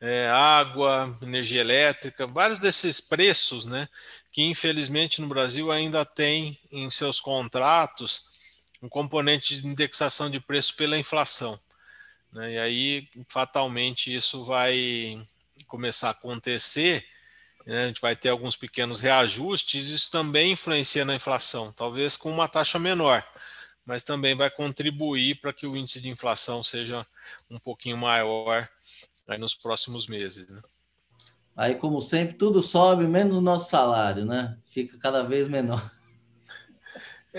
é, 0.00 0.28
água, 0.28 1.16
energia 1.22 1.60
elétrica, 1.60 2.26
vários 2.26 2.58
desses 2.58 3.00
preços, 3.00 3.64
né, 3.66 3.88
que 4.30 4.42
infelizmente 4.42 5.20
no 5.20 5.28
Brasil 5.28 5.70
ainda 5.70 6.04
tem 6.04 6.58
em 6.70 6.90
seus 6.90 7.20
contratos 7.20 8.34
um 8.82 8.88
componente 8.88 9.60
de 9.60 9.66
indexação 9.66 10.30
de 10.30 10.38
preço 10.38 10.76
pela 10.76 10.98
inflação. 10.98 11.58
Né, 12.32 12.54
e 12.54 12.58
aí, 12.58 13.08
fatalmente, 13.28 14.14
isso 14.14 14.44
vai 14.44 15.18
começar 15.66 16.08
a 16.08 16.12
acontecer 16.12 17.06
né, 17.66 17.84
a 17.84 17.86
gente 17.88 18.00
vai 18.00 18.14
ter 18.14 18.28
alguns 18.28 18.54
pequenos 18.54 19.00
reajustes, 19.00 19.90
isso 19.90 20.10
também 20.10 20.52
influencia 20.52 21.04
na 21.04 21.16
inflação, 21.16 21.72
talvez 21.72 22.16
com 22.16 22.30
uma 22.30 22.48
taxa 22.48 22.78
menor, 22.78 23.26
mas 23.84 24.04
também 24.04 24.36
vai 24.36 24.50
contribuir 24.50 25.40
para 25.40 25.52
que 25.52 25.66
o 25.66 25.76
índice 25.76 26.00
de 26.00 26.08
inflação 26.08 26.62
seja 26.62 27.04
um 27.50 27.58
pouquinho 27.58 27.96
maior 27.96 28.68
nos 29.38 29.54
próximos 29.54 30.06
meses. 30.06 30.46
Né? 30.48 30.62
Aí, 31.56 31.74
como 31.74 32.00
sempre, 32.00 32.36
tudo 32.36 32.62
sobe, 32.62 33.06
menos 33.06 33.34
o 33.34 33.40
nosso 33.40 33.68
salário, 33.68 34.24
né? 34.24 34.56
Fica 34.72 34.96
cada 34.98 35.24
vez 35.24 35.48
menor. 35.48 35.90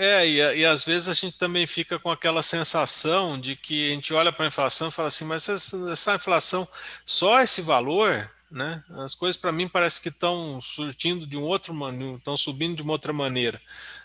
É, 0.00 0.24
e, 0.24 0.36
e 0.36 0.64
às 0.64 0.84
vezes 0.84 1.08
a 1.08 1.12
gente 1.12 1.36
também 1.36 1.66
fica 1.66 1.98
com 1.98 2.08
aquela 2.08 2.40
sensação 2.40 3.36
de 3.36 3.56
que 3.56 3.90
a 3.90 3.94
gente 3.94 4.14
olha 4.14 4.30
para 4.30 4.44
a 4.44 4.46
inflação 4.46 4.86
e 4.86 4.92
fala 4.92 5.08
assim, 5.08 5.24
mas 5.24 5.48
essa, 5.48 5.92
essa 5.92 6.14
inflação, 6.14 6.68
só 7.04 7.42
esse 7.42 7.60
valor 7.60 8.30
né? 8.50 8.82
As 8.90 9.14
coisas 9.14 9.36
para 9.36 9.52
mim 9.52 9.68
parece 9.68 10.00
que 10.00 10.08
estão 10.08 10.60
surtindo 10.60 11.26
de 11.26 11.36
um 11.36 11.42
outro 11.42 11.74
estão 12.16 12.36
subindo 12.36 12.76
de 12.76 12.82
uma 12.82 12.92
outra 12.92 13.12
maneira, 13.12 13.60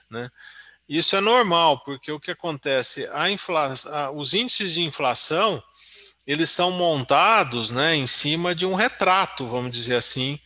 né? 0.09 0.29
Isso 0.87 1.15
é 1.15 1.21
normal, 1.21 1.79
porque 1.79 2.11
o 2.11 2.19
que 2.19 2.31
acontece, 2.31 3.07
a 3.13 3.29
inflação, 3.29 4.17
os 4.17 4.33
índices 4.33 4.73
de 4.73 4.81
inflação, 4.81 5.63
eles 6.27 6.49
são 6.49 6.71
montados, 6.71 7.71
né, 7.71 7.95
em 7.95 8.05
cima 8.05 8.53
de 8.53 8.65
um 8.65 8.75
retrato, 8.75 9.47
vamos 9.47 9.71
dizer 9.71 9.95
assim, 9.95 10.39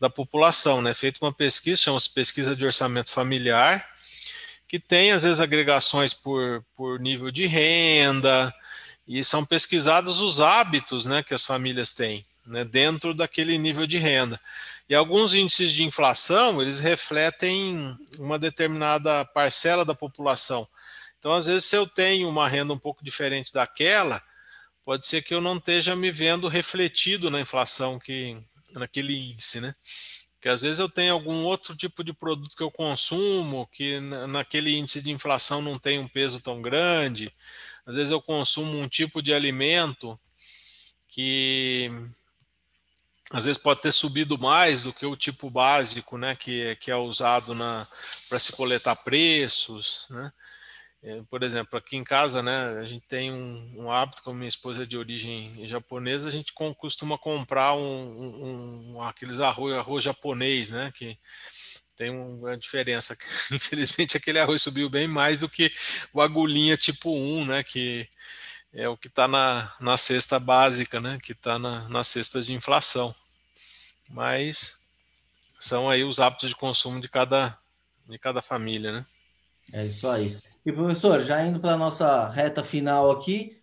da 0.00 0.08
população, 0.08 0.80
né? 0.80 0.94
Feito 0.94 1.18
uma 1.22 1.32
pesquisa, 1.32 1.80
chama-se 1.80 2.10
pesquisa 2.10 2.56
de 2.56 2.64
orçamento 2.64 3.12
familiar, 3.12 3.86
que 4.66 4.80
tem 4.80 5.12
às 5.12 5.22
vezes 5.22 5.40
agregações 5.40 6.14
por, 6.14 6.64
por 6.74 6.98
nível 6.98 7.30
de 7.30 7.46
renda, 7.46 8.52
e 9.06 9.22
são 9.22 9.44
pesquisados 9.44 10.20
os 10.20 10.40
hábitos 10.40 11.04
né, 11.04 11.22
que 11.22 11.34
as 11.34 11.44
famílias 11.44 11.92
têm 11.92 12.24
né, 12.46 12.64
dentro 12.64 13.14
daquele 13.14 13.56
nível 13.58 13.86
de 13.86 13.98
renda. 13.98 14.40
E 14.88 14.94
alguns 14.94 15.32
índices 15.32 15.72
de 15.72 15.84
inflação, 15.84 16.60
eles 16.60 16.80
refletem 16.80 17.96
uma 18.18 18.38
determinada 18.38 19.24
parcela 19.24 19.84
da 19.84 19.94
população. 19.94 20.66
Então, 21.18 21.32
às 21.32 21.46
vezes, 21.46 21.64
se 21.64 21.76
eu 21.76 21.86
tenho 21.86 22.28
uma 22.28 22.48
renda 22.48 22.72
um 22.72 22.78
pouco 22.78 23.04
diferente 23.04 23.52
daquela, 23.52 24.22
pode 24.84 25.06
ser 25.06 25.22
que 25.22 25.32
eu 25.32 25.40
não 25.40 25.56
esteja 25.56 25.94
me 25.94 26.10
vendo 26.10 26.48
refletido 26.48 27.30
na 27.30 27.40
inflação 27.40 27.98
que 27.98 28.36
naquele 28.74 29.30
índice, 29.30 29.60
né? 29.60 29.74
Porque 30.34 30.48
às 30.48 30.62
vezes 30.62 30.80
eu 30.80 30.88
tenho 30.88 31.12
algum 31.12 31.44
outro 31.44 31.76
tipo 31.76 32.02
de 32.02 32.12
produto 32.12 32.56
que 32.56 32.62
eu 32.62 32.70
consumo 32.70 33.68
que 33.72 34.00
naquele 34.28 34.76
índice 34.76 35.00
de 35.00 35.12
inflação 35.12 35.62
não 35.62 35.76
tem 35.76 36.00
um 36.00 36.08
peso 36.08 36.40
tão 36.40 36.60
grande. 36.60 37.32
Às 37.86 37.94
vezes 37.94 38.10
eu 38.10 38.20
consumo 38.20 38.76
um 38.76 38.88
tipo 38.88 39.22
de 39.22 39.32
alimento 39.32 40.18
que 41.06 41.92
às 43.32 43.44
vezes 43.46 43.58
pode 43.58 43.80
ter 43.80 43.92
subido 43.92 44.38
mais 44.38 44.82
do 44.82 44.92
que 44.92 45.06
o 45.06 45.16
tipo 45.16 45.48
básico, 45.48 46.18
né, 46.18 46.36
que, 46.36 46.76
que 46.76 46.90
é 46.90 46.96
usado 46.96 47.54
para 48.28 48.38
se 48.38 48.52
coletar 48.52 48.94
preços, 48.96 50.06
né? 50.10 50.32
É, 51.04 51.20
por 51.28 51.42
exemplo, 51.42 51.76
aqui 51.76 51.96
em 51.96 52.04
casa, 52.04 52.40
né, 52.44 52.78
a 52.78 52.84
gente 52.84 53.04
tem 53.08 53.32
um, 53.32 53.74
um 53.76 53.90
hábito, 53.90 54.22
com 54.22 54.32
minha 54.32 54.48
esposa 54.48 54.84
é 54.84 54.86
de 54.86 54.96
origem 54.96 55.66
japonesa, 55.66 56.28
a 56.28 56.30
gente 56.30 56.52
costuma 56.52 57.18
comprar 57.18 57.74
um, 57.74 58.94
um, 58.94 59.02
aqueles 59.02 59.40
arroz, 59.40 59.74
arroz 59.74 60.04
japonês, 60.04 60.70
né, 60.70 60.92
que 60.94 61.18
tem 61.96 62.10
uma 62.10 62.56
diferença. 62.56 63.18
Infelizmente, 63.50 64.16
aquele 64.16 64.38
arroz 64.38 64.62
subiu 64.62 64.88
bem 64.88 65.08
mais 65.08 65.40
do 65.40 65.48
que 65.48 65.72
o 66.12 66.20
agulhinha 66.20 66.76
tipo 66.76 67.10
1, 67.16 67.46
né, 67.46 67.62
que 67.64 68.08
é 68.72 68.88
o 68.88 68.96
que 68.96 69.08
está 69.08 69.26
na, 69.26 69.72
na 69.80 69.96
cesta 69.96 70.38
básica, 70.38 71.00
né, 71.00 71.18
que 71.20 71.32
está 71.32 71.58
na, 71.58 71.88
na 71.88 72.04
cesta 72.04 72.40
de 72.40 72.52
inflação. 72.52 73.12
Mas 74.12 74.86
são 75.58 75.88
aí 75.88 76.04
os 76.04 76.20
hábitos 76.20 76.50
de 76.50 76.56
consumo 76.56 77.00
de 77.00 77.08
cada, 77.08 77.58
de 78.08 78.18
cada 78.18 78.42
família, 78.42 78.92
né? 78.92 79.04
É 79.72 79.86
isso 79.86 80.06
aí. 80.06 80.36
E 80.64 80.70
professor, 80.70 81.22
já 81.22 81.44
indo 81.44 81.58
para 81.58 81.72
a 81.72 81.78
nossa 81.78 82.28
reta 82.28 82.62
final 82.62 83.10
aqui, 83.10 83.58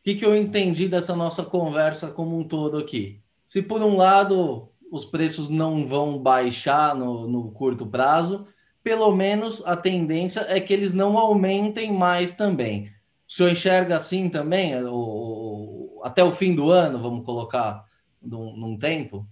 o 0.00 0.02
que, 0.04 0.14
que 0.14 0.24
eu 0.24 0.36
entendi 0.36 0.88
dessa 0.88 1.16
nossa 1.16 1.42
conversa 1.42 2.08
como 2.08 2.38
um 2.38 2.44
todo 2.44 2.76
aqui? 2.76 3.22
Se 3.44 3.62
por 3.62 3.82
um 3.82 3.96
lado 3.96 4.70
os 4.90 5.04
preços 5.04 5.48
não 5.48 5.86
vão 5.86 6.18
baixar 6.18 6.94
no, 6.94 7.26
no 7.26 7.50
curto 7.50 7.86
prazo, 7.86 8.46
pelo 8.82 9.14
menos 9.14 9.62
a 9.66 9.76
tendência 9.76 10.46
é 10.48 10.60
que 10.60 10.72
eles 10.72 10.92
não 10.92 11.18
aumentem 11.18 11.92
mais 11.92 12.32
também. 12.32 12.90
O 13.28 13.32
senhor 13.32 13.52
enxerga 13.52 13.96
assim 13.96 14.28
também, 14.28 14.74
o, 14.84 16.00
até 16.04 16.22
o 16.24 16.32
fim 16.32 16.54
do 16.54 16.70
ano, 16.70 16.98
vamos 16.98 17.24
colocar 17.24 17.84
num, 18.22 18.56
num 18.56 18.78
tempo? 18.78 19.26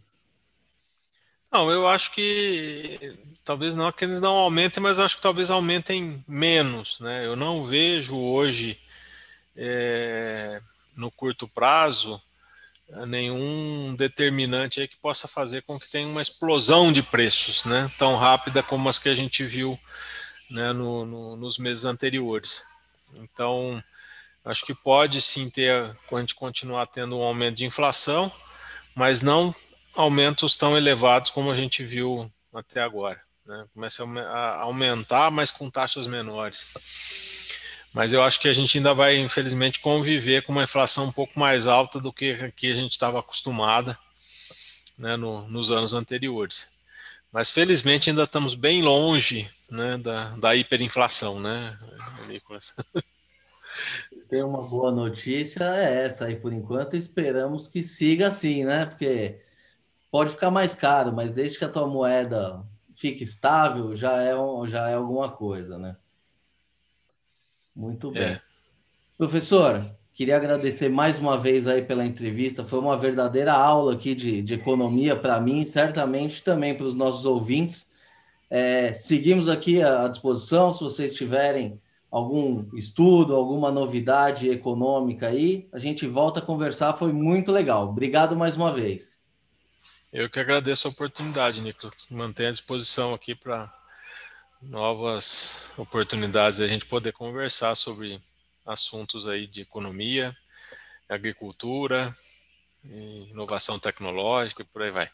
Não, 1.52 1.70
eu 1.70 1.86
acho 1.86 2.12
que 2.12 2.98
talvez 3.44 3.76
não 3.76 3.90
que 3.92 4.04
eles 4.04 4.20
não 4.20 4.34
aumentem, 4.34 4.82
mas 4.82 4.98
acho 4.98 5.16
que 5.16 5.22
talvez 5.22 5.50
aumentem 5.50 6.24
menos. 6.26 6.98
Né? 7.00 7.24
Eu 7.24 7.36
não 7.36 7.64
vejo 7.64 8.16
hoje, 8.16 8.78
é, 9.56 10.60
no 10.96 11.10
curto 11.10 11.46
prazo, 11.46 12.20
nenhum 13.06 13.94
determinante 13.96 14.80
aí 14.80 14.88
que 14.88 14.96
possa 14.96 15.26
fazer 15.26 15.62
com 15.62 15.78
que 15.78 15.90
tenha 15.90 16.06
uma 16.06 16.22
explosão 16.22 16.92
de 16.92 17.02
preços 17.02 17.64
né? 17.64 17.90
tão 17.98 18.16
rápida 18.16 18.62
como 18.62 18.88
as 18.88 18.98
que 18.98 19.08
a 19.08 19.14
gente 19.14 19.44
viu 19.44 19.78
né, 20.50 20.72
no, 20.72 21.04
no, 21.04 21.36
nos 21.36 21.58
meses 21.58 21.84
anteriores. 21.84 22.62
Então, 23.14 23.82
acho 24.44 24.64
que 24.64 24.74
pode 24.74 25.20
sim 25.20 25.50
ter, 25.50 25.72
a 25.72 26.20
gente 26.20 26.34
continuar 26.34 26.86
tendo 26.86 27.18
um 27.18 27.22
aumento 27.22 27.56
de 27.56 27.64
inflação, 27.64 28.30
mas 28.94 29.22
não 29.22 29.54
aumentos 29.96 30.56
tão 30.56 30.76
elevados 30.76 31.30
como 31.30 31.50
a 31.50 31.54
gente 31.54 31.82
viu 31.84 32.30
até 32.52 32.82
agora. 32.82 33.20
Né? 33.44 33.66
Começa 33.72 34.04
a 34.04 34.62
aumentar, 34.62 35.30
mas 35.30 35.50
com 35.50 35.70
taxas 35.70 36.06
menores. 36.06 36.66
Mas 37.92 38.12
eu 38.12 38.22
acho 38.22 38.38
que 38.40 38.48
a 38.48 38.52
gente 38.52 38.76
ainda 38.76 38.92
vai, 38.92 39.16
infelizmente, 39.16 39.80
conviver 39.80 40.42
com 40.42 40.52
uma 40.52 40.64
inflação 40.64 41.06
um 41.06 41.12
pouco 41.12 41.38
mais 41.38 41.66
alta 41.66 41.98
do 41.98 42.12
que, 42.12 42.32
a 42.32 42.74
gente 42.74 42.92
estava 42.92 43.20
acostumada 43.20 43.98
né, 44.98 45.16
no, 45.16 45.48
nos 45.48 45.70
anos 45.70 45.94
anteriores. 45.94 46.68
Mas 47.32 47.50
felizmente 47.50 48.10
ainda 48.10 48.24
estamos 48.24 48.54
bem 48.54 48.82
longe 48.82 49.50
né, 49.70 49.96
da, 49.98 50.30
da 50.36 50.54
hiperinflação, 50.54 51.40
né, 51.40 51.76
Nicolas? 52.28 52.74
Tem 54.28 54.42
uma 54.42 54.62
boa 54.62 54.90
notícia, 54.90 55.64
é 55.64 56.04
essa 56.04 56.26
aí 56.26 56.36
por 56.36 56.52
enquanto, 56.52 56.96
esperamos 56.96 57.66
que 57.66 57.82
siga 57.82 58.28
assim, 58.28 58.64
né? 58.64 58.86
Porque 58.86 59.40
pode 60.16 60.30
ficar 60.30 60.50
mais 60.50 60.74
caro, 60.74 61.12
mas 61.12 61.30
desde 61.30 61.58
que 61.58 61.64
a 61.66 61.68
tua 61.68 61.86
moeda 61.86 62.64
fique 62.94 63.22
estável, 63.22 63.94
já 63.94 64.18
é, 64.22 64.34
um, 64.34 64.66
já 64.66 64.88
é 64.88 64.94
alguma 64.94 65.28
coisa, 65.28 65.76
né? 65.76 65.94
Muito 67.74 68.10
bem. 68.10 68.22
É. 68.22 68.40
Professor, 69.18 69.84
queria 70.14 70.38
agradecer 70.38 70.88
mais 70.88 71.18
uma 71.18 71.36
vez 71.36 71.66
aí 71.68 71.82
pela 71.82 72.02
entrevista. 72.02 72.64
Foi 72.64 72.78
uma 72.78 72.96
verdadeira 72.96 73.52
aula 73.52 73.92
aqui 73.92 74.14
de, 74.14 74.40
de 74.40 74.54
economia 74.54 75.14
para 75.14 75.38
mim, 75.38 75.66
certamente 75.66 76.42
também 76.42 76.74
para 76.74 76.86
os 76.86 76.94
nossos 76.94 77.26
ouvintes. 77.26 77.90
É, 78.48 78.94
seguimos 78.94 79.50
aqui 79.50 79.82
à 79.82 80.08
disposição, 80.08 80.72
se 80.72 80.82
vocês 80.82 81.14
tiverem 81.14 81.78
algum 82.10 82.74
estudo, 82.74 83.34
alguma 83.34 83.70
novidade 83.70 84.48
econômica 84.48 85.28
aí, 85.28 85.68
a 85.74 85.78
gente 85.78 86.06
volta 86.06 86.40
a 86.40 86.42
conversar, 86.42 86.94
foi 86.94 87.12
muito 87.12 87.52
legal. 87.52 87.90
Obrigado 87.90 88.34
mais 88.34 88.56
uma 88.56 88.72
vez. 88.72 89.25
Eu 90.18 90.30
que 90.30 90.40
agradeço 90.40 90.88
a 90.88 90.90
oportunidade, 90.90 91.60
Nico. 91.60 91.90
Mantenho 92.10 92.48
à 92.48 92.52
disposição 92.52 93.12
aqui 93.12 93.34
para 93.34 93.70
novas 94.62 95.70
oportunidades 95.76 96.58
a 96.58 96.66
gente 96.66 96.86
poder 96.86 97.12
conversar 97.12 97.74
sobre 97.74 98.18
assuntos 98.64 99.28
aí 99.28 99.46
de 99.46 99.60
economia, 99.60 100.34
agricultura, 101.06 102.10
inovação 102.82 103.78
tecnológica 103.78 104.62
e 104.62 104.64
por 104.64 104.80
aí 104.80 104.90
vai. 104.90 105.06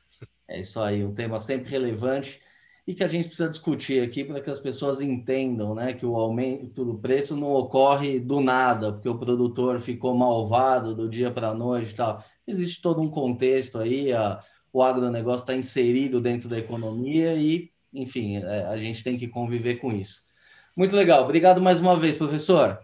É 0.46 0.60
isso 0.60 0.78
aí, 0.78 1.04
um 1.04 1.12
tema 1.12 1.40
sempre 1.40 1.68
relevante 1.68 2.40
e 2.86 2.94
que 2.94 3.02
a 3.02 3.08
gente 3.08 3.26
precisa 3.26 3.48
discutir 3.48 4.00
aqui 4.04 4.22
para 4.22 4.40
que 4.40 4.50
as 4.50 4.60
pessoas 4.60 5.00
entendam, 5.00 5.74
né, 5.74 5.94
que 5.94 6.06
o 6.06 6.14
aumento 6.14 6.84
do 6.84 6.96
preço 6.96 7.34
não 7.34 7.50
ocorre 7.50 8.20
do 8.20 8.40
nada, 8.40 8.92
porque 8.92 9.08
o 9.08 9.18
produtor 9.18 9.80
ficou 9.80 10.14
malvado 10.14 10.94
do 10.94 11.08
dia 11.08 11.32
para 11.32 11.48
a 11.48 11.54
noite 11.54 11.90
e 11.90 11.96
tal. 11.96 12.24
Existe 12.46 12.80
todo 12.80 13.00
um 13.00 13.10
contexto 13.10 13.78
aí, 13.78 14.12
a, 14.12 14.40
o 14.72 14.82
agronegócio 14.82 15.42
está 15.42 15.54
inserido 15.54 16.20
dentro 16.20 16.48
da 16.48 16.58
economia 16.58 17.34
e, 17.34 17.70
enfim, 17.92 18.36
é, 18.36 18.66
a 18.66 18.76
gente 18.78 19.04
tem 19.04 19.18
que 19.18 19.28
conviver 19.28 19.76
com 19.76 19.92
isso. 19.92 20.22
Muito 20.76 20.96
legal. 20.96 21.22
Obrigado 21.22 21.60
mais 21.60 21.80
uma 21.80 21.94
vez, 21.96 22.16
professor. 22.16 22.78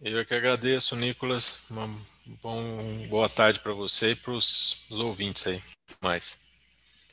Eu 0.00 0.18
é 0.18 0.24
que 0.24 0.32
agradeço, 0.32 0.96
Nicolas. 0.96 1.68
Uma 1.70 1.90
bom, 2.42 2.62
boa 3.10 3.28
tarde 3.28 3.60
para 3.60 3.74
você 3.74 4.12
e 4.12 4.16
para 4.16 4.32
os 4.32 4.86
ouvintes 4.90 5.46
aí. 5.46 5.60
Mais. 6.00 6.40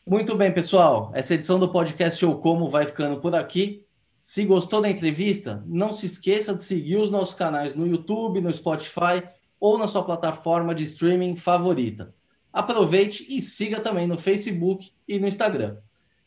Muito 0.06 0.36
bem, 0.36 0.54
pessoal. 0.54 1.12
Essa 1.14 1.34
edição 1.34 1.60
do 1.60 1.70
podcast 1.70 2.24
Eu 2.24 2.36
Como 2.36 2.70
vai 2.70 2.86
ficando 2.86 3.20
por 3.20 3.36
aqui. 3.36 3.86
Se 4.22 4.46
gostou 4.46 4.82
da 4.82 4.90
entrevista, 4.90 5.62
não 5.66 5.94
se 5.94 6.06
esqueça 6.06 6.56
de 6.56 6.64
seguir 6.64 6.96
os 6.96 7.10
nossos 7.10 7.34
canais 7.34 7.76
no 7.76 7.86
YouTube, 7.86 8.40
no 8.40 8.54
Spotify 8.54 9.24
ou 9.60 9.78
na 9.78 9.88
sua 9.88 10.04
plataforma 10.04 10.74
de 10.74 10.86
streaming 10.86 11.36
favorita. 11.36 12.14
Aproveite 12.52 13.26
e 13.30 13.42
siga 13.42 13.80
também 13.80 14.08
no 14.08 14.18
Facebook 14.18 14.92
e 15.08 15.20
no 15.20 15.28
Instagram. 15.28 15.78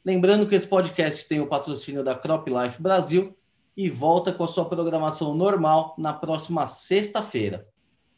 Lembrando 0.04 0.46
que 0.46 0.54
esse 0.54 0.66
podcast 0.66 1.28
tem 1.28 1.40
o 1.40 1.46
patrocínio 1.46 2.02
da 2.02 2.14
Crop 2.14 2.48
Life 2.48 2.80
Brasil 2.80 3.36
e 3.76 3.88
volta 3.88 4.32
com 4.32 4.44
a 4.44 4.48
sua 4.48 4.64
programação 4.64 5.34
normal 5.34 5.94
na 5.98 6.12
próxima 6.12 6.66
sexta-feira. 6.66 7.68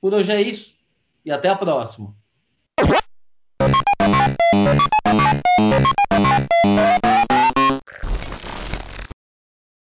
Por 0.01 0.15
hoje 0.15 0.33
é 0.33 0.41
isso 0.41 0.75
e 1.25 1.31
até 1.31 1.49
a 1.49 1.57
próxima. 1.57 2.15